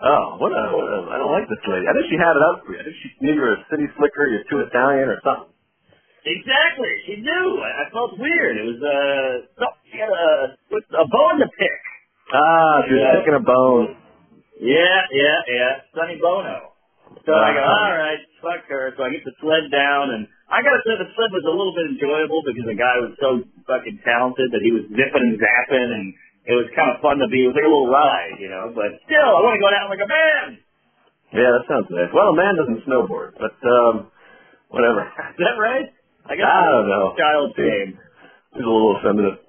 oh, 0.05 0.37
what 0.37 0.53
a, 0.53 0.61
what 0.77 0.85
a! 0.85 0.97
I 1.09 1.17
don't 1.17 1.33
like 1.33 1.49
this 1.49 1.63
lady. 1.65 1.89
I 1.89 1.93
think 1.97 2.05
she 2.13 2.21
had 2.21 2.37
it 2.37 2.43
up 2.45 2.69
for 2.69 2.77
you. 2.77 2.81
I 2.81 2.85
think 2.85 2.97
she 3.01 3.09
knew 3.25 3.33
you 3.33 3.41
were 3.41 3.57
a 3.57 3.65
city 3.73 3.89
slicker, 3.97 4.29
you're 4.29 4.45
too 4.45 4.61
Italian 4.61 5.09
or 5.09 5.17
something. 5.25 5.49
Exactly, 6.25 6.93
she 7.09 7.15
knew. 7.21 7.45
I, 7.65 7.85
I 7.85 7.89
felt 7.89 8.17
weird. 8.21 8.57
It 8.61 8.65
was 8.65 8.81
uh, 8.81 9.65
she 9.89 9.97
had 9.97 10.09
a 10.13 10.29
a 11.01 11.05
bone 11.09 11.41
to 11.41 11.49
pick. 11.49 11.81
Ah, 12.35 12.83
she 12.87 12.93
was 12.93 13.01
Yeah. 13.01 13.15
picking 13.19 13.35
a 13.39 13.43
bone. 13.43 13.95
Yeah, 14.59 15.01
yeah, 15.11 15.39
yeah. 15.47 15.71
Sonny 15.95 16.17
Bono. 16.19 16.71
So 17.25 17.31
I 17.33 17.53
go, 17.53 17.59
Uh-huh. 17.63 17.85
all 17.85 17.95
right, 17.97 18.19
fuck 18.41 18.63
her. 18.69 18.93
So 18.97 19.03
I 19.03 19.09
get 19.11 19.23
the 19.23 19.33
sled 19.41 19.71
down, 19.71 20.11
and 20.11 20.27
I 20.49 20.61
gotta 20.61 20.81
say 20.85 20.95
the 20.97 21.09
sled 21.15 21.31
was 21.31 21.43
a 21.45 21.51
little 21.55 21.73
bit 21.75 21.85
enjoyable 21.95 22.41
because 22.45 22.65
the 22.65 22.75
guy 22.77 22.95
was 22.99 23.13
so 23.19 23.43
fucking 23.67 23.99
talented 24.03 24.51
that 24.51 24.61
he 24.61 24.71
was 24.71 24.83
zipping 24.91 25.23
and 25.33 25.39
zapping, 25.39 25.89
and 25.91 26.13
it 26.45 26.55
was 26.55 26.67
kind 26.75 26.91
of 26.91 27.01
fun 27.01 27.17
to 27.19 27.27
be. 27.27 27.43
It 27.43 27.47
was 27.51 27.55
like 27.55 27.65
a 27.65 27.71
little 27.71 27.89
ride, 27.91 28.37
you 28.39 28.49
know. 28.49 28.71
But 28.75 28.99
still, 29.05 29.31
I 29.37 29.39
want 29.41 29.55
to 29.57 29.63
go 29.63 29.69
down 29.71 29.89
like 29.89 30.03
a 30.03 30.07
man. 30.09 30.45
Yeah, 31.33 31.49
that 31.51 31.63
sounds 31.67 31.89
nice. 31.91 32.11
Well, 32.13 32.29
a 32.31 32.35
man 32.37 32.55
doesn't 32.55 32.85
snowboard, 32.87 33.35
but 33.41 33.55
um, 33.67 34.07
whatever. 34.69 35.03
Is 35.35 35.41
that 35.43 35.57
right? 35.59 35.89
I 36.25 36.35
guess 36.35 36.45
I 36.47 36.63
don't 36.69 36.87
know. 36.89 37.13
Child's 37.17 37.55
game. 37.57 37.99
He's 38.55 38.63
a 38.63 38.69
little 38.69 38.97
effeminate. 38.97 39.39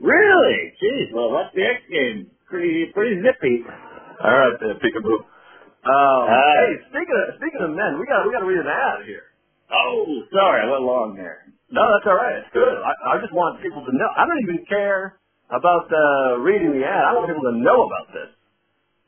Really? 0.00 0.72
Jeez. 0.82 1.12
Well, 1.12 1.30
what's 1.32 1.54
the 1.54 1.62
X 1.62 1.82
game? 1.90 2.30
Pretty, 2.48 2.90
pretty 2.94 3.20
zippy. 3.22 3.64
All 3.66 4.30
right, 4.34 4.56
there, 4.60 4.74
peekaboo. 4.80 5.18
Um, 5.18 6.22
Uh, 6.26 6.26
hey, 6.58 6.70
speaking 6.90 7.16
of 7.16 7.26
speaking 7.38 7.62
of 7.62 7.70
men, 7.70 7.98
we 8.00 8.06
got 8.06 8.26
we 8.26 8.32
got 8.32 8.40
to 8.42 8.50
read 8.50 8.58
an 8.60 8.66
ad 8.70 9.06
here. 9.06 9.30
Oh, 9.70 10.04
sorry, 10.32 10.64
I 10.64 10.66
went 10.70 10.82
long 10.82 11.14
there. 11.14 11.44
No, 11.70 11.84
that's 11.92 12.06
all 12.08 12.16
right. 12.16 12.40
It's 12.40 12.50
good. 12.52 12.72
I, 12.82 13.14
I 13.14 13.20
just 13.20 13.32
want 13.32 13.60
people 13.62 13.84
to 13.84 13.92
know. 13.92 14.08
I 14.16 14.24
don't 14.26 14.40
even 14.48 14.64
care 14.66 15.20
about 15.52 15.86
uh, 15.92 16.40
reading 16.40 16.72
the 16.80 16.84
ad. 16.84 17.04
I 17.04 17.12
want 17.14 17.28
people 17.28 17.44
to 17.52 17.56
know 17.60 17.84
about 17.84 18.06
this. 18.12 18.30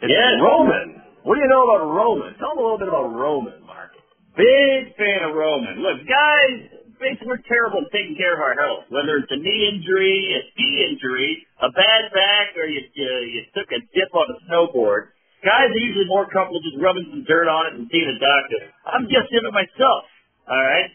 It's 0.05 0.13
Yes. 0.13 0.37
Roman. 0.41 1.01
What 1.25 1.37
do 1.37 1.41
you 1.45 1.49
know 1.53 1.65
about 1.69 1.85
Roman? 1.89 2.33
Tell 2.41 2.53
them 2.57 2.61
a 2.61 2.65
little 2.65 2.81
bit 2.81 2.89
about 2.89 3.09
Roman, 3.13 3.61
Mark. 3.67 3.93
Big 4.37 4.93
fan 4.97 5.25
of 5.29 5.37
Roman. 5.37 5.81
Look, 5.85 6.05
guys, 6.09 6.80
basically 7.01 7.33
we're 7.33 7.49
terrible 7.49 7.83
at 7.83 7.91
taking 7.91 8.15
care 8.15 8.37
of 8.37 8.41
our 8.45 8.55
health. 8.55 8.87
Whether 8.93 9.25
it's 9.25 9.33
a 9.33 9.41
knee 9.41 9.63
injury, 9.73 10.37
a 10.37 10.41
ski 10.53 10.69
injury, 10.93 11.31
a 11.65 11.73
bad 11.73 12.13
back, 12.13 12.55
or 12.55 12.69
you 12.69 12.85
you, 12.93 13.11
you 13.33 13.41
took 13.57 13.67
a 13.73 13.81
dip 13.97 14.13
on 14.13 14.27
a 14.29 14.37
snowboard, 14.47 15.17
guys 15.43 15.73
are 15.73 15.83
usually 15.83 16.07
more 16.07 16.29
comfortable 16.29 16.61
just 16.61 16.79
rubbing 16.79 17.09
some 17.09 17.25
dirt 17.25 17.49
on 17.49 17.63
it 17.69 17.73
and 17.81 17.89
seeing 17.89 18.07
a 18.07 18.19
doctor. 18.21 18.61
I'm 18.85 19.09
just 19.09 19.33
in 19.33 19.43
it 19.43 19.55
myself. 19.57 20.05
All 20.47 20.61
right. 20.61 20.93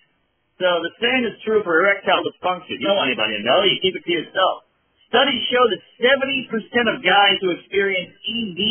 So 0.62 0.68
the 0.88 0.94
same 1.04 1.28
is 1.28 1.36
true 1.44 1.60
for 1.68 1.84
erectile 1.84 2.24
dysfunction. 2.24 2.80
You 2.80 2.88
don't 2.88 2.96
want 2.96 3.12
anybody 3.12 3.36
to 3.36 3.44
know. 3.44 3.68
You 3.68 3.76
keep 3.84 3.98
it 3.98 4.06
to 4.08 4.14
yourself. 4.14 4.64
Studies 5.12 5.44
show 5.52 5.64
that 5.68 5.82
70% 6.00 6.96
of 6.96 7.04
guys 7.04 7.36
who 7.44 7.52
experience 7.60 8.16
ED 8.24 8.62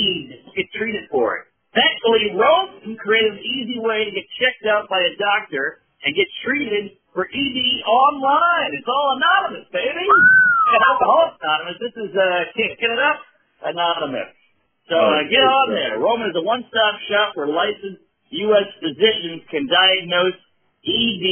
get 0.57 0.66
treated 0.72 1.05
for 1.12 1.41
it. 1.41 1.45
Thankfully, 1.76 2.32
Roman 2.39 2.97
created 2.97 3.37
an 3.37 3.45
easy 3.45 3.78
way 3.82 4.07
to 4.07 4.12
get 4.14 4.24
checked 4.41 4.64
out 4.64 4.89
by 4.89 5.03
a 5.03 5.12
doctor 5.18 5.85
and 6.05 6.14
get 6.14 6.28
treated 6.45 6.97
for 7.14 7.30
ED 7.30 7.58
online. 7.86 8.74
It's 8.74 8.90
all 8.90 9.14
anonymous, 9.16 9.70
baby. 9.70 10.06
And 10.10 10.82
Alcoholics 10.82 11.38
Anonymous. 11.38 11.78
This 11.78 11.94
is 11.94 12.10
uh, 12.10 12.26
kicking 12.58 12.90
it 12.90 13.00
up 13.00 13.18
anonymous. 13.62 14.34
So 14.90 14.98
uh, 14.98 15.22
get 15.30 15.46
on 15.46 15.72
there. 15.72 15.96
Roman 16.02 16.34
is 16.34 16.36
a 16.36 16.44
one-stop 16.44 16.94
shop 17.08 17.38
where 17.38 17.48
licensed 17.48 18.02
U.S. 18.50 18.68
physicians 18.82 19.46
can 19.48 19.70
diagnose 19.70 20.36
ED 20.84 21.26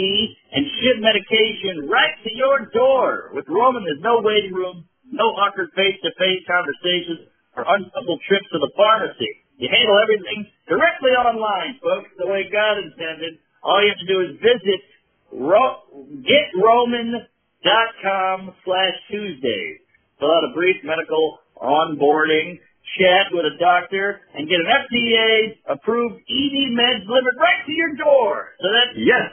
and 0.56 0.64
ship 0.80 0.96
medication 1.02 1.90
right 1.90 2.14
to 2.24 2.30
your 2.32 2.70
door. 2.72 3.34
With 3.36 3.44
Roman, 3.50 3.84
there's 3.84 4.00
no 4.00 4.22
waiting 4.24 4.54
room, 4.54 4.88
no 5.10 5.34
awkward 5.36 5.68
face-to-face 5.76 6.42
conversations, 6.48 7.28
or 7.58 7.68
uncomfortable 7.68 8.16
trips 8.24 8.48
to 8.54 8.58
the 8.62 8.72
pharmacy. 8.78 9.28
You 9.60 9.68
handle 9.68 10.00
everything 10.00 10.48
directly 10.64 11.12
online, 11.12 11.76
folks, 11.84 12.08
the 12.16 12.30
way 12.30 12.48
God 12.48 12.80
intended. 12.80 13.36
All 13.60 13.82
you 13.84 13.92
have 13.92 14.00
to 14.00 14.08
do 14.08 14.18
is 14.24 14.40
visit 14.40 14.80
ro- 15.32 15.80
getroman.com 16.22 18.54
slash 18.64 18.94
Tuesdays. 19.10 19.78
Fill 20.18 20.30
out 20.30 20.44
a 20.50 20.52
brief 20.54 20.76
medical 20.84 21.38
onboarding, 21.60 22.58
chat 22.98 23.26
with 23.32 23.44
a 23.46 23.56
doctor, 23.58 24.20
and 24.34 24.48
get 24.48 24.58
an 24.60 24.66
FDA 24.66 25.56
approved 25.68 26.20
ED 26.28 26.72
meds 26.76 27.06
delivered 27.06 27.36
right 27.40 27.64
to 27.66 27.72
your 27.72 27.94
door. 27.96 28.48
So 28.60 28.68
that's 28.72 28.96
Yes. 28.98 29.32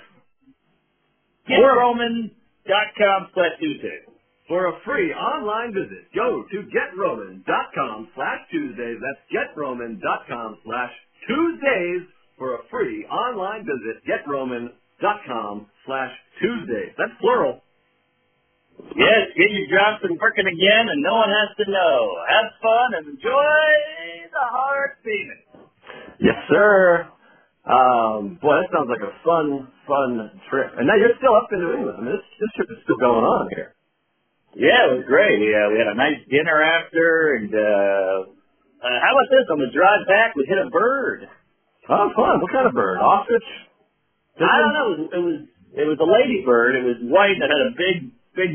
getroman.com 1.50 3.28
slash 3.34 3.58
Tuesdays. 3.60 4.04
For 4.48 4.66
a 4.68 4.80
free 4.84 5.14
online 5.14 5.74
visit, 5.74 6.12
go 6.16 6.44
to 6.52 6.64
getroman.com 6.74 8.08
slash 8.16 8.40
Tuesdays. 8.50 9.00
That's 9.00 9.20
getroman.com 9.32 10.58
slash 10.66 10.92
Tuesdays 11.28 12.02
for 12.38 12.56
a 12.56 12.64
free 12.72 13.06
online 13.06 13.66
visit. 13.66 14.04
Getroman.com 14.06 14.79
slash 15.02 16.12
Tuesday. 16.42 16.94
That's 16.98 17.14
plural. 17.22 17.62
Yes, 18.96 19.32
get 19.36 19.52
your 19.52 19.68
Johnson 19.70 20.18
working 20.20 20.48
again, 20.48 20.86
and 20.88 21.02
no 21.04 21.16
one 21.16 21.30
has 21.30 21.52
to 21.60 21.72
know. 21.72 21.98
Have 22.30 22.48
fun 22.62 22.90
and 22.98 23.06
enjoy 23.16 23.64
the 24.32 24.46
hard 24.50 24.92
feeling. 25.04 25.44
Yes, 26.20 26.36
sir. 26.50 27.08
Um, 27.68 28.40
boy, 28.42 28.56
that 28.60 28.72
sounds 28.74 28.90
like 28.90 29.04
a 29.04 29.14
fun, 29.24 29.68
fun 29.88 30.32
trip. 30.50 30.72
And 30.80 30.88
now 30.88 30.96
you're 30.96 31.16
still 31.20 31.36
up 31.36 31.52
in 31.52 31.60
New 31.60 31.74
England. 31.76 31.98
I 32.00 32.02
mean, 32.02 32.16
this, 32.16 32.26
this 32.40 32.52
trip 32.56 32.70
is 32.72 32.80
still 32.84 32.98
going 32.98 33.24
on 33.24 33.50
here. 33.56 33.76
Yeah, 34.56 34.90
it 34.90 34.98
was 34.98 35.06
great. 35.08 35.38
Yeah, 35.40 35.70
we 35.70 35.78
had 35.78 35.92
a 35.92 35.96
nice 35.96 36.20
dinner 36.28 36.58
after, 36.64 37.38
and 37.38 37.52
uh, 37.54 38.16
uh 38.82 38.98
how 39.00 39.12
about 39.14 39.30
this? 39.30 39.46
On 39.54 39.60
the 39.62 39.72
drive 39.72 40.04
back, 40.10 40.36
we 40.36 40.44
hit 40.50 40.58
a 40.58 40.70
bird. 40.72 41.28
Oh, 41.90 42.10
fun. 42.16 42.42
What 42.42 42.52
kind 42.52 42.68
of 42.68 42.74
bird? 42.74 42.98
Ostrich? 42.98 43.69
I 44.46 44.56
don't 44.64 44.74
know. 44.74 44.88
It 44.88 45.00
was 45.00 45.10
it 45.12 45.24
was, 45.24 45.38
it 45.84 45.86
was 45.88 46.00
a 46.00 46.08
ladybird. 46.08 46.76
It 46.80 46.86
was 46.88 46.98
white 47.04 47.36
and 47.36 47.50
had 47.52 47.64
a 47.68 47.74
big 47.76 47.98
big 48.36 48.52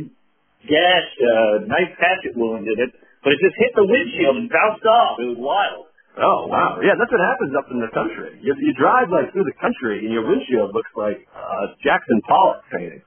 gash, 0.65 1.09
uh, 1.21 1.69
nice 1.69 1.93
hatchet 2.01 2.33
wound 2.37 2.65
in 2.65 2.79
it, 2.81 2.91
but 3.21 3.37
it 3.37 3.39
just 3.45 3.57
hit 3.61 3.73
the 3.77 3.85
windshield 3.85 4.41
and 4.41 4.49
bounced 4.49 4.85
off. 4.89 5.21
It 5.21 5.29
was 5.37 5.41
wild. 5.41 5.93
Oh, 6.15 6.47
wow. 6.47 6.79
Yeah, 6.79 6.95
that's 6.95 7.11
what 7.11 7.21
happens 7.21 7.53
up 7.59 7.67
in 7.75 7.83
the 7.83 7.91
country. 7.91 8.39
You, 8.39 8.55
you 8.57 8.73
drive, 8.79 9.11
like, 9.11 9.35
through 9.35 9.51
the 9.51 9.59
country, 9.59 10.07
and 10.07 10.15
your 10.15 10.23
windshield 10.23 10.71
looks 10.71 10.91
like 10.95 11.27
uh, 11.35 11.75
Jackson 11.83 12.23
Pollock 12.25 12.63
painting. 12.71 13.03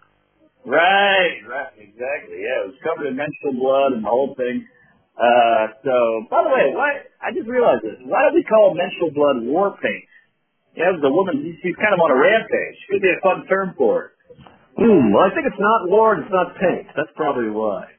Right, 0.67 1.39
right, 1.47 1.71
exactly. 1.80 2.43
Yeah, 2.43 2.67
it 2.67 2.75
was 2.75 2.80
covered 2.84 3.07
in 3.07 3.15
menstrual 3.15 3.55
blood 3.55 3.95
and 3.95 4.03
the 4.03 4.11
whole 4.11 4.36
thing. 4.36 4.67
Uh, 5.15 5.63
so, 5.88 5.95
by 6.30 6.43
the 6.43 6.51
way, 6.51 6.75
why, 6.75 7.07
I 7.23 7.32
just 7.32 7.47
realized 7.47 7.88
this. 7.88 7.95
Why 8.03 8.28
do 8.28 8.36
we 8.36 8.43
call 8.43 8.75
menstrual 8.75 9.15
blood 9.15 9.39
war 9.47 9.80
paint? 9.80 10.03
Yeah, 10.78 10.93
a 10.93 11.11
woman, 11.11 11.41
she's 11.65 11.75
kind 11.82 11.93
of 11.97 11.99
on 12.05 12.11
a 12.13 12.19
rampage. 12.21 12.78
Could 12.93 13.01
be 13.01 13.09
a 13.09 13.19
fun 13.25 13.45
term 13.49 13.73
for 13.78 13.93
it. 14.05 14.11
Hmm, 14.78 15.09
well, 15.13 15.25
I 15.25 15.34
think 15.34 15.49
it's 15.49 15.59
not 15.61 15.89
Lord, 15.89 16.21
it's 16.21 16.32
not 16.32 16.53
paint. 16.61 16.88
That's 16.95 17.09
probably 17.17 17.49
why. 17.49 17.89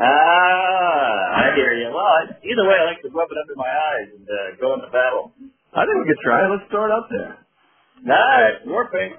Ah, 0.00 1.16
I 1.44 1.54
hear 1.54 1.72
you. 1.78 1.92
Well, 1.92 2.04
I- 2.06 2.34
either 2.42 2.64
way, 2.66 2.76
I 2.80 2.84
like 2.90 3.02
to 3.02 3.10
rub 3.12 3.28
it 3.30 3.38
under 3.38 3.56
my 3.56 3.68
eyes 3.70 4.08
and 4.16 4.26
uh, 4.26 4.56
go 4.60 4.74
into 4.74 4.88
battle. 4.90 5.32
I 5.76 5.84
think 5.86 5.96
we 6.00 6.06
could 6.10 6.22
try 6.24 6.46
it. 6.46 6.50
Let's 6.50 6.66
throw 6.72 6.86
it 6.88 6.92
out 6.96 7.06
there. 7.10 7.32
Nice, 8.04 8.58
war 8.66 8.88
paint. 8.92 9.16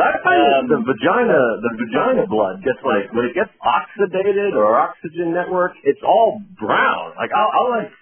I 0.00 0.16
find 0.24 0.40
Um, 0.40 0.68
that 0.68 0.76
the 0.76 0.80
vagina, 0.88 1.40
the 1.60 1.72
vagina 1.76 2.24
blood 2.26 2.64
gets 2.64 2.80
like, 2.84 3.12
when 3.12 3.26
it 3.28 3.34
gets 3.36 3.52
oxidated 3.60 4.56
or 4.56 4.80
oxygen 4.80 5.34
network, 5.34 5.72
it's 5.84 6.00
all 6.02 6.40
brown. 6.58 7.12
Like, 7.20 7.30
I'll, 7.36 7.50
I'll 7.52 7.70
like, 7.70 7.92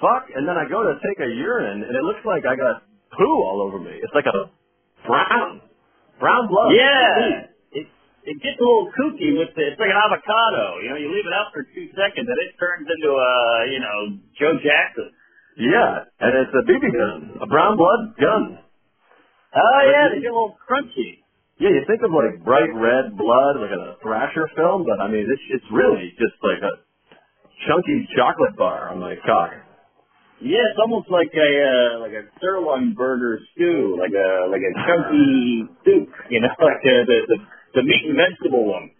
fuck, 0.00 0.26
and 0.34 0.48
then 0.48 0.56
I 0.58 0.66
go 0.68 0.82
to 0.82 0.98
take 1.06 1.20
a 1.20 1.28
urine, 1.30 1.84
and 1.84 1.94
it 1.94 2.02
looks 2.04 2.24
like 2.26 2.44
I 2.46 2.56
got 2.56 2.82
poo 3.16 3.36
all 3.46 3.62
over 3.66 3.78
me. 3.78 3.94
It's 3.98 4.14
like 4.14 4.26
a 4.26 4.50
brown, 5.06 5.60
brown 6.18 6.48
blood. 6.48 6.72
Yeah. 6.74 7.48
It, 7.72 7.86
it 8.24 8.36
gets 8.44 8.60
a 8.60 8.64
little 8.64 8.92
kooky 8.92 9.32
with 9.38 9.56
the, 9.56 9.72
it's 9.72 9.80
like 9.80 9.90
an 9.90 10.00
avocado. 10.00 10.78
You 10.84 10.88
know, 10.92 10.98
you 11.00 11.08
leave 11.08 11.26
it 11.26 11.32
out 11.32 11.50
for 11.56 11.64
two 11.64 11.88
seconds 11.96 12.28
and 12.28 12.38
it 12.38 12.52
turns 12.60 12.86
into 12.86 13.10
a, 13.10 13.32
you 13.72 13.80
know, 13.80 13.98
Joe 14.36 14.54
Jackson. 14.60 15.10
Yeah, 15.60 16.08
and 16.20 16.32
it's 16.40 16.54
a 16.56 16.62
BB 16.64 16.84
gun, 16.94 17.42
a 17.42 17.46
brown 17.46 17.76
blood 17.76 18.16
gun. 18.16 18.58
Oh 19.52 19.80
yeah, 19.84 20.08
they 20.14 20.22
get 20.22 20.30
a 20.30 20.36
little 20.36 20.56
crunchy. 20.62 21.20
Yeah, 21.58 21.74
you 21.74 21.84
think 21.84 22.00
of 22.00 22.14
like 22.14 22.40
bright 22.44 22.70
red 22.72 23.18
blood, 23.18 23.60
like 23.60 23.74
in 23.74 23.82
a 23.82 23.98
Thrasher 24.00 24.48
film, 24.56 24.86
but 24.88 25.02
I 25.02 25.10
mean, 25.10 25.26
it's 25.28 25.44
it's 25.50 25.68
really 25.72 26.14
just 26.16 26.38
like 26.40 26.62
a 26.62 26.80
chunky 27.66 28.08
chocolate 28.16 28.56
bar 28.56 28.88
on 28.88 29.00
my 29.00 29.16
cock. 29.26 29.50
Yeah, 30.40 30.64
it's 30.72 30.80
almost 30.80 31.12
like 31.12 31.28
a 31.36 31.50
uh, 31.60 32.00
like 32.00 32.16
a 32.16 32.24
sirloin 32.40 32.94
burger 32.96 33.38
stew, 33.52 34.00
like 34.00 34.16
a 34.16 34.48
like 34.48 34.64
a 34.64 34.72
chunky 34.88 35.68
soup, 35.84 36.08
you 36.32 36.40
know, 36.40 36.48
like 36.64 36.80
uh, 36.80 37.04
the, 37.04 37.18
the 37.28 37.36
the 37.76 37.82
meat 37.84 38.08
and 38.08 38.16
vegetable 38.16 38.64
one. 38.64 38.90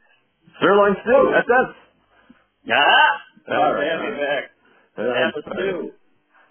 Sirloin 0.61 0.95
stew. 1.01 1.32
That's 1.32 1.49
that's. 1.49 1.76
Ah, 2.68 3.57
All 3.57 3.72
right. 3.72 3.88
damn 3.88 4.01
me 4.05 4.11
back. 4.20 4.45
Half 5.01 5.32
a 5.32 5.43
stew. 5.57 5.97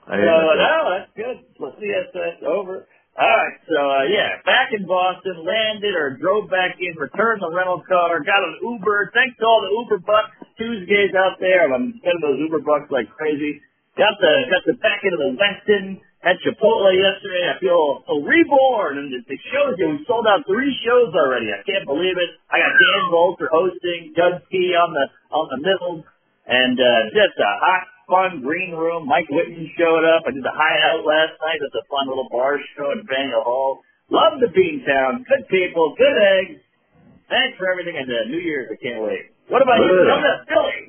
So 0.09 0.17
that. 0.17 0.57
no, 0.57 0.77
that's 0.89 1.11
good. 1.13 1.37
Let's 1.61 1.77
see, 1.77 1.93
that's, 1.93 2.09
that's 2.09 2.41
over. 2.41 2.89
All 3.13 3.29
right, 3.29 3.57
so 3.69 3.77
uh, 3.77 4.05
yeah, 4.09 4.41
back 4.41 4.73
in 4.73 4.87
Boston, 4.87 5.43
landed 5.45 5.93
or 5.93 6.17
drove 6.17 6.49
back 6.49 6.79
in, 6.81 6.97
returned 6.97 7.43
the 7.43 7.51
rental 7.51 7.83
car, 7.85 8.17
got 8.25 8.41
an 8.41 8.57
Uber. 8.63 9.11
Thanks 9.13 9.37
to 9.37 9.45
all 9.45 9.61
the 9.61 9.69
Uber 9.69 10.01
bucks 10.07 10.33
Tuesdays 10.57 11.13
out 11.13 11.37
there. 11.37 11.67
I'm 11.69 11.93
spending 11.99 12.23
those 12.25 12.39
Uber 12.41 12.63
bucks 12.65 12.89
like 12.89 13.11
crazy. 13.13 13.61
Got 13.97 14.15
the 14.21 14.33
got 14.51 14.63
the 14.65 14.75
back 14.79 15.01
into 15.03 15.17
the 15.17 15.31
Westin. 15.35 16.01
Had 16.19 16.35
Chipotle 16.43 16.91
yesterday. 16.91 17.47
I 17.47 17.55
feel 17.63 18.03
so 18.03 18.19
reborn, 18.19 18.99
and 18.99 19.07
it 19.15 19.23
it 19.23 19.39
shows 19.55 19.79
you 19.79 19.87
we 19.95 20.03
sold 20.03 20.27
out 20.27 20.43
three 20.43 20.67
shows 20.83 21.15
already. 21.15 21.47
I 21.47 21.63
can't 21.63 21.87
believe 21.87 22.15
it. 22.19 22.31
I 22.51 22.59
got 22.59 22.75
Dan 22.75 23.03
Volter 23.07 23.47
hosting, 23.47 24.11
Doug 24.19 24.43
P 24.51 24.75
on 24.75 24.91
the 24.91 25.05
on 25.31 25.45
the 25.47 25.59
middle, 25.63 26.03
and 26.43 26.75
uh, 26.75 27.07
just 27.15 27.39
a 27.39 27.51
hot, 27.63 27.83
fun 28.11 28.43
green 28.43 28.75
room. 28.75 29.07
Mike 29.07 29.31
Whitman 29.31 29.71
showed 29.79 30.03
up. 30.03 30.27
I 30.27 30.35
did 30.35 30.43
the 30.43 30.51
hideout 30.51 31.07
last 31.07 31.39
night. 31.39 31.59
It's 31.63 31.79
a 31.79 31.87
fun 31.87 32.11
little 32.11 32.27
bar 32.27 32.59
show 32.75 32.91
at 32.91 32.99
Bangor 33.07 33.39
Hall. 33.47 33.79
Love 34.11 34.43
the 34.43 34.51
Beantown. 34.51 35.23
Good 35.23 35.47
people, 35.47 35.95
good 35.95 36.17
eggs. 36.19 36.59
Thanks 37.31 37.55
for 37.55 37.71
everything, 37.71 37.95
and 37.95 38.11
uh, 38.11 38.27
New 38.27 38.43
Year's. 38.43 38.67
I 38.67 38.75
can't 38.75 38.99
wait. 39.07 39.31
What 39.47 39.63
about 39.63 39.79
you? 39.87 40.03
Come 40.03 40.19
to 40.19 40.35
Philly. 40.51 40.79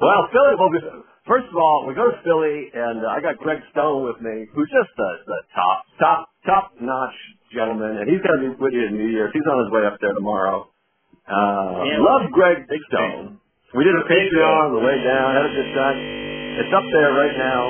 Well, 0.00 0.24
Philly. 0.32 0.54
Well, 0.56 0.72
we- 0.72 1.09
first 1.30 1.46
of 1.46 1.54
all, 1.54 1.86
we 1.86 1.94
go 1.94 2.10
to 2.10 2.16
Philly, 2.26 2.58
and 2.74 3.06
uh, 3.06 3.14
I 3.14 3.22
got 3.22 3.38
Greg 3.38 3.62
Stone 3.70 4.02
with 4.10 4.18
me, 4.18 4.50
who's 4.50 4.66
just 4.74 4.90
the, 4.98 5.10
the 5.30 5.40
top, 5.54 5.78
top, 6.02 6.20
top 6.42 6.64
notch 6.82 7.14
gentleman, 7.54 8.02
and 8.02 8.10
he's 8.10 8.18
going 8.18 8.34
to 8.34 8.42
be 8.42 8.50
with 8.58 8.74
you 8.74 8.90
in 8.90 8.98
New 8.98 9.10
Year's. 9.14 9.30
He's 9.30 9.46
on 9.46 9.58
his 9.62 9.70
way 9.70 9.86
up 9.86 9.94
there 10.02 10.12
tomorrow. 10.18 10.66
Uh, 11.30 11.86
Yeah, 11.86 12.02
love 12.02 12.26
Greg 12.34 12.66
big 12.66 12.82
Stone. 12.90 13.38
We 13.78 13.86
did 13.86 13.94
a 13.94 14.02
Patreon 14.10 14.54
on 14.66 14.70
the 14.74 14.82
way 14.82 14.98
down, 15.06 15.26
had 15.38 15.46
a 15.46 15.54
good 15.54 15.70
time. 15.78 15.98
It's 16.58 16.74
up 16.74 16.82
there 16.90 17.14
right 17.14 17.36
now. 17.38 17.60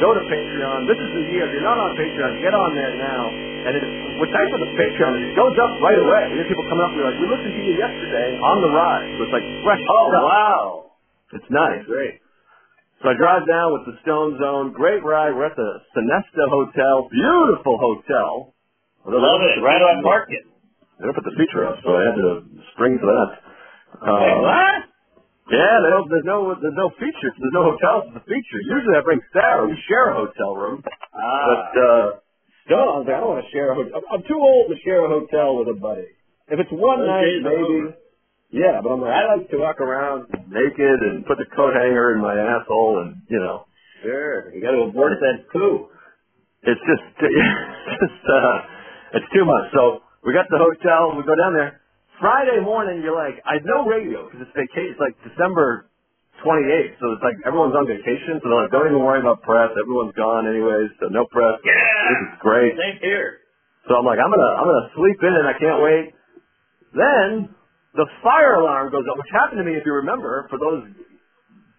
Go 0.00 0.16
to 0.16 0.22
Patreon. 0.24 0.88
This 0.88 0.96
is 0.96 1.10
the 1.12 1.24
year. 1.36 1.44
If 1.44 1.52
you're 1.52 1.68
not 1.68 1.76
on 1.76 1.92
Patreon, 2.00 2.40
get 2.40 2.56
on 2.56 2.70
there 2.72 2.94
now. 2.96 3.22
And 3.68 3.72
it's, 3.76 3.90
what's 4.24 4.32
nice 4.32 4.48
with 4.56 4.64
the 4.64 4.72
Patreon 4.80 5.10
is 5.20 5.22
it 5.30 5.36
goes 5.36 5.52
up 5.60 5.72
right 5.84 6.00
away. 6.00 6.22
We 6.32 6.40
have 6.40 6.48
people 6.48 6.64
coming 6.72 6.80
up 6.88 6.90
and 6.96 6.98
be 6.98 7.04
like, 7.04 7.18
we 7.20 7.26
listened 7.28 7.54
to 7.54 7.62
you 7.68 7.74
yesterday 7.76 8.28
on 8.40 8.56
the 8.64 8.70
ride. 8.72 9.06
So 9.16 9.20
it's 9.28 9.34
like 9.36 9.46
fresh 9.68 9.82
Oh 9.84 10.04
stuff. 10.08 10.24
wow, 10.24 10.64
It's 11.36 11.50
nice. 11.52 11.84
great. 11.84 12.23
So 13.04 13.12
I 13.12 13.20
drive 13.20 13.44
down 13.44 13.68
with 13.76 13.84
the 13.84 14.00
Stone 14.00 14.40
Zone. 14.40 14.72
Great 14.72 15.04
ride. 15.04 15.36
We're 15.36 15.52
at 15.52 15.56
the 15.60 15.70
Sonesta 15.92 16.44
Hotel. 16.48 17.04
Beautiful 17.12 17.76
hotel. 17.76 18.56
Love 19.04 19.44
it. 19.44 19.60
Right 19.60 19.84
on 19.92 20.00
market. 20.00 20.40
They 20.96 21.04
don't 21.04 21.12
put 21.12 21.28
the 21.28 21.36
feature 21.36 21.68
up, 21.68 21.84
so 21.84 22.00
I 22.00 22.08
had 22.08 22.16
to 22.16 22.48
spring 22.72 22.96
for 22.96 23.12
that. 23.12 23.28
Uh, 24.00 24.08
Wait, 24.08 24.40
what? 24.40 24.76
Yeah, 25.52 25.84
they 25.84 25.90
don't, 25.92 26.08
there's 26.08 26.24
no 26.24 26.56
there's 26.56 26.80
no 26.80 26.88
features. 26.96 27.36
There's 27.36 27.52
no 27.52 27.76
hotels 27.76 28.08
with 28.08 28.24
the 28.24 28.24
feature. 28.24 28.60
Usually 28.72 28.96
I 28.96 29.04
bring 29.04 29.20
Sarah. 29.36 29.68
We 29.68 29.76
share 29.84 30.08
a 30.08 30.24
hotel 30.24 30.56
room. 30.56 30.80
Ah. 31.12 31.44
But 31.44 31.64
uh 31.76 32.06
Stone, 32.64 32.88
I 32.88 32.96
was 32.96 33.04
like, 33.04 33.16
I 33.16 33.20
don't 33.20 33.32
want 33.36 33.44
to 33.44 33.50
share 33.52 33.68
a 33.68 33.74
hotel. 33.76 34.00
I'm, 34.00 34.04
I'm 34.16 34.24
too 34.24 34.40
old 34.40 34.72
to 34.72 34.80
share 34.80 35.04
a 35.04 35.12
hotel 35.12 35.60
with 35.60 35.68
a 35.68 35.76
buddy. 35.76 36.08
If 36.48 36.56
it's 36.56 36.72
one 36.72 37.04
Those 37.04 37.12
night, 37.12 37.36
maybe. 37.44 37.92
over. 37.92 38.03
Yeah, 38.54 38.78
but 38.78 38.94
I'm 38.94 39.02
like, 39.02 39.10
I 39.10 39.22
like 39.34 39.50
to 39.50 39.58
walk 39.58 39.82
around 39.82 40.30
naked 40.46 40.98
and 41.10 41.26
put 41.26 41.42
the 41.42 41.48
coat 41.58 41.74
hanger 41.74 42.14
in 42.14 42.22
my 42.22 42.38
asshole, 42.38 43.02
and 43.02 43.22
you 43.28 43.40
know, 43.42 43.66
Sure. 44.02 44.52
You 44.54 44.60
got 44.62 44.72
to 44.78 44.86
avoid 44.94 45.16
that 45.18 45.50
poo. 45.50 45.88
it's 46.62 46.80
just 46.86 47.06
it's 47.20 48.00
just 48.00 48.22
uh 48.30 48.56
it's 49.18 49.28
too 49.34 49.44
much. 49.44 49.66
So 49.74 50.02
we 50.22 50.32
got 50.34 50.46
the 50.50 50.58
hotel, 50.62 51.16
we 51.18 51.22
go 51.26 51.34
down 51.34 51.54
there. 51.54 51.80
Friday 52.20 52.62
morning, 52.62 53.02
you're 53.02 53.16
like, 53.16 53.42
I 53.42 53.58
have 53.58 53.66
no 53.66 53.84
radio 53.90 54.26
because 54.30 54.46
it's 54.46 54.54
vacation. 54.54 54.94
It's 54.94 55.02
like 55.02 55.18
December 55.26 55.90
28th, 56.46 56.94
so 57.02 57.06
it's 57.18 57.24
like 57.26 57.36
everyone's 57.42 57.74
on 57.74 57.86
vacation. 57.90 58.38
So 58.38 58.48
they're 58.48 58.62
like, 58.66 58.72
don't 58.72 58.86
even 58.86 59.02
worry 59.02 59.18
about 59.20 59.42
press. 59.42 59.70
Everyone's 59.74 60.14
gone 60.14 60.46
anyways, 60.46 60.94
so 61.02 61.10
no 61.10 61.26
press. 61.26 61.58
Yeah. 61.66 61.74
This 61.74 62.20
is 62.28 62.34
great. 62.38 62.72
Same 62.78 62.98
here. 63.02 63.42
So 63.90 63.98
I'm 63.98 64.06
like, 64.06 64.22
I'm 64.22 64.30
gonna 64.30 64.52
I'm 64.62 64.66
gonna 64.70 64.90
sleep 64.94 65.18
in 65.26 65.32
and 65.34 65.46
I 65.50 65.54
can't 65.58 65.80
wait. 65.82 66.04
Then 66.94 67.28
the 67.94 68.06
fire 68.22 68.58
alarm 68.58 68.90
goes 68.90 69.06
off, 69.10 69.16
which 69.18 69.30
happened 69.32 69.58
to 69.62 69.66
me 69.66 69.74
if 69.78 69.86
you 69.86 69.94
remember, 69.94 70.46
for 70.50 70.58
those 70.58 70.82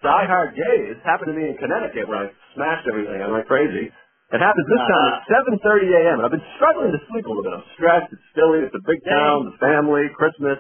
diehard 0.04 0.56
gays, 0.56 0.96
happened 1.04 1.34
to 1.34 1.38
me 1.38 1.50
in 1.52 1.56
Connecticut 1.58 2.08
where 2.08 2.26
I 2.26 2.28
smashed 2.56 2.88
everything. 2.88 3.20
I 3.22 3.28
went 3.32 3.48
crazy. 3.48 3.90
It 4.34 4.42
happens 4.42 4.66
this 4.68 4.80
time 4.90 5.06
Uh-huh. 5.06 5.22
at 5.22 5.62
7:30 5.62 5.94
a.m. 5.94 6.16
and 6.20 6.26
I've 6.26 6.34
been 6.34 6.48
struggling 6.58 6.92
to 6.92 7.00
sleep 7.08 7.26
a 7.26 7.30
little 7.30 7.44
bit. 7.46 7.54
I'm 7.54 7.64
stressed. 7.78 8.12
It's 8.12 8.22
Philly. 8.34 8.66
It's 8.66 8.74
a 8.76 8.82
big 8.86 9.00
town. 9.06 9.46
The 9.54 9.58
family, 9.62 10.10
Christmas. 10.18 10.58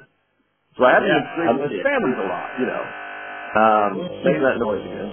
So 0.78 0.86
I 0.86 0.92
haven't 0.94 1.10
Yeah, 1.10 1.20
been 1.24 1.30
sleeping. 1.34 1.78
The 1.80 1.84
family's 1.84 2.20
a 2.20 2.28
lot, 2.30 2.48
you 2.60 2.68
know. 2.68 2.84
Um, 3.56 3.92
making 4.28 4.44
that 4.44 4.60
noise 4.60 4.84
again. 4.86 5.10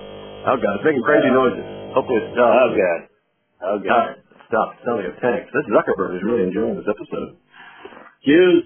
Oh 0.46 0.56
god, 0.58 0.72
it's 0.76 0.84
making 0.84 1.02
crazy 1.06 1.30
noises. 1.30 1.64
Hopefully 1.94 2.18
it 2.18 2.28
stops. 2.34 2.58
Oh 2.60 2.70
god. 2.76 3.00
Oh 3.62 3.76
god. 3.78 4.04
right, 4.10 4.18
stop. 4.50 4.68
It's 4.76 4.86
like 4.90 5.06
a 5.06 5.14
tank. 5.22 5.42
This 5.54 5.66
Zuckerberg 5.70 6.16
is 6.18 6.22
really 6.26 6.42
enjoying 6.50 6.76
this 6.76 6.88
episode. 6.90 7.36
Hughes. 8.26 8.64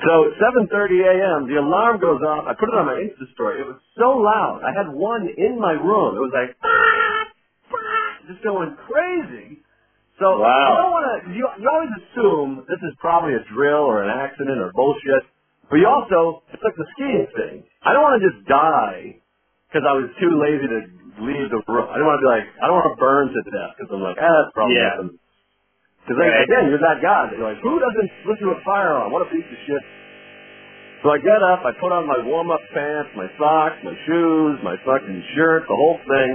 So 0.00 0.32
7:30 0.72 1.04
a.m., 1.04 1.38
the 1.52 1.60
alarm 1.60 2.00
goes 2.00 2.20
off. 2.24 2.48
I 2.48 2.54
put 2.56 2.72
it 2.72 2.76
on 2.76 2.86
my 2.88 2.96
Insta 2.96 3.28
story. 3.36 3.60
It 3.60 3.68
was 3.68 3.76
so 4.00 4.16
loud. 4.16 4.64
I 4.64 4.72
had 4.72 4.88
one 4.88 5.28
in 5.28 5.60
my 5.60 5.72
room. 5.76 6.16
It 6.16 6.22
was 6.24 6.32
like 6.32 6.56
just 8.32 8.42
going 8.42 8.72
crazy. 8.88 9.60
So 10.18 10.38
Wow. 10.40 10.48
I 10.48 10.70
don't 10.80 10.92
want 10.92 11.06
to. 11.08 11.16
You, 11.36 11.44
you 11.60 11.66
always 11.68 11.92
assume 12.02 12.64
this 12.68 12.80
is 12.82 12.94
probably 13.00 13.34
a 13.36 13.44
drill 13.52 13.84
or 13.84 14.02
an 14.02 14.10
accident 14.10 14.58
or 14.58 14.72
bullshit. 14.74 15.28
But 15.70 15.76
you 15.80 15.88
also, 15.88 16.42
it's 16.52 16.62
like 16.62 16.76
the 16.76 16.86
skiing 16.96 17.26
thing. 17.36 17.56
I 17.84 17.92
don't 17.92 18.02
want 18.04 18.20
to 18.20 18.24
just 18.28 18.44
die 18.48 19.20
because 19.68 19.84
I 19.88 19.92
was 19.96 20.08
too 20.20 20.32
lazy 20.36 20.68
to 20.68 20.80
leave 21.24 21.48
the 21.48 21.60
room. 21.68 21.88
I 21.88 21.96
don't 21.96 22.06
want 22.08 22.20
to 22.20 22.24
be 22.24 22.30
like, 22.32 22.46
I 22.60 22.66
don't 22.68 22.76
want 22.76 22.92
to 22.92 23.00
burn 23.00 23.24
to 23.32 23.40
death 23.48 23.72
because 23.76 23.90
I'm 23.92 24.04
like, 24.04 24.18
ah, 24.20 24.28
that's 24.28 24.52
probably 24.52 24.76
Yeah. 24.76 24.88
happened. 24.92 25.12
Because 26.02 26.18
then, 26.18 26.30
Right. 26.34 26.44
again, 26.44 26.64
you're 26.70 26.82
that 26.82 26.98
guy. 27.00 27.26
that 27.30 27.36
You're 27.38 27.48
like, 27.54 27.62
who 27.62 27.78
doesn't 27.78 28.10
listen 28.26 28.44
to 28.50 28.54
a 28.58 28.60
fire 28.66 28.90
alarm? 28.98 29.12
What 29.12 29.22
a 29.22 29.30
piece 29.30 29.46
of 29.46 29.58
shit. 29.66 29.82
So 31.02 31.10
I 31.10 31.18
get 31.18 31.42
up, 31.42 31.64
I 31.66 31.72
put 31.82 31.90
on 31.90 32.06
my 32.06 32.18
warm-up 32.26 32.62
pants, 32.74 33.10
my 33.14 33.26
socks, 33.38 33.78
my 33.82 33.94
shoes, 34.06 34.58
my 34.62 34.76
fucking 34.86 35.22
shirt, 35.34 35.66
the 35.66 35.74
whole 35.74 35.98
thing. 36.06 36.30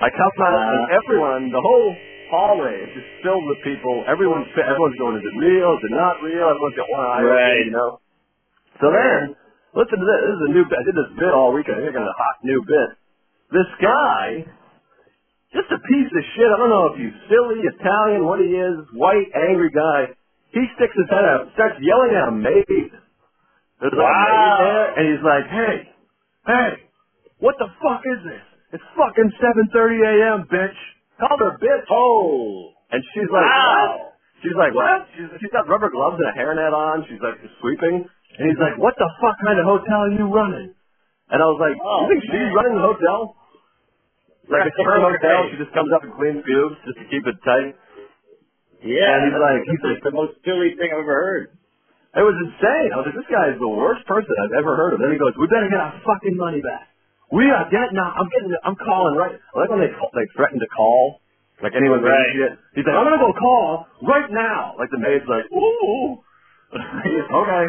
I 0.00 0.08
come 0.10 0.32
out, 0.44 0.52
and 0.72 0.80
Uh-huh. 0.80 0.98
everyone, 1.00 1.50
the 1.50 1.60
whole 1.60 1.96
hallway 2.30 2.80
is 2.84 2.92
just 2.94 3.08
filled 3.22 3.44
with 3.46 3.60
people. 3.62 4.04
Everyone's 4.06 4.48
everyone's 4.56 4.96
going, 4.96 5.16
is 5.16 5.24
it 5.24 5.36
real? 5.36 5.72
Is 5.76 5.84
it 5.84 5.90
not 5.92 6.22
real? 6.22 6.48
Everyone's 6.48 6.76
got 6.76 6.88
one 6.90 7.06
eye 7.06 7.22
Right. 7.22 7.64
you 7.64 7.70
know. 7.72 8.00
So 8.80 8.90
then, 8.90 9.36
listen 9.74 9.98
to 10.00 10.04
this. 10.04 10.20
This 10.20 10.34
is 10.36 10.42
a 10.48 10.52
new 10.52 10.64
bit. 10.64 10.78
I 10.78 10.82
did 10.84 10.94
this 10.96 11.10
bit 11.18 11.32
all 11.32 11.52
weekend. 11.52 11.76
I 11.76 11.80
think 11.84 11.96
I 11.96 12.00
got 12.00 12.08
a 12.08 12.12
hot 12.16 12.36
new 12.44 12.60
bit. 12.64 12.88
This 13.52 13.68
guy, 13.80 14.44
just 15.56 15.72
a 15.72 15.80
piece 15.80 16.10
of 16.12 16.22
shit. 16.36 16.48
I 16.52 16.56
don't 16.60 16.68
know 16.70 16.86
if 16.92 16.96
he's 17.00 17.16
silly, 17.32 17.64
Italian, 17.64 18.28
what 18.28 18.38
he 18.44 18.52
is, 18.52 18.84
white, 18.92 19.26
angry 19.34 19.72
guy. 19.72 20.12
He 20.52 20.62
sticks 20.76 20.94
his 20.94 21.08
head 21.08 21.24
out, 21.24 21.48
starts 21.56 21.80
yelling 21.80 22.12
at 22.14 22.28
a 22.28 22.34
maid. 22.36 22.90
There's 23.80 23.92
a 23.92 24.04
maid 24.04 24.52
there, 24.60 24.86
and 24.96 25.04
he's 25.12 25.24
like, 25.24 25.46
"Hey, 25.52 25.76
hey, 26.48 26.70
what 27.40 27.56
the 27.60 27.68
fuck 27.80 28.00
is 28.04 28.20
this? 28.24 28.44
It's 28.76 28.86
fucking 28.96 29.30
7:30 29.40 30.00
a.m., 30.04 30.38
bitch." 30.48 30.78
Called 31.20 31.40
her 31.40 31.56
bitch. 31.56 31.88
Oh. 31.90 32.72
And 32.92 33.00
she's 33.12 33.28
like, 33.32 33.48
Wow. 33.48 33.56
what? 33.56 34.12
She's 34.44 34.52
like, 34.52 34.72
what? 34.76 35.08
She's, 35.16 35.28
she's 35.40 35.50
got 35.52 35.64
rubber 35.66 35.88
gloves 35.88 36.20
and 36.20 36.28
a 36.28 36.34
hairnet 36.36 36.76
on. 36.76 37.08
She's 37.08 37.20
like 37.24 37.40
sweeping. 37.60 38.04
And 38.04 38.42
he's 38.44 38.60
like, 38.60 38.76
what 38.76 38.92
the 39.00 39.08
fuck 39.16 39.36
kind 39.40 39.56
of 39.58 39.64
hotel 39.64 40.06
are 40.06 40.12
you 40.12 40.28
running? 40.28 40.76
And 41.32 41.40
I 41.40 41.46
was 41.48 41.56
like, 41.56 41.72
Oh, 41.80 42.04
you 42.04 42.12
think 42.12 42.22
she's 42.28 42.52
running 42.52 42.76
the 42.76 42.84
hotel? 42.84 43.32
Like 44.46 44.70
a 44.70 44.74
current 44.78 45.04
hotel, 45.10 45.38
she 45.50 45.56
just 45.58 45.74
comes 45.74 45.90
up 45.90 46.02
and 46.06 46.12
cleans 46.14 46.42
pubes 46.46 46.76
just 46.86 46.98
to 47.02 47.06
keep 47.10 47.24
it 47.26 47.36
tight. 47.42 47.74
Yeah. 48.84 49.10
And 49.10 49.20
he's 49.26 49.38
like, 49.40 49.60
he's 49.66 49.82
That's 49.82 50.04
the 50.06 50.14
most 50.14 50.38
silly 50.46 50.78
thing 50.78 50.90
I've 50.94 51.02
ever 51.02 51.18
heard. 51.18 51.44
It 52.16 52.24
was 52.24 52.36
insane. 52.48 52.88
I 52.94 52.96
was 53.02 53.06
like, 53.12 53.18
this 53.20 53.28
guy 53.28 53.52
is 53.52 53.58
the 53.60 53.68
worst 53.68 54.06
person 54.08 54.30
I've 54.40 54.56
ever 54.56 54.72
heard 54.78 54.96
of. 54.96 55.04
Then 55.04 55.12
he 55.12 55.20
goes, 55.20 55.36
we 55.36 55.44
better 55.52 55.68
get 55.68 55.76
our 55.82 56.00
fucking 56.00 56.36
money 56.38 56.64
back. 56.64 56.88
We 57.28 57.50
are 57.50 57.66
getting 57.68 57.98
out. 57.98 58.14
I'm 58.16 58.30
getting. 58.30 58.54
I'm 58.62 58.78
calling 58.78 59.18
right. 59.18 59.34
I 59.34 59.54
like 59.58 59.68
when 59.68 59.82
they 59.82 59.90
call, 59.98 60.08
they 60.14 60.24
threaten 60.38 60.62
to 60.62 60.68
call, 60.70 61.18
like 61.58 61.74
anyone 61.74 61.98
Right. 62.00 62.30
shit. 62.32 62.54
He's 62.78 62.86
like, 62.86 62.94
I'm 62.94 63.02
gonna 63.02 63.18
go 63.18 63.34
call 63.34 63.90
right 64.06 64.30
now. 64.30 64.78
Like 64.78 64.94
the 64.94 65.02
maid's 65.02 65.26
like, 65.26 65.42
ooh. 65.50 66.22
okay, 66.72 67.64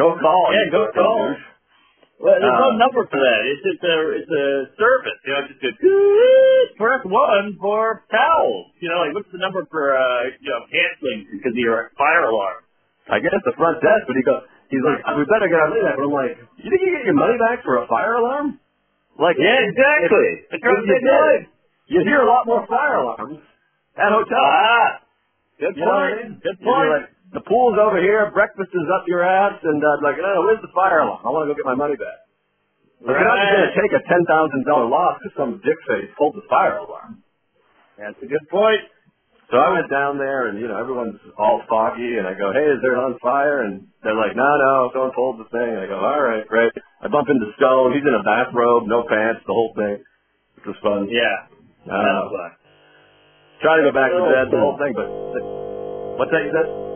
go 0.00 0.16
call. 0.16 0.44
Yeah, 0.56 0.64
You 0.64 0.72
go 0.72 0.88
fucking 0.88 1.04
call. 1.04 1.36
Well, 2.18 2.34
there's 2.34 2.50
Uh, 2.50 2.66
no 2.66 2.70
number 2.82 3.06
for 3.06 3.20
that. 3.22 3.40
It's 3.46 3.62
just 3.62 3.82
a 3.82 3.96
it's 4.18 4.30
a 4.30 4.46
service. 4.74 5.18
You 5.22 5.32
know, 5.34 5.38
it's 5.46 5.60
just 5.62 5.78
a 5.78 6.76
press 6.78 7.02
one 7.06 7.54
for 7.62 8.02
towels. 8.10 8.74
You 8.82 8.90
know, 8.90 9.06
like 9.06 9.14
what's 9.14 9.30
the 9.30 9.38
number 9.38 9.62
for 9.70 9.94
uh 9.94 10.24
you 10.42 10.50
know 10.50 10.66
canceling 10.66 11.30
because 11.30 11.54
of 11.54 11.62
your 11.62 11.90
fire 11.94 12.26
alarm? 12.26 12.66
I 13.08 13.20
guess 13.22 13.38
the 13.46 13.54
front 13.56 13.78
desk, 13.80 14.04
but 14.10 14.16
he 14.18 14.22
goes, 14.26 14.42
he's 14.68 14.84
like, 14.84 15.00
we 15.16 15.24
better 15.30 15.48
get 15.48 15.62
our 15.62 15.70
money 15.70 15.80
back. 15.80 15.96
But 15.96 16.04
I'm 16.10 16.12
like, 16.12 16.34
you 16.60 16.68
think 16.68 16.82
you 16.82 16.92
get 16.92 17.06
your 17.08 17.16
money 17.16 17.38
back 17.40 17.64
for 17.64 17.80
a 17.80 17.86
fire 17.88 18.20
alarm? 18.20 18.60
Like, 19.16 19.38
Yeah, 19.40 19.64
exactly. 19.64 20.28
If, 20.52 20.60
That's 20.60 20.76
if 20.76 20.84
you 20.84 20.98
did, 21.00 21.38
you 21.88 21.98
hear 22.04 22.20
a 22.20 22.28
lot 22.28 22.44
more 22.46 22.66
fire 22.68 23.00
alarms 23.00 23.40
at 23.96 24.10
hotels. 24.12 24.28
Ah, 24.52 24.88
good 25.58 25.72
You 25.76 25.86
know 25.86 25.92
point. 25.94 26.16
mean? 26.20 26.30
Good 26.42 26.58
point. 26.60 27.04
The 27.32 27.44
pool's 27.44 27.76
over 27.76 28.00
here, 28.00 28.30
breakfast 28.32 28.72
is 28.72 28.88
up 28.88 29.04
your 29.06 29.20
ass, 29.20 29.58
and 29.62 29.80
uh, 29.82 30.00
like, 30.00 30.16
no, 30.16 30.48
where's 30.48 30.62
the 30.64 30.72
fire 30.72 31.04
alarm? 31.04 31.20
I 31.24 31.28
want 31.28 31.44
to 31.44 31.52
go 31.52 31.56
get 31.60 31.68
my 31.68 31.76
money 31.76 31.96
back. 31.96 32.24
But 33.04 33.14
you're 33.14 33.28
not 33.28 33.38
just 33.38 33.52
going 33.52 33.68
to 33.68 33.76
take 33.78 33.92
a 33.94 34.02
ten 34.10 34.22
thousand 34.26 34.66
dollar 34.66 34.88
loss 34.90 35.20
because 35.22 35.36
some 35.38 35.52
dickface 35.62 36.10
pulled 36.18 36.34
the 36.34 36.42
fire 36.50 36.82
alarm. 36.82 37.22
That's 37.94 38.18
a 38.18 38.26
good 38.26 38.42
point. 38.50 38.82
So 39.48 39.56
I 39.56 39.72
went 39.72 39.88
down 39.88 40.18
there, 40.18 40.48
and 40.50 40.60
you 40.60 40.68
know, 40.68 40.76
everyone's 40.76 41.20
all 41.38 41.62
foggy, 41.70 42.18
and 42.18 42.26
I 42.28 42.34
go, 42.36 42.52
hey, 42.52 42.68
is 42.68 42.80
there 42.82 42.98
on 43.00 43.16
fire? 43.22 43.64
And 43.64 43.86
they're 44.02 44.18
like, 44.18 44.36
no, 44.36 44.44
no, 44.44 44.90
someone 44.92 45.12
pulled 45.16 45.40
the 45.40 45.48
thing. 45.48 45.70
And 45.72 45.80
I 45.80 45.86
go, 45.86 45.96
all 45.96 46.20
right, 46.20 46.44
great. 46.48 46.72
I 47.00 47.08
bump 47.08 47.28
into 47.30 47.48
Stone. 47.56 47.94
He's 47.96 48.04
in 48.04 48.12
a 48.12 48.24
bathrobe, 48.26 48.84
no 48.90 49.06
pants, 49.08 49.40
the 49.46 49.54
whole 49.56 49.72
thing. 49.78 50.04
It 50.58 50.64
was 50.66 50.76
fun. 50.82 51.08
Yeah. 51.08 51.48
Uh, 51.86 52.28
fun. 52.28 52.50
try 53.62 53.78
to 53.80 53.84
go 53.88 53.92
back 53.94 54.10
to 54.12 54.20
Oh, 54.20 54.28
bed, 54.28 54.52
the 54.52 54.60
whole 54.60 54.76
thing, 54.76 54.92
but 54.92 55.08
what's 56.18 56.32
that 56.34 56.44
you 56.44 56.52
said? 56.52 56.87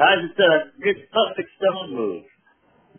I 0.00 0.10
just 0.26 0.38
uh 0.38 0.74
good 0.82 0.98
classic 1.12 1.46
stone 1.58 1.90
move. 1.94 2.24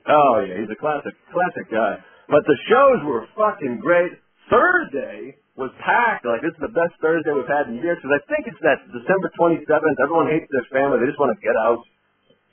Oh 0.07 0.45
yeah, 0.45 0.61
he's 0.61 0.71
a 0.71 0.79
classic, 0.79 1.13
classic 1.33 1.67
guy. 1.73 1.99
But 2.29 2.45
the 2.45 2.57
shows 2.69 2.99
were 3.05 3.25
fucking 3.35 3.81
great. 3.81 4.13
Thursday 4.49 5.35
was 5.57 5.73
packed. 5.81 6.25
Like 6.25 6.45
this 6.45 6.53
is 6.53 6.61
the 6.61 6.73
best 6.73 6.93
Thursday 7.01 7.33
we've 7.33 7.49
had 7.49 7.67
in 7.67 7.81
years 7.81 7.97
because 7.99 8.13
I 8.15 8.21
think 8.29 8.47
it's 8.47 8.61
that 8.61 8.85
December 8.93 9.33
27th. 9.35 9.97
Everyone 10.05 10.29
hates 10.29 10.47
their 10.53 10.67
family. 10.69 11.01
They 11.01 11.09
just 11.09 11.19
want 11.19 11.33
to 11.33 11.41
get 11.41 11.57
out. 11.57 11.81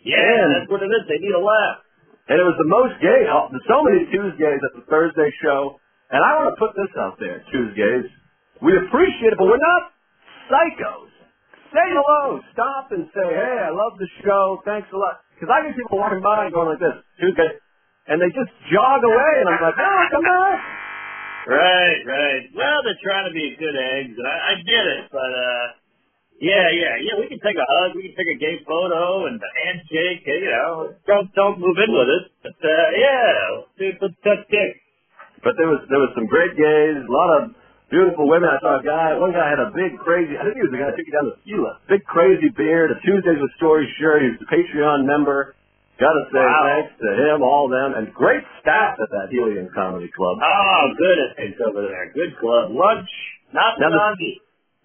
Yeah, 0.02 0.58
that's 0.58 0.68
what 0.72 0.82
it 0.82 0.90
is. 0.90 1.02
They 1.06 1.20
need 1.22 1.36
a 1.36 1.44
laugh. 1.44 1.86
And 2.32 2.40
it 2.40 2.46
was 2.46 2.58
the 2.58 2.70
most 2.70 2.96
gay. 3.04 3.22
There's 3.28 3.68
so 3.68 3.84
many 3.84 4.08
Tuesdays 4.10 4.62
at 4.64 4.72
the 4.74 4.84
Thursday 4.88 5.30
show. 5.44 5.78
And 6.10 6.20
I 6.24 6.30
want 6.40 6.48
to 6.50 6.58
put 6.58 6.72
this 6.74 6.90
out 6.98 7.16
there, 7.20 7.44
Tuesdays. 7.52 8.08
We 8.64 8.74
appreciate 8.78 9.36
it, 9.36 9.38
but 9.38 9.46
we're 9.46 9.62
not 9.62 9.82
psychos. 10.48 11.11
Say 11.72 11.88
hello. 11.88 12.36
Stop 12.52 12.92
and 12.92 13.08
say, 13.16 13.28
hey, 13.32 13.56
I 13.64 13.72
love 13.72 13.96
the 13.96 14.08
show. 14.20 14.60
Thanks 14.68 14.92
a 14.92 14.98
lot. 15.00 15.24
Because 15.34 15.48
I 15.48 15.64
get 15.64 15.72
people 15.72 15.96
walking 15.96 16.20
by 16.20 16.44
and 16.46 16.52
going 16.52 16.68
like 16.68 16.82
this, 16.84 17.00
and 18.12 18.20
they 18.20 18.28
just 18.28 18.52
jog 18.68 19.00
away, 19.00 19.32
and 19.40 19.48
I'm 19.48 19.62
like, 19.62 19.78
oh, 19.80 20.00
come 20.12 20.26
back. 20.26 20.58
Right, 21.48 22.00
right. 22.06 22.44
Well, 22.54 22.78
they're 22.84 23.02
trying 23.02 23.26
to 23.26 23.34
be 23.34 23.56
good 23.58 23.74
eggs, 23.74 24.14
and 24.14 24.28
I, 24.28 24.36
I 24.36 24.52
get 24.62 24.84
it, 24.84 25.02
but 25.10 25.32
uh, 25.32 25.66
yeah, 26.38 26.68
yeah, 26.70 26.94
yeah. 27.02 27.14
We 27.18 27.26
can 27.26 27.40
take 27.42 27.58
a 27.58 27.66
hug, 27.66 27.96
we 27.96 28.06
can 28.10 28.14
take 28.14 28.30
a 28.36 28.38
gay 28.38 28.56
photo, 28.62 29.26
and 29.26 29.40
a 29.40 29.52
handshake. 29.64 30.22
You 30.28 30.52
know, 30.52 30.94
don't 31.06 31.30
don't 31.34 31.58
move 31.58 31.78
in 31.82 31.90
with 31.90 32.10
it. 32.10 32.24
But 32.46 32.58
uh, 32.62 32.86
yeah, 32.94 33.32
dude, 33.78 33.98
let's 33.98 34.14
touch 34.22 34.42
dick. 34.50 34.72
But 35.42 35.58
there 35.58 35.66
was 35.66 35.82
there 35.90 35.98
was 35.98 36.14
some 36.14 36.26
great 36.30 36.54
gays, 36.54 36.98
a 37.02 37.10
lot 37.10 37.30
of 37.42 37.42
beautiful 37.92 38.24
women. 38.26 38.48
I 38.48 38.58
saw 38.64 38.80
a 38.80 38.84
guy. 38.84 39.14
One 39.20 39.30
guy 39.36 39.46
had 39.52 39.60
a 39.60 39.68
big 39.76 39.94
crazy. 40.00 40.34
I 40.40 40.42
think 40.48 40.56
he 40.56 40.64
was 40.64 40.72
the 40.72 40.80
guy 40.80 40.88
that 40.90 40.96
took 40.96 41.06
you 41.06 41.12
down 41.14 41.28
the 41.28 41.36
ski. 41.44 41.54
Big 41.92 42.02
crazy 42.08 42.48
beard. 42.56 42.90
A 42.90 42.98
Tuesdays 43.04 43.36
with 43.38 43.52
Story 43.60 43.84
shirt. 44.00 44.24
He 44.24 44.32
was 44.32 44.40
a 44.40 44.48
Patreon 44.48 45.04
member. 45.04 45.54
Got 46.00 46.16
to 46.16 46.24
say 46.32 46.40
Wow. 46.42 46.64
thanks 46.66 46.92
to 46.98 47.08
him, 47.14 47.44
all 47.44 47.68
them, 47.68 47.94
and 48.00 48.08
great 48.16 48.42
staff 48.64 48.96
at 48.98 49.06
that 49.12 49.28
Helium 49.30 49.68
Comedy 49.76 50.08
Club. 50.16 50.40
Oh, 50.42 50.82
good 50.98 51.18
it's 51.46 51.60
over 51.60 51.84
there. 51.86 52.10
Good 52.16 52.34
club. 52.40 52.72
Lunch, 52.72 53.06
not 53.52 53.78
Now 53.78 53.90
the- 53.92 54.00
Nagi. 54.00 54.40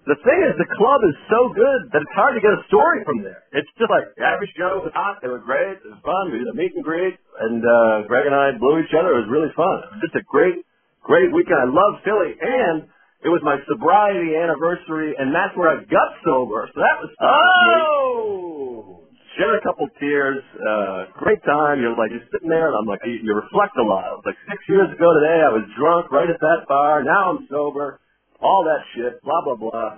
The 0.08 0.16
thing 0.24 0.40
is, 0.48 0.56
the 0.56 0.70
club 0.80 1.04
is 1.04 1.16
so 1.28 1.50
good 1.52 1.92
that 1.92 2.00
it's 2.02 2.16
hard 2.16 2.36
to 2.36 2.40
get 2.40 2.54
a 2.54 2.64
story 2.72 3.04
from 3.04 3.24
there. 3.24 3.44
It's 3.52 3.68
just 3.76 3.90
like 3.92 4.08
the 4.16 4.24
average 4.24 4.54
show 4.56 4.80
was 4.80 4.94
hot. 4.96 5.20
They 5.20 5.28
were 5.28 5.40
great. 5.44 5.84
It 5.84 5.90
was 5.90 6.00
fun. 6.00 6.32
We 6.32 6.40
did 6.40 6.48
a 6.48 6.54
meet 6.56 6.72
and 6.76 6.84
greet, 6.84 7.18
and 7.44 7.60
uh, 7.60 8.08
Greg 8.08 8.24
and 8.26 8.36
I 8.36 8.52
blew 8.56 8.80
each 8.80 8.94
other. 8.96 9.12
It 9.20 9.28
was 9.28 9.30
really 9.32 9.52
fun. 9.52 9.84
It 9.84 9.92
was 10.00 10.02
just 10.08 10.16
a 10.16 10.24
great, 10.24 10.64
great 11.04 11.28
weekend. 11.36 11.60
I 11.60 11.68
love 11.68 12.00
Philly, 12.08 12.40
and 12.40 12.88
it 13.26 13.30
was 13.30 13.42
my 13.44 13.58
sobriety 13.68 14.36
anniversary, 14.38 15.16
and 15.18 15.34
that's 15.34 15.56
where 15.58 15.70
I 15.74 15.82
got 15.86 16.10
sober. 16.24 16.70
So 16.74 16.78
that 16.82 16.98
was 17.02 17.12
fun. 17.18 17.80
Oh, 17.82 19.04
Shed 19.38 19.54
a 19.54 19.62
couple 19.62 19.86
tears. 20.00 20.42
Uh, 20.58 21.14
great 21.22 21.42
time. 21.46 21.82
You're 21.82 21.94
like 21.98 22.10
you're 22.10 22.26
sitting 22.34 22.50
there, 22.50 22.68
and 22.70 22.76
I'm 22.78 22.86
like 22.90 23.02
you, 23.06 23.20
you 23.22 23.34
reflect 23.38 23.78
a 23.78 23.86
lot. 23.86 24.10
It 24.10 24.16
was 24.22 24.28
like 24.34 24.40
six 24.50 24.60
years 24.70 24.90
ago 24.90 25.10
today. 25.14 25.40
I 25.46 25.52
was 25.54 25.66
drunk 25.78 26.10
right 26.12 26.30
at 26.30 26.40
that 26.42 26.66
bar. 26.68 27.04
Now 27.04 27.38
I'm 27.38 27.46
sober. 27.50 28.00
All 28.42 28.66
that 28.66 28.82
shit. 28.96 29.22
Blah 29.22 29.42
blah 29.46 29.58
blah. 29.62 29.90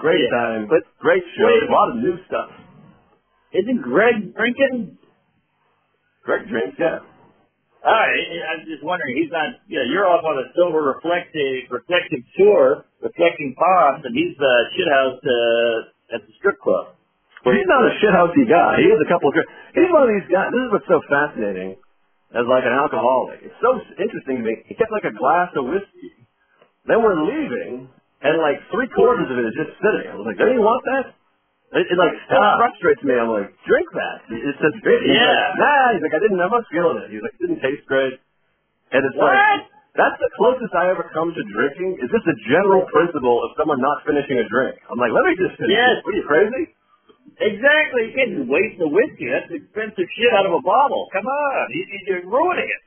Great 0.00 0.22
Yeah. 0.22 0.38
time. 0.38 0.66
But 0.70 0.86
great 1.00 1.22
show. 1.34 1.46
Wait. 1.50 1.66
A 1.66 1.72
lot 1.72 1.90
of 1.90 1.96
new 1.96 2.14
stuff. 2.26 2.50
isn't 3.54 3.82
Greg 3.82 4.34
drinking? 4.36 4.98
Greg 6.22 6.46
drinks, 6.46 6.76
yeah. 6.78 6.98
All 7.78 7.94
right, 7.94 8.10
I 8.10 8.58
was 8.58 8.66
just 8.66 8.82
wondering, 8.82 9.14
he's 9.22 9.30
on, 9.30 9.54
you 9.70 9.78
know, 9.78 9.86
you're 9.86 10.02
off 10.02 10.26
on 10.26 10.34
a 10.42 10.50
silver 10.58 10.82
reflective, 10.98 11.70
reflective 11.70 12.26
tour, 12.34 12.82
reflecting 12.98 13.54
ponds, 13.54 14.02
and 14.02 14.12
he's 14.18 14.34
the 14.34 14.54
shithouse 14.74 15.22
uh, 15.22 16.16
at 16.18 16.20
the 16.26 16.32
strip 16.42 16.58
club. 16.58 16.98
He's 17.46 17.70
not 17.70 17.86
a 17.86 17.94
shithousey 18.02 18.44
guy. 18.50 18.82
He 18.82 18.90
has 18.90 18.98
a 18.98 19.08
couple 19.08 19.30
of. 19.30 19.38
He's 19.72 19.88
one 19.94 20.04
of 20.04 20.10
these 20.10 20.26
guys. 20.26 20.50
This 20.50 20.62
is 20.68 20.70
what's 20.74 20.90
so 20.90 21.00
fascinating 21.06 21.78
as 22.34 22.44
like 22.50 22.66
an 22.66 22.74
alcoholic. 22.74 23.46
It's 23.46 23.56
so 23.62 23.78
interesting 23.96 24.42
to 24.42 24.44
me. 24.44 24.58
He 24.66 24.74
kept 24.74 24.90
like 24.90 25.06
a 25.06 25.14
glass 25.14 25.54
of 25.54 25.70
whiskey. 25.70 26.12
Then 26.84 27.00
we're 27.00 27.16
leaving, 27.16 27.88
and 28.20 28.34
like 28.42 28.58
three 28.74 28.90
quarters 28.90 29.30
of 29.30 29.38
it 29.38 29.46
is 29.48 29.56
just 29.56 29.72
sitting. 29.80 30.12
I 30.12 30.18
was 30.18 30.26
like, 30.26 30.36
don't 30.36 30.52
you 30.52 30.60
want 30.66 30.82
that? 30.92 31.14
It, 31.68 31.84
it 31.84 31.98
like 32.00 32.16
still 32.24 32.40
Ah. 32.40 32.56
frustrates 32.56 33.02
me. 33.04 33.12
I'm 33.12 33.28
like, 33.28 33.52
drink 33.68 33.88
that. 33.92 34.16
It 34.32 34.56
says 34.56 34.72
great. 34.80 35.04
He's 35.04 35.12
Yeah. 35.20 35.28
like, 35.28 35.60
nah. 35.60 35.84
He's 35.92 36.02
like, 36.04 36.14
I 36.16 36.20
didn't. 36.24 36.40
I'm 36.40 36.48
not 36.52 36.64
feeling 36.72 36.96
it. 37.04 37.12
He's 37.12 37.20
like, 37.20 37.34
it 37.36 37.40
didn't 37.44 37.60
taste 37.60 37.84
great. 37.84 38.16
And 38.94 39.04
it's 39.04 39.18
What? 39.20 39.28
like, 39.36 39.68
that's 39.92 40.16
the 40.16 40.30
closest 40.40 40.72
I 40.72 40.88
ever 40.88 41.04
come 41.12 41.28
to 41.34 41.42
drinking. 41.52 42.00
Is 42.00 42.08
just 42.08 42.24
a 42.24 42.36
general 42.48 42.88
principle 42.88 43.44
of 43.44 43.52
someone 43.60 43.80
not 43.84 44.00
finishing 44.08 44.40
a 44.40 44.46
drink. 44.48 44.80
I'm 44.88 44.96
like, 44.96 45.12
let 45.12 45.24
me 45.28 45.36
just 45.36 45.60
finish. 45.60 45.76
Yes. 45.76 46.00
it. 46.00 46.04
What 46.08 46.14
are 46.14 46.18
you 46.18 46.26
crazy? 46.28 46.62
Exactly. 47.38 48.00
You 48.08 48.12
can't 48.16 48.32
just 48.40 48.48
waste 48.48 48.76
the 48.80 48.88
whiskey. 48.88 49.28
That's 49.28 49.52
expensive 49.52 50.08
shit 50.16 50.32
out 50.34 50.48
of 50.48 50.56
a 50.56 50.62
bottle. 50.64 51.06
Come 51.12 51.26
on, 51.28 51.64
you, 51.70 51.84
you're 52.08 52.24
ruining 52.26 52.64
it. 52.66 52.82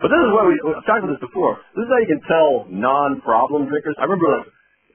But 0.00 0.08
this 0.14 0.22
is 0.24 0.30
what 0.32 0.46
we, 0.46 0.54
I've 0.62 0.86
talked 0.86 1.02
about 1.04 1.12
this 1.14 1.22
before. 1.22 1.58
This 1.74 1.84
is 1.86 1.90
how 1.90 1.98
you 2.00 2.10
can 2.10 2.22
tell 2.30 2.50
non-problem 2.70 3.66
drinkers. 3.66 3.98
I 3.98 4.06
remember 4.06 4.30
like 4.40 4.46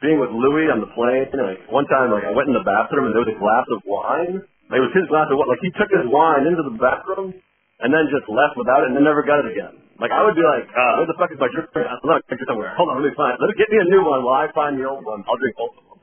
being 0.04 0.20
with 0.20 0.36
Louis 0.36 0.68
on 0.68 0.84
the 0.84 0.92
plane. 0.92 1.32
And, 1.32 1.40
like 1.56 1.64
one 1.72 1.88
time, 1.88 2.12
like 2.12 2.28
I 2.28 2.36
went 2.36 2.52
in 2.52 2.56
the 2.56 2.68
bathroom 2.68 3.08
and 3.08 3.16
there 3.16 3.24
was 3.24 3.32
a 3.32 3.40
glass 3.40 3.66
of 3.72 3.80
wine. 3.88 4.44
Like 4.68 4.84
it 4.84 4.86
was 4.86 4.94
his 4.94 5.08
glass 5.08 5.32
of 5.32 5.40
wine. 5.40 5.48
Like 5.48 5.64
he 5.64 5.72
took 5.80 5.88
his 5.88 6.06
wine 6.12 6.44
into 6.44 6.62
the 6.62 6.76
bathroom 6.76 7.32
and 7.80 7.90
then 7.90 8.04
just 8.12 8.28
left 8.28 8.60
without 8.60 8.84
it 8.84 8.92
and 8.92 9.00
then 9.00 9.08
never 9.08 9.24
got 9.24 9.42
it 9.42 9.50
again. 9.50 9.80
Like 9.98 10.12
I 10.12 10.20
would 10.28 10.36
be 10.36 10.44
like, 10.44 10.68
uh, 10.68 11.00
where 11.00 11.08
the 11.08 11.16
fuck 11.16 11.32
is 11.32 11.40
my 11.40 11.48
drink? 11.48 11.72
I'm 11.72 12.04
not 12.04 12.20
drink 12.28 12.44
somewhere. 12.44 12.76
Hold 12.76 12.92
on, 12.92 13.00
let 13.00 13.08
me 13.08 13.16
find. 13.16 13.40
Let 13.40 13.48
me 13.48 13.56
get 13.56 13.72
me 13.72 13.80
a 13.80 13.88
new 13.88 14.04
one 14.04 14.28
while 14.28 14.44
I 14.44 14.52
find 14.52 14.76
the 14.76 14.84
old 14.84 15.08
one. 15.08 15.24
I'll 15.24 15.40
drink 15.40 15.56
both 15.56 15.80
of 15.80 15.84
them. 15.88 16.00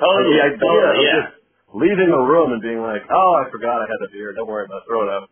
Totally. 0.00 0.32
the 0.32 0.40
idea 0.40 0.64
totally, 0.64 0.88
of 0.88 1.04
yeah. 1.04 1.16
just 1.20 1.32
leaving 1.76 2.08
a 2.08 2.22
room 2.24 2.56
and 2.56 2.62
being 2.64 2.80
like, 2.80 3.04
oh, 3.12 3.32
I 3.36 3.52
forgot 3.52 3.84
I 3.84 3.86
had 3.86 4.00
a 4.00 4.08
beer. 4.08 4.32
Don't 4.32 4.48
worry 4.48 4.64
about 4.64 4.82
it. 4.82 4.88
Throw 4.88 5.04
it 5.04 5.10
out. 5.12 5.28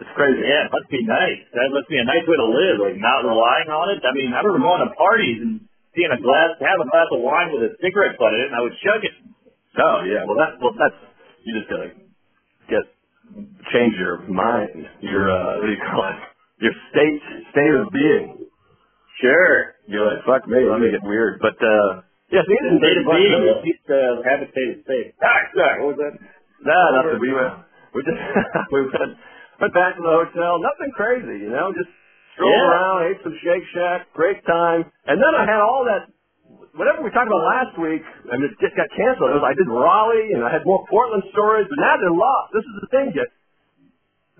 It's 0.00 0.14
crazy. 0.16 0.40
Yeah, 0.40 0.70
it 0.70 0.72
must 0.72 0.88
be 0.88 1.04
nice. 1.04 1.44
That 1.52 1.68
must 1.76 1.90
be 1.90 2.00
a 2.00 2.06
nice 2.06 2.24
way 2.24 2.38
to 2.38 2.48
live, 2.48 2.76
like 2.80 2.96
not 2.96 3.26
relying 3.26 3.68
on 3.68 3.92
it. 3.92 4.00
I 4.00 4.16
mean, 4.16 4.32
I 4.32 4.40
remember 4.40 4.64
going 4.64 4.80
to 4.86 4.94
parties 4.96 5.38
and 5.44 5.68
seeing 5.94 6.12
a 6.12 6.20
glass, 6.20 6.54
have 6.62 6.80
a 6.80 6.88
glass 6.88 7.08
of 7.12 7.20
wine 7.22 7.50
with 7.54 7.66
a 7.66 7.72
cigarette 7.82 8.18
butt 8.18 8.34
in 8.34 8.40
it, 8.40 8.48
and 8.52 8.56
I 8.56 8.62
would 8.62 8.76
chug 8.82 9.02
it. 9.02 9.14
Oh 9.78 10.02
yeah, 10.06 10.26
well 10.26 10.38
that 10.38 10.58
well 10.60 10.74
that's 10.74 10.98
you 11.46 11.54
just 11.58 11.70
gotta 11.70 11.90
get 12.68 12.84
change 13.72 13.94
your 13.98 14.22
mind, 14.28 14.86
your 15.00 15.30
uh 15.30 15.58
what 15.62 15.66
do 15.66 15.72
you 15.72 15.82
call 15.82 16.04
it? 16.10 16.18
Your 16.60 16.74
state 16.92 17.22
state 17.52 17.74
of 17.74 17.88
being. 17.92 18.46
Sure. 19.20 19.76
You're 19.86 20.06
like, 20.06 20.24
fuck 20.24 20.48
me, 20.48 20.64
let 20.64 20.80
me 20.80 20.90
get 20.90 21.02
weird. 21.02 21.40
But 21.40 21.58
uh 21.60 22.02
yeah, 22.30 22.46
so 22.46 22.50
he 22.50 22.58
didn't 22.62 22.78
State 22.78 22.98
of 23.02 23.06
being, 23.10 23.42
at 23.50 23.60
least 23.66 23.86
uh, 23.90 24.22
have 24.22 24.38
it 24.46 24.54
stay 24.54 24.68
safe. 24.86 25.08
Sorry, 25.18 25.44
sorry. 25.58 25.76
What 25.82 25.98
was 25.98 25.98
that? 25.98 26.14
Nah, 26.62 27.02
nothing. 27.02 27.18
We 27.18 27.34
went 27.34 27.54
we 27.94 28.00
just 28.06 28.20
we 28.74 28.80
went 28.86 29.18
went 29.58 29.74
back 29.74 29.98
to 29.98 30.02
the 30.02 30.14
hotel, 30.14 30.62
nothing 30.62 30.90
crazy, 30.94 31.42
you 31.46 31.50
know, 31.50 31.74
just 31.74 31.90
strolled 32.40 32.56
Yeah. 32.56 32.72
around, 32.72 32.96
ate 33.12 33.20
some 33.20 33.36
Shake 33.44 33.66
Shack, 33.76 34.08
great 34.16 34.40
time. 34.48 34.88
And 35.06 35.20
then 35.20 35.32
I 35.36 35.44
had 35.44 35.60
all 35.60 35.84
that 35.84 36.08
whatever 36.74 37.02
we 37.02 37.10
talked 37.10 37.26
about 37.28 37.44
last 37.44 37.74
week, 37.76 38.00
I 38.30 38.38
mean, 38.40 38.46
it 38.48 38.56
just 38.62 38.72
got 38.78 38.88
canceled. 38.96 39.30
It 39.34 39.36
was, 39.42 39.44
I 39.44 39.52
did 39.58 39.66
Raleigh, 39.68 40.32
and 40.38 40.40
I 40.46 40.50
had 40.54 40.62
more 40.64 40.86
Portland 40.88 41.24
stories, 41.34 41.66
but 41.68 41.78
now 41.82 41.98
they're 41.98 42.14
lost. 42.14 42.54
This 42.54 42.62
is 42.64 42.74
the 42.80 42.88
thing, 42.94 43.06
Jeff. 43.12 43.30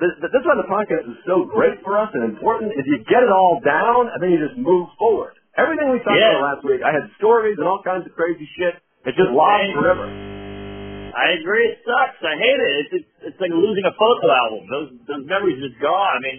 This, 0.00 0.12
this 0.22 0.32
is 0.32 0.44
why 0.48 0.56
the 0.56 0.64
podcast 0.70 1.04
is 1.10 1.18
so 1.28 1.44
great 1.44 1.76
for 1.84 1.98
us 2.00 2.08
and 2.16 2.24
important, 2.24 2.72
is 2.72 2.86
you 2.88 3.02
get 3.10 3.20
it 3.26 3.28
all 3.34 3.60
down, 3.60 4.08
and 4.08 4.18
then 4.22 4.30
you 4.32 4.40
just 4.40 4.56
move 4.56 4.88
forward. 4.96 5.36
Everything 5.60 5.90
we 5.92 5.98
talked 6.00 6.16
Yeah. 6.16 6.38
about 6.40 6.56
last 6.56 6.62
week, 6.64 6.80
I 6.80 6.94
had 6.94 7.04
stories 7.20 7.58
and 7.60 7.66
all 7.68 7.82
kinds 7.84 8.06
of 8.06 8.14
crazy 8.16 8.48
shit. 8.56 8.78
It's 9.04 9.16
just 9.18 9.28
lost 9.34 9.60
Hey. 9.66 9.74
forever. 9.74 10.06
I 11.12 11.34
agree. 11.42 11.66
It 11.66 11.82
sucks. 11.84 12.22
I 12.22 12.36
hate 12.38 12.60
it. 12.62 12.72
It's, 12.80 12.92
it's 13.02 13.10
it's 13.34 13.40
like 13.42 13.50
losing 13.50 13.84
a 13.84 13.92
photo 13.98 14.30
album. 14.30 14.62
Those 14.70 14.88
those 15.10 15.24
memories 15.26 15.58
are 15.58 15.68
just 15.68 15.80
gone. 15.82 16.16
I 16.16 16.20
mean, 16.22 16.38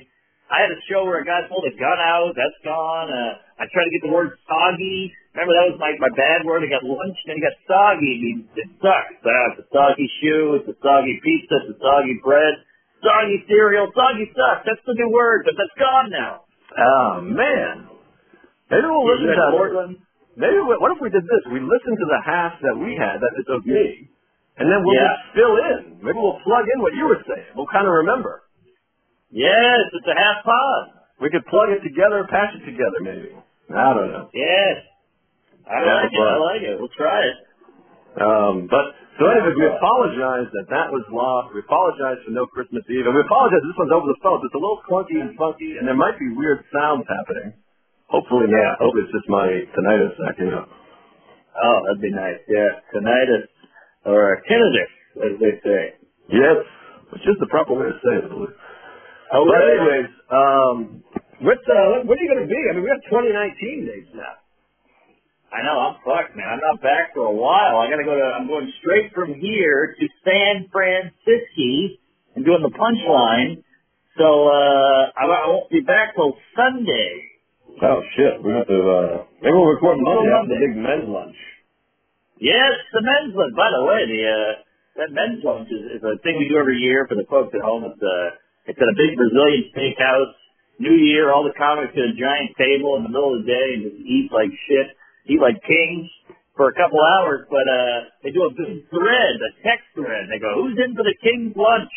I 0.51 0.67
had 0.67 0.71
a 0.75 0.79
show 0.91 1.07
where 1.07 1.23
a 1.23 1.25
guy 1.25 1.47
pulled 1.47 1.63
a 1.63 1.71
gun 1.79 1.95
out. 2.03 2.35
That's 2.35 2.59
gone. 2.67 3.07
Uh, 3.07 3.39
I 3.55 3.71
tried 3.71 3.87
to 3.87 3.93
get 3.95 4.03
the 4.03 4.11
word 4.11 4.35
soggy. 4.43 5.15
Remember 5.31 5.55
that 5.55 5.65
was 5.71 5.79
my 5.79 5.95
my 6.03 6.11
bad 6.11 6.43
word. 6.43 6.59
I 6.61 6.67
got 6.67 6.83
lunch, 6.83 7.15
then 7.23 7.39
I 7.39 7.41
got 7.47 7.55
soggy. 7.63 8.11
I 8.11 8.19
mean, 8.19 8.37
it 8.59 8.69
sucks. 8.83 9.15
Uh, 9.23 9.31
it's 9.55 9.63
a 9.63 9.67
soggy 9.71 10.11
shoe. 10.19 10.59
It's 10.59 10.67
a 10.67 10.77
soggy 10.83 11.15
pizza. 11.23 11.55
It's 11.63 11.71
a 11.71 11.79
soggy 11.79 12.19
bread. 12.19 12.59
Soggy 12.99 13.39
cereal. 13.47 13.87
Soggy 13.95 14.27
sucks. 14.35 14.67
That's 14.67 14.83
the 14.83 14.93
new 14.99 15.07
word, 15.07 15.47
but 15.47 15.55
that's 15.55 15.73
gone 15.79 16.11
now. 16.11 16.43
Oh, 16.75 17.23
man. 17.23 17.87
Maybe 18.67 18.85
we'll 18.87 19.07
listen 19.07 19.31
to 19.31 19.47
Portland? 19.55 19.93
Maybe 20.35 20.59
we, 20.63 20.73
what 20.79 20.91
if 20.95 20.99
we 21.03 21.11
did 21.11 21.23
this? 21.27 21.43
We 21.51 21.59
listened 21.59 21.97
to 21.99 22.07
the 22.07 22.21
half 22.23 22.55
that 22.63 22.75
we 22.75 22.95
had, 22.95 23.19
that 23.19 23.33
is 23.35 23.47
of 23.51 23.67
me, 23.67 24.07
and 24.55 24.71
then 24.71 24.79
we'll 24.83 24.95
Yeah. 24.95 25.11
just 25.11 25.35
fill 25.35 25.55
in. 25.59 25.79
Maybe 25.99 26.15
we'll 26.15 26.39
plug 26.39 26.63
in 26.71 26.79
what 26.79 26.95
you 26.95 27.03
were 27.03 27.19
saying. 27.27 27.51
We'll 27.55 27.67
kind 27.67 27.83
of 27.83 27.91
remember. 28.03 28.43
Yes, 29.31 29.81
it's 29.95 30.07
a 30.11 30.17
half 30.17 30.43
pod. 30.43 30.83
We 31.23 31.29
could 31.31 31.45
plug 31.47 31.69
it 31.71 31.79
together, 31.83 32.27
patch 32.27 32.51
it 32.59 32.65
together, 32.67 32.99
maybe. 33.01 33.31
I 33.71 33.93
don't 33.95 34.11
know. 34.11 34.27
Yes. 34.35 34.83
I 35.63 35.79
Yeah, 35.85 35.95
like 36.03 36.11
it. 36.11 36.19
I 36.19 36.37
like 36.37 36.61
it. 36.67 36.75
We'll 36.79 36.95
try 36.97 37.19
it. 37.23 37.37
Um, 38.19 38.67
but 38.67 38.91
so 39.15 39.23
anyways, 39.31 39.55
we 39.55 39.67
apologize 39.71 40.51
that 40.51 40.67
that 40.67 40.91
was 40.91 41.05
lost. 41.15 41.55
We 41.55 41.63
apologize 41.63 42.19
for 42.27 42.35
no 42.35 42.43
Christmas 42.51 42.83
Eve, 42.91 43.07
and 43.07 43.15
we 43.15 43.23
apologize. 43.23 43.63
This 43.63 43.77
one's 43.79 43.95
over 43.95 44.11
the 44.11 44.19
phone. 44.19 44.43
so 44.43 44.51
It's 44.51 44.57
a 44.57 44.59
little 44.59 44.83
clunky 44.83 45.15
and 45.23 45.31
funky, 45.39 45.79
and 45.79 45.87
there 45.87 45.95
might 45.95 46.19
be 46.19 46.27
weird 46.35 46.59
sounds 46.75 47.07
happening. 47.07 47.55
Hopefully 48.11 48.51
not. 48.51 48.83
Hopefully 48.83 49.07
it's 49.07 49.15
just 49.15 49.29
my 49.31 49.47
tinnitus 49.47 50.15
acting 50.27 50.51
up. 50.51 50.67
Oh, 51.55 51.77
that'd 51.87 52.03
be 52.03 52.11
nice. 52.11 52.43
Yeah, 52.51 52.83
tinnitus 52.91 53.47
or 54.03 54.43
tinnitus, 54.43 54.91
as 55.23 55.33
they 55.39 55.53
say. 55.63 55.81
Yes, 56.35 56.59
which 57.15 57.23
is 57.23 57.37
the 57.39 57.47
proper 57.47 57.79
way 57.79 57.87
to 57.95 57.99
say 58.03 58.15
it. 58.19 58.25
I 58.25 58.27
believe. 58.27 58.55
Oh, 59.33 59.47
But 59.47 59.63
anyways, 59.63 60.11
um, 60.27 60.77
what 61.39 61.59
uh, 61.63 62.03
what 62.03 62.15
are 62.19 62.23
you 62.23 62.31
going 62.35 62.43
to 62.43 62.51
be? 62.51 62.59
I 62.67 62.75
mean, 62.75 62.83
we 62.83 62.91
have 62.91 63.03
2019 63.07 63.87
dates 63.87 64.11
now. 64.13 64.35
I 65.51 65.63
know. 65.67 65.75
I'm 65.79 65.95
fucked, 66.03 66.35
man. 66.35 66.47
I'm 66.47 66.63
not 66.63 66.79
back 66.83 67.11
for 67.15 67.27
a 67.27 67.35
while. 67.35 67.79
I 67.79 67.91
gotta 67.91 68.07
go 68.07 68.15
to. 68.15 68.23
I'm 68.23 68.47
going 68.47 68.71
straight 68.79 69.11
from 69.11 69.35
here 69.35 69.95
to 69.99 70.05
San 70.23 70.67
Francisco 70.71 71.99
and 72.35 72.45
doing 72.45 72.63
the 72.63 72.71
punchline. 72.71 73.63
So 74.15 74.47
uh 74.47 75.11
I, 75.15 75.23
I 75.27 75.47
won't 75.47 75.69
be 75.71 75.81
back 75.83 76.15
till 76.15 76.35
Sunday. 76.55 77.11
Oh 77.83 77.99
shit, 78.15 78.39
we 78.43 78.51
have 78.55 78.67
to. 78.67 78.79
uh 78.79 79.15
Maybe 79.43 79.51
we'll 79.55 79.75
record 79.75 79.99
Monday 79.99 80.31
after 80.31 80.55
the 80.55 80.59
big 80.59 80.75
men's 80.75 81.07
lunch. 81.07 81.35
Yes, 82.39 82.71
the 82.95 83.03
men's 83.03 83.35
lunch. 83.35 83.55
By 83.55 83.71
the 83.75 83.83
way, 83.83 84.07
the 84.07 84.21
uh, 84.23 84.51
that 85.03 85.09
men's 85.11 85.43
lunch 85.43 85.67
is, 85.67 85.99
is 85.99 86.03
a 86.03 86.15
thing 86.23 86.39
we 86.39 86.47
do 86.47 86.59
every 86.59 86.79
year 86.79 87.07
for 87.11 87.15
the 87.15 87.27
folks 87.27 87.51
at 87.55 87.61
home. 87.63 87.83
It's 87.91 87.99
uh, 87.99 88.39
at 88.81 88.89
a 88.89 88.97
big 88.97 89.13
Brazilian 89.13 89.69
steakhouse. 89.69 90.33
New 90.81 90.97
Year, 90.97 91.29
all 91.29 91.45
the 91.45 91.53
comics 91.53 91.93
at 91.93 92.01
a 92.09 92.15
giant 92.17 92.57
table 92.57 92.97
in 92.97 93.05
the 93.05 93.13
middle 93.13 93.37
of 93.37 93.45
the 93.45 93.49
day 93.53 93.67
and 93.77 93.81
just 93.85 94.01
eat 94.01 94.33
like 94.33 94.49
shit, 94.65 94.97
eat 95.29 95.37
like 95.37 95.61
kings 95.61 96.09
for 96.57 96.73
a 96.73 96.75
couple 96.75 96.97
hours. 96.97 97.45
But 97.53 97.69
uh, 97.69 98.09
they 98.25 98.33
do 98.33 98.49
a 98.49 98.53
big 98.57 98.89
thread, 98.89 99.33
a 99.37 99.51
text 99.61 99.85
thread. 99.93 100.25
They 100.25 100.41
go, 100.41 100.57
"Who's 100.57 100.81
in 100.81 100.97
for 100.97 101.05
the 101.05 101.13
king's 101.21 101.53
lunch?" 101.53 101.93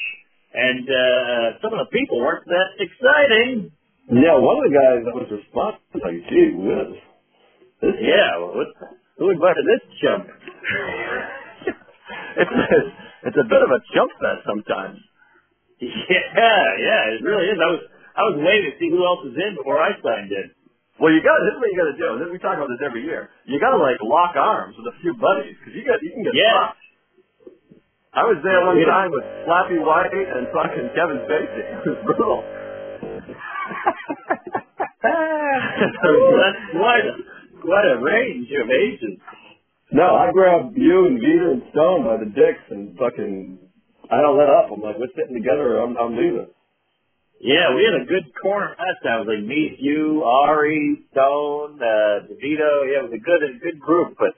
And 0.53 0.85
uh, 0.85 1.59
some 1.65 1.73
of 1.73 1.81
the 1.81 1.91
people 1.91 2.21
weren't 2.21 2.45
that 2.45 2.77
exciting. 2.77 3.73
Yeah, 4.13 4.37
one 4.37 4.61
of 4.61 4.69
the 4.69 4.77
guys 4.77 5.01
that 5.09 5.17
was 5.17 5.33
responsible 5.33 5.97
was 5.97 6.05
like, 6.05 6.21
gee 6.29 6.53
whiz. 6.53 7.01
This 7.81 7.97
Yeah, 8.05 8.37
what, 8.53 8.69
who 9.17 9.33
invited 9.33 9.65
this 9.65 9.83
chump? 10.05 10.29
it's, 12.37 12.53
it's 12.53 12.93
it's 13.25 13.41
a 13.41 13.49
bit 13.49 13.63
of 13.65 13.71
a 13.73 13.81
jump 13.97 14.13
fest 14.21 14.45
sometimes. 14.45 15.01
Yeah, 16.09 16.65
yeah, 16.81 17.13
it 17.17 17.23
really 17.25 17.47
is. 17.53 17.59
I 17.61 17.67
was 17.71 17.81
I 18.15 18.23
was 18.31 18.37
waiting 18.43 18.71
to 18.71 18.75
see 18.79 18.89
who 18.91 19.03
else 19.05 19.25
was 19.27 19.35
in 19.37 19.55
before 19.59 19.81
I 19.83 19.91
signed 20.03 20.31
in. 20.33 20.51
Well, 21.01 21.11
you 21.11 21.21
got 21.23 21.35
this 21.43 21.55
is 21.55 21.59
what 21.61 21.71
you 21.73 21.77
got 21.79 21.91
to 21.91 21.99
do. 21.99 22.07
and 22.23 22.31
We 22.33 22.39
talk 22.39 22.57
about 22.59 22.69
this 22.71 22.83
every 22.87 23.03
year. 23.03 23.29
You 23.47 23.59
got 23.59 23.71
to 23.75 23.79
like 23.83 23.99
lock 24.03 24.37
arms 24.39 24.77
with 24.79 24.87
a 24.93 24.97
few 25.03 25.15
buddies 25.19 25.57
because 25.59 25.75
you 25.75 25.83
got 25.87 25.99
you 26.03 26.11
can 26.15 26.23
get 26.23 26.35
Yeah. 26.39 26.55
fucked. 26.55 26.79
I 28.15 28.23
was 28.31 28.39
there 28.47 28.63
one 28.63 28.79
Yeah. 28.79 28.87
time 28.87 29.11
with 29.11 29.27
Slappy 29.43 29.83
White 29.83 30.15
and 30.15 30.47
fucking 30.55 30.87
Kevin 30.95 31.19
Spacey. 31.27 31.63
It 31.83 31.89
was 31.91 31.99
brutal. 32.07 32.45
That's 35.03 36.61
quite 36.73 37.05
a 37.07 37.15
quite 37.61 37.87
a 37.91 37.99
range 37.99 38.49
of 38.63 38.71
ages. 38.71 39.19
No, 39.93 40.15
I 40.17 40.31
grabbed 40.33 40.77
you 40.77 41.07
and 41.07 41.21
Vita 41.21 41.51
and 41.53 41.63
Stone 41.73 42.05
by 42.05 42.17
the 42.19 42.27
dicks 42.31 42.65
and 42.71 42.97
fucking. 42.99 43.59
I 44.15 44.23
don't 44.23 44.39
let 44.39 44.51
up. 44.51 44.71
I'm 44.73 44.81
like, 44.83 44.99
we're 44.99 45.11
sitting 45.19 45.35
together. 45.35 45.83
I'm, 45.83 45.97
I'm 45.99 46.15
leaving. 46.17 46.49
Yeah, 47.41 47.75
we 47.77 47.85
had 47.85 48.01
a 48.03 48.07
good 48.09 48.25
corner 48.43 48.75
last 48.79 49.01
time. 49.05 49.23
It 49.23 49.27
was 49.29 49.33
like 49.39 49.47
me, 49.47 49.77
you, 49.79 50.25
Ari, 50.25 51.05
Stone, 51.13 51.79
uh, 51.79 52.27
DeVito. 52.33 52.73
Yeah, 52.91 53.05
it 53.05 53.07
was 53.11 53.15
a 53.15 53.23
good 53.23 53.43
a 53.45 53.53
good 53.61 53.79
group. 53.81 54.17
But 54.19 54.35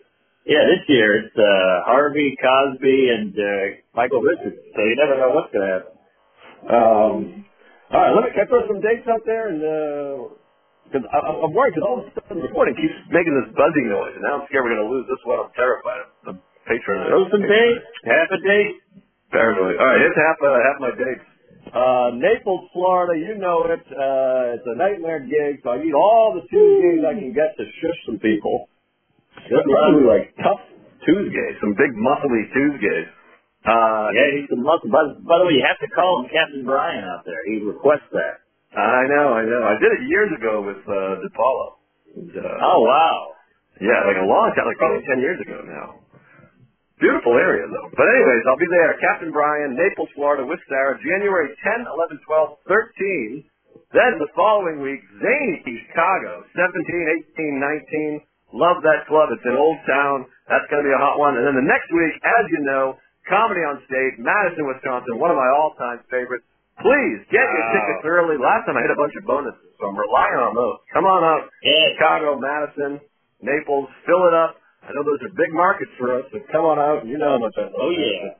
yeah, 0.46 0.66
this 0.66 0.82
year 0.88 1.24
it's 1.24 1.36
uh, 1.38 1.86
Harvey, 1.88 2.36
Cosby, 2.42 3.00
and 3.14 3.32
uh, 3.32 3.80
Michael 3.94 4.20
Richards. 4.20 4.58
So 4.74 4.80
you 4.82 4.96
never 4.98 5.16
know 5.16 5.30
what's 5.32 5.52
gonna 5.54 5.72
happen. 5.80 5.94
Um, 6.68 7.46
All 7.92 8.00
right, 8.00 8.12
let 8.14 8.24
me 8.24 8.30
can 8.34 8.46
I 8.46 8.50
throw 8.50 8.62
some 8.68 8.80
dates 8.82 9.06
out 9.10 9.22
there 9.26 9.48
and 9.50 9.62
because 10.90 11.06
I 11.10 11.18
I'm 11.22 11.52
worried 11.54 11.74
because 11.74 11.86
all 11.86 11.98
of 12.02 12.06
a 12.06 12.12
sudden 12.14 12.42
the 12.42 12.48
recording 12.50 12.76
keeps 12.78 12.94
making 13.10 13.34
this 13.38 13.50
buzzing 13.56 13.88
noise, 13.90 14.14
and 14.18 14.24
now 14.26 14.40
I'm 14.40 14.46
scared 14.50 14.64
we're 14.66 14.76
gonna 14.78 14.90
lose 14.90 15.06
this 15.10 15.22
one. 15.26 15.46
I'm 15.46 15.52
terrified. 15.56 16.02
I'm 16.28 16.38
patron. 16.66 17.06
Throw 17.10 17.24
some 17.30 17.44
dates. 17.46 17.84
Half 18.06 18.28
a 18.34 18.40
date. 18.42 18.74
Paranoid. 19.36 19.76
All 19.76 19.84
right, 19.84 20.00
here's 20.00 20.16
half 20.16 20.38
uh, 20.40 20.56
half 20.64 20.76
my 20.80 20.92
dates. 20.96 21.26
Uh, 21.76 22.08
Naples, 22.16 22.70
Florida, 22.72 23.20
you 23.20 23.36
know 23.36 23.68
it. 23.68 23.84
Uh, 23.92 24.54
it's 24.56 24.64
a 24.64 24.76
nightmare 24.80 25.20
gig, 25.20 25.60
so 25.60 25.76
I 25.76 25.82
need 25.84 25.92
all 25.92 26.32
the 26.32 26.46
Tuesdays 26.48 27.04
I 27.04 27.12
can 27.20 27.36
get 27.36 27.52
to 27.60 27.64
shush 27.84 28.00
some 28.08 28.16
people. 28.22 28.70
They're 29.50 29.60
probably 29.60 30.08
like 30.08 30.32
tough 30.40 30.62
Tuesdays, 31.04 31.54
some 31.60 31.76
big 31.76 31.92
muscly 32.00 32.48
Tuesdays. 32.54 33.08
Uh, 33.66 34.08
Yeah, 34.14 34.28
he's 34.40 34.48
the 34.48 34.56
muscle. 34.62 34.88
By, 34.88 35.04
by 35.26 35.36
the 35.42 35.46
way, 35.50 35.58
you 35.58 35.64
have 35.66 35.78
to 35.82 35.90
call 35.92 36.22
him 36.22 36.30
Captain 36.30 36.62
Brian 36.64 37.02
out 37.04 37.26
there. 37.26 37.42
He 37.50 37.60
requests 37.60 38.08
that. 38.14 38.46
I 38.72 39.04
know, 39.10 39.34
I 39.36 39.42
know. 39.44 39.62
I 39.66 39.74
did 39.82 39.90
it 39.90 40.02
years 40.06 40.30
ago 40.38 40.62
with 40.62 40.80
uh, 40.86 41.18
DePaulo. 41.26 41.66
And, 42.14 42.30
uh, 42.30 42.66
Oh 42.72 42.80
wow. 42.86 43.34
Yeah, 43.82 44.06
like 44.08 44.16
a 44.22 44.24
long 44.24 44.48
time, 44.56 44.64
like 44.70 44.78
probably 44.80 45.04
10 45.04 45.18
years 45.20 45.38
ago 45.42 45.60
now. 45.66 46.00
Beautiful 47.00 47.36
area, 47.36 47.68
though. 47.68 47.88
But 47.92 48.08
anyways, 48.08 48.42
I'll 48.48 48.56
be 48.60 48.70
there. 48.72 48.96
Captain 49.04 49.28
Brian, 49.30 49.76
Naples, 49.76 50.08
Florida, 50.16 50.48
with 50.48 50.60
Sarah, 50.68 50.96
January 51.04 51.52
10, 51.60 51.84
11, 51.84 52.20
12, 52.24 52.56
13. 52.64 53.44
Then 53.92 54.12
the 54.16 54.28
following 54.32 54.80
week, 54.80 55.04
Zany, 55.20 55.60
Chicago, 55.60 56.40
17, 56.56 57.36
18, 57.36 57.60
19. 57.60 58.56
Love 58.56 58.80
that 58.80 59.04
club. 59.12 59.28
It's 59.36 59.44
in 59.44 59.52
Old 59.60 59.76
Town. 59.84 60.24
That's 60.48 60.64
going 60.72 60.80
to 60.80 60.88
be 60.88 60.94
a 60.96 61.02
hot 61.02 61.20
one. 61.20 61.36
And 61.36 61.44
then 61.44 61.56
the 61.60 61.68
next 61.68 61.92
week, 61.92 62.14
as 62.24 62.44
you 62.48 62.64
know, 62.64 62.96
Comedy 63.28 63.60
on 63.66 63.82
State, 63.90 64.16
Madison, 64.22 64.64
Wisconsin, 64.64 65.18
one 65.20 65.28
of 65.34 65.36
my 65.36 65.50
all-time 65.52 66.00
favorites. 66.08 66.46
Please 66.80 67.18
get 67.32 67.42
your 67.42 67.64
Wow. 67.66 67.72
tickets 67.76 68.02
early. 68.04 68.36
Last 68.38 68.64
time 68.68 68.76
I 68.76 68.82
hit 68.84 68.92
a 68.92 69.00
bunch 69.00 69.16
of 69.16 69.24
bonuses, 69.24 69.72
so 69.80 69.88
I'm 69.88 69.96
relying 69.98 70.38
on 70.44 70.52
those. 70.54 70.78
Come 70.92 71.04
on. 71.08 71.20
Yeah. 71.64 71.72
Chicago, 71.96 72.36
Madison, 72.38 73.00
Naples, 73.42 73.88
fill 74.04 74.28
it 74.28 74.34
up. 74.36 74.56
I 74.86 74.94
know 74.94 75.02
those 75.02 75.18
are 75.26 75.34
big 75.34 75.50
markets 75.52 75.90
for 75.98 76.14
us, 76.14 76.24
so 76.30 76.38
come 76.54 76.62
on 76.64 76.78
out. 76.78 77.02
And 77.02 77.10
you 77.10 77.18
know 77.18 77.34
how 77.34 77.42
much 77.42 77.54
I 77.58 77.66
love 77.66 77.74
Oh 77.82 77.90
yeah. 77.90 78.38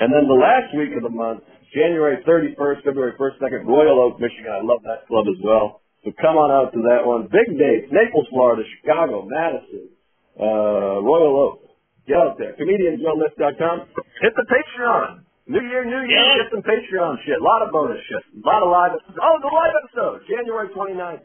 And 0.00 0.08
then 0.12 0.24
the 0.28 0.36
last 0.40 0.72
week 0.76 0.96
of 0.96 1.04
the 1.04 1.12
month, 1.12 1.44
January 1.72 2.20
31st, 2.24 2.84
February 2.84 3.12
1st, 3.20 3.36
2nd, 3.40 3.60
Royal 3.68 4.00
Oak, 4.00 4.20
Michigan. 4.20 4.52
I 4.52 4.60
love 4.64 4.80
that 4.88 5.04
club 5.08 5.28
as 5.28 5.36
well. 5.44 5.80
So 6.04 6.12
come 6.20 6.36
on 6.40 6.48
out 6.52 6.72
to 6.72 6.80
that 6.92 7.04
one. 7.04 7.28
Big 7.28 7.48
dates, 7.58 7.88
Naples, 7.92 8.28
Florida, 8.32 8.62
Chicago, 8.80 9.24
Madison, 9.28 9.88
uh, 10.40 11.00
Royal 11.04 11.34
Oak. 11.36 11.68
Get 12.06 12.16
out 12.16 12.38
there. 12.38 12.54
ComedianJoeList.com. 12.60 13.76
Hit 14.22 14.32
the 14.36 14.46
Patreon. 14.46 15.24
New 15.48 15.62
Year, 15.62 15.84
New 15.84 16.02
Year, 16.06 16.22
Yeah. 16.22 16.42
get 16.42 16.50
some 16.52 16.62
Patreon 16.62 17.18
shit. 17.24 17.40
A 17.40 17.44
lot 17.44 17.62
of 17.62 17.70
bonus 17.72 17.98
shit. 18.06 18.22
A 18.42 18.46
lot 18.46 18.62
of 18.62 18.68
live 18.70 18.92
episodes. 18.94 19.18
Oh, 19.20 19.36
the 19.42 19.48
live 19.52 19.74
episode, 19.82 20.26
January 20.28 20.68
29th. 20.70 21.22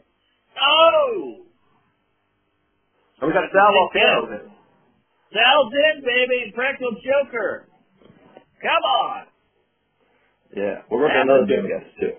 Oh. 0.60 1.46
And 3.22 3.30
we 3.30 3.38
got 3.38 3.46
Sal 3.54 3.70
Vulcano 3.70 4.34
in. 4.34 4.50
Sal's 5.30 5.70
in, 5.70 6.02
baby. 6.02 6.50
Practical 6.58 6.90
Joker. 6.98 7.70
Come 8.58 8.82
on. 8.82 9.30
Yeah, 10.50 10.82
we're 10.90 11.06
working 11.06 11.22
on 11.22 11.30
another 11.30 11.46
big 11.46 11.62
guest 11.70 11.86
too. 12.02 12.12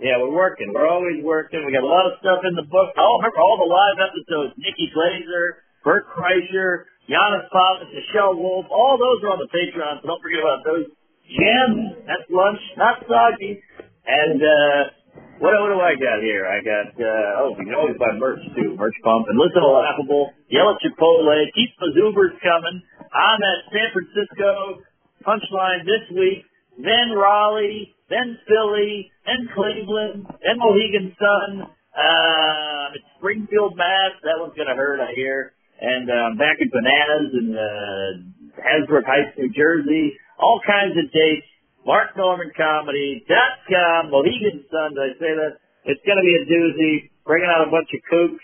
Yeah, 0.00 0.16
we're 0.24 0.32
working. 0.32 0.72
We're 0.72 0.88
always 0.88 1.20
working. 1.20 1.68
We 1.68 1.72
got 1.76 1.84
a 1.84 1.88
lot 1.88 2.08
of 2.08 2.16
stuff 2.24 2.40
in 2.48 2.56
the 2.56 2.64
book. 2.64 2.96
Oh, 2.96 3.20
remember 3.20 3.44
all 3.44 3.60
the 3.60 3.68
live 3.68 4.08
episodes. 4.08 4.56
Nikki 4.56 4.88
Glazer, 4.96 5.60
Bert 5.84 6.08
Kreischer, 6.16 6.88
Yannis 7.12 7.44
Pappas, 7.52 7.92
Michelle 7.92 8.40
Wolf. 8.40 8.64
All 8.72 8.96
those 8.96 9.20
are 9.24 9.36
on 9.36 9.40
the 9.40 9.48
Patreon, 9.52 10.00
so 10.00 10.08
don't 10.08 10.20
forget 10.24 10.40
about 10.40 10.64
those. 10.64 10.88
Jim, 11.28 11.92
That's 12.08 12.24
lunch. 12.32 12.60
Not 12.80 13.04
soggy. 13.04 13.60
And, 14.08 14.40
uh, 14.40 14.95
what, 15.38 15.52
what 15.52 15.70
do 15.72 15.80
I 15.80 15.94
got 15.96 16.22
here? 16.22 16.48
I 16.48 16.58
got, 16.64 16.88
uh, 16.96 17.40
oh, 17.44 17.56
you 17.58 17.64
can 17.64 17.76
always 17.76 17.96
buy 18.00 18.12
merch 18.16 18.40
too. 18.56 18.76
Merch 18.76 18.96
pump. 19.04 19.28
And 19.28 19.36
listen 19.38 19.60
to 19.60 19.68
Laughable. 19.68 20.32
Yell 20.48 20.72
at 20.72 20.80
Chipotle. 20.80 21.36
Keep 21.54 21.70
the 21.80 21.92
Zubers 21.96 22.34
coming. 22.40 22.82
I'm 23.12 23.40
at 23.40 23.60
San 23.68 23.88
Francisco 23.92 24.80
punchline 25.26 25.84
this 25.84 26.04
week. 26.16 26.44
Then 26.78 27.12
Raleigh. 27.12 27.94
Then 28.08 28.38
Philly. 28.48 29.10
Then 29.26 29.48
Cleveland. 29.54 30.26
Then 30.40 30.56
Mohegan 30.56 31.16
Sun. 31.18 31.68
Uh, 31.96 32.96
it's 32.96 33.08
Springfield, 33.18 33.76
Mass. 33.76 34.16
That 34.24 34.36
one's 34.40 34.56
gonna 34.56 34.76
hurt, 34.76 35.00
I 35.00 35.12
hear. 35.14 35.52
And, 35.80 36.08
um, 36.10 36.36
back 36.36 36.56
at 36.60 36.70
Bananas 36.72 37.32
in, 37.32 37.56
uh, 37.56 38.60
Hasbrouck 38.60 39.04
Heights, 39.04 39.36
New 39.36 39.50
Jersey. 39.52 40.16
All 40.38 40.60
kinds 40.66 40.96
of 40.96 41.10
dates. 41.12 41.46
MarkNormandComedy.com, 41.86 44.10
Mohegan 44.10 44.66
Sun, 44.66 44.98
I 44.98 45.14
say 45.22 45.30
that? 45.38 45.62
It's 45.86 46.02
going 46.02 46.18
to 46.18 46.26
be 46.26 46.34
a 46.34 46.42
doozy, 46.50 47.14
bringing 47.22 47.46
out 47.46 47.62
a 47.62 47.70
bunch 47.70 47.86
of 47.94 48.02
kooks. 48.10 48.42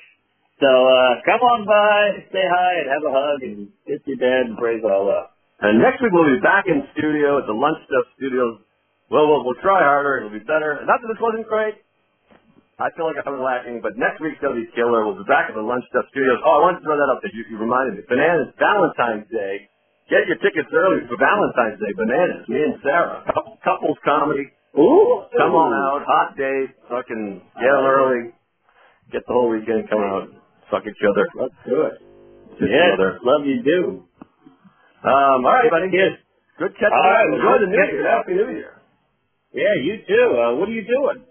So, 0.62 0.70
uh, 0.70 1.18
come 1.26 1.42
on 1.42 1.66
by, 1.66 2.22
say 2.30 2.46
hi, 2.46 2.70
and 2.78 2.86
have 2.86 3.02
a 3.02 3.10
hug, 3.10 3.42
and 3.42 3.66
kiss 3.82 3.98
your 4.06 4.22
dad, 4.22 4.46
and 4.46 4.54
praise 4.54 4.78
all 4.86 5.10
up. 5.10 5.34
And 5.58 5.82
next 5.82 5.98
week 6.02 6.12
we'll 6.14 6.30
be 6.30 6.38
back 6.38 6.70
in 6.70 6.86
studio 6.94 7.42
at 7.42 7.50
the 7.50 7.54
Lunch 7.54 7.82
Stuff 7.90 8.06
Studios. 8.14 8.62
Well, 9.10 9.26
we'll, 9.26 9.42
we'll 9.42 9.58
try 9.58 9.82
harder. 9.82 10.22
It'll 10.22 10.30
be 10.30 10.38
better. 10.46 10.78
Not 10.86 11.02
that 11.02 11.10
this 11.10 11.18
wasn't 11.18 11.50
great. 11.50 11.82
I 12.78 12.90
feel 12.94 13.06
like 13.10 13.18
I 13.18 13.26
was 13.30 13.42
lacking, 13.42 13.82
but 13.82 13.98
next 13.98 14.20
week's 14.22 14.38
gonna 14.42 14.54
be 14.58 14.66
killer. 14.74 15.06
We'll 15.06 15.18
be 15.18 15.26
back 15.26 15.50
at 15.50 15.54
the 15.54 15.62
Lunch 15.62 15.84
Stuff 15.90 16.06
Studios. 16.14 16.38
Oh, 16.42 16.58
I 16.58 16.60
wanted 16.66 16.78
to 16.82 16.84
throw 16.86 16.98
that 16.98 17.10
up 17.10 17.22
there. 17.22 17.30
You, 17.30 17.46
you 17.46 17.58
reminded 17.58 17.98
me. 17.98 18.02
Bananas 18.06 18.50
Valentine's 18.58 19.30
Day. 19.30 19.70
Get 20.10 20.26
your 20.28 20.38
tickets 20.42 20.68
early 20.74 21.06
for 21.06 21.16
Valentine's 21.16 21.78
Day. 21.78 21.92
Bananas. 21.94 22.44
Me 22.48 22.58
and 22.58 22.76
Sarah. 22.82 23.22
Couple, 23.26 23.58
couples 23.64 23.98
comedy. 24.04 24.50
Ooh! 24.78 25.24
Come 25.36 25.54
on 25.54 25.70
out. 25.72 26.02
Hot 26.08 26.36
day. 26.36 26.68
Fucking 26.88 27.42
get 27.56 27.72
early. 27.72 28.32
Get 29.12 29.22
the 29.26 29.32
whole 29.32 29.48
weekend. 29.48 29.88
Come 29.88 30.00
out. 30.02 30.28
Fuck 30.70 30.84
each 30.88 31.00
other. 31.04 31.24
Let's 31.38 31.54
do 31.64 31.86
it. 31.88 31.96
Kiss 32.58 32.68
each 32.68 32.92
other. 32.96 33.20
love 33.22 33.46
you 33.46 33.62
do. 33.62 34.04
Um, 35.02 35.42
all 35.42 35.54
right, 35.54 35.70
buddy. 35.70 35.90
Yes. 35.92 36.18
Good 36.58 36.74
catching 36.78 36.94
All 36.94 37.10
right, 37.10 37.26
Enjoy 37.26 37.56
the 37.58 37.68
good 37.68 37.74
New 37.74 37.98
Year. 37.98 38.06
Happy 38.06 38.34
New 38.34 38.50
Year. 38.54 38.72
Yeah, 39.52 39.74
you 39.82 40.00
too. 40.06 40.28
Uh, 40.38 40.54
what 40.56 40.68
are 40.68 40.76
you 40.76 40.84
doing? 40.86 41.24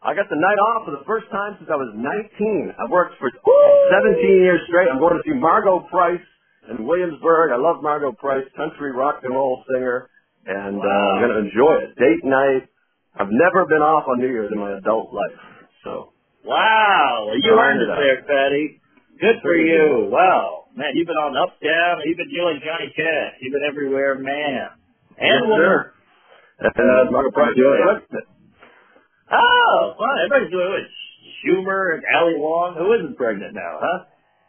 I 0.00 0.16
got 0.16 0.32
the 0.32 0.40
night 0.40 0.58
off 0.72 0.88
for 0.88 0.96
the 0.96 1.04
first 1.04 1.28
time 1.28 1.60
since 1.60 1.68
I 1.68 1.76
was 1.76 1.92
19. 1.92 2.72
I've 2.72 2.88
worked 2.88 3.20
for 3.20 3.28
17 3.28 4.16
years 4.40 4.64
straight. 4.66 4.88
I'm 4.88 4.98
going 4.98 5.20
to 5.20 5.24
see 5.28 5.36
Margo 5.36 5.84
Price 5.92 6.24
in 6.68 6.86
Williamsburg. 6.86 7.52
I 7.52 7.56
love 7.56 7.82
Margo 7.82 8.12
Price, 8.12 8.44
country 8.56 8.92
rock 8.92 9.20
and 9.22 9.32
roll 9.32 9.64
singer, 9.72 10.08
and 10.46 10.76
uh, 10.76 10.88
I'm 11.16 11.20
going 11.22 11.32
to 11.32 11.42
enjoy 11.48 11.74
it. 11.88 11.96
Date 11.96 12.24
night. 12.24 12.68
I've 13.16 13.32
never 13.32 13.66
been 13.66 13.82
off 13.82 14.06
on 14.08 14.20
New 14.20 14.28
Year's 14.28 14.52
in 14.52 14.58
my 14.60 14.78
adult 14.78 15.12
life. 15.12 15.36
So, 15.84 16.12
Wow, 16.44 17.32
you 17.34 17.52
Earned 17.52 17.82
it 17.82 17.90
there, 17.90 18.22
Fatty. 18.24 18.80
Good 19.20 19.42
for 19.42 19.54
you. 19.54 20.08
Wow. 20.08 20.64
Man, 20.76 20.94
you've 20.94 21.08
been 21.08 21.18
on 21.20 21.36
up, 21.36 21.60
down. 21.60 22.00
You've 22.06 22.16
been 22.16 22.30
dealing 22.30 22.60
Johnny 22.64 22.88
Cash. 22.96 23.36
You've 23.42 23.52
been 23.52 23.66
everywhere, 23.68 24.16
man. 24.16 24.72
And 25.18 25.42
yes, 25.42 25.48
woman. 25.48 25.92
And, 26.60 27.08
uh, 27.08 27.10
Margo 27.10 27.30
Price. 27.32 27.52
Enjoy 27.52 27.76
it. 27.76 28.24
Oh, 29.32 29.94
fun. 29.98 30.14
Everybody's 30.24 30.50
doing 30.52 30.72
it. 30.80 30.88
Schumer 31.44 31.94
and 31.94 32.02
Ali 32.16 32.34
Wong. 32.38 32.74
Who 32.78 32.92
isn't 32.94 33.16
pregnant 33.16 33.54
now, 33.54 33.78
huh? 33.80 33.98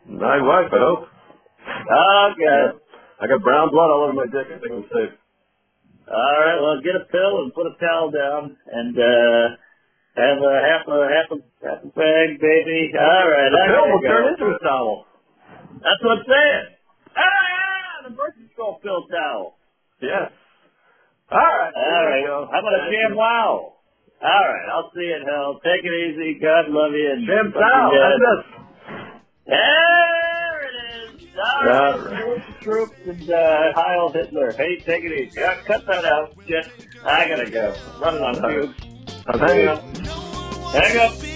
My 0.07 0.41
wife, 0.41 0.72
I 0.72 0.80
hope. 0.80 1.07
Okay. 1.66 2.62
I 3.22 3.28
got 3.28 3.41
brown 3.43 3.70
blood 3.72 3.89
all 3.93 4.03
over 4.09 4.14
my 4.14 4.26
dick. 4.26 4.47
I 4.49 4.57
think 4.59 4.74
I'm 4.74 4.86
safe. 4.89 5.14
All 6.09 6.36
right. 6.41 6.57
Well, 6.62 6.82
get 6.82 6.95
a 6.97 7.05
pill 7.12 7.43
and 7.45 7.53
put 7.53 7.68
a 7.70 7.76
towel 7.80 8.09
down 8.12 8.57
and 8.72 8.97
uh 8.97 9.45
have 10.18 10.38
a 10.41 10.53
half 10.66 10.84
a 10.89 10.97
half 11.07 11.28
a 11.32 11.38
half 11.64 11.80
a 11.86 11.89
bag, 11.93 12.41
baby. 12.41 12.91
All 12.97 13.28
right. 13.30 13.49
The 13.53 13.59
I 13.62 13.68
pill 13.70 13.86
will 13.88 14.01
go. 14.01 14.07
turn 14.09 14.26
into 14.34 14.45
a 14.49 14.59
towel. 14.59 15.05
That's 15.82 16.01
what 16.03 16.18
I'm 16.20 16.26
saying. 16.28 16.66
Ah, 17.16 18.09
the 18.09 18.12
birth 18.16 18.36
control 18.36 18.80
pill 18.84 19.05
towel. 19.07 19.55
Yes. 20.01 20.32
All 21.32 21.38
right. 21.38 21.74
All 21.76 22.05
right. 22.09 22.26
How 22.28 22.59
about 22.59 22.76
a 22.76 22.91
jam 22.91 23.16
wow? 23.16 23.74
All 24.22 24.45
right. 24.51 24.68
I'll 24.74 24.91
see 24.93 25.05
you 25.05 25.16
in 25.16 25.24
hell. 25.24 25.59
Take 25.64 25.86
it 25.86 25.93
easy. 25.93 26.39
God 26.41 26.68
love 26.70 26.91
you. 26.91 27.09
And 27.14 27.53
fucking 27.53 27.62
Towel. 27.62 28.20
dead. 29.47 30.20
Is. 31.34 31.39
All 31.39 31.65
right. 31.65 31.89
All 31.89 31.99
right. 31.99 32.61
Troops, 32.61 32.97
and 33.05 33.29
uh, 33.32 33.73
Heil 33.73 34.09
Hitler. 34.09 34.51
Hey, 34.51 34.77
take 34.79 35.03
it 35.03 35.11
easy. 35.11 35.39
Yeah, 35.39 35.55
cut 35.65 35.86
that 35.88 36.05
out. 36.05 36.34
Shit. 36.47 36.67
I 37.05 37.27
gotta 37.27 37.49
go. 37.49 37.75
Running 37.99 38.23
on 38.23 38.36
fumes. 38.36 38.75
I'm 39.27 39.39
up. 39.67 39.84
No 39.99 40.11
one 40.17 40.61
wants 40.61 40.79
Hang 40.79 40.97
up. 40.97 41.30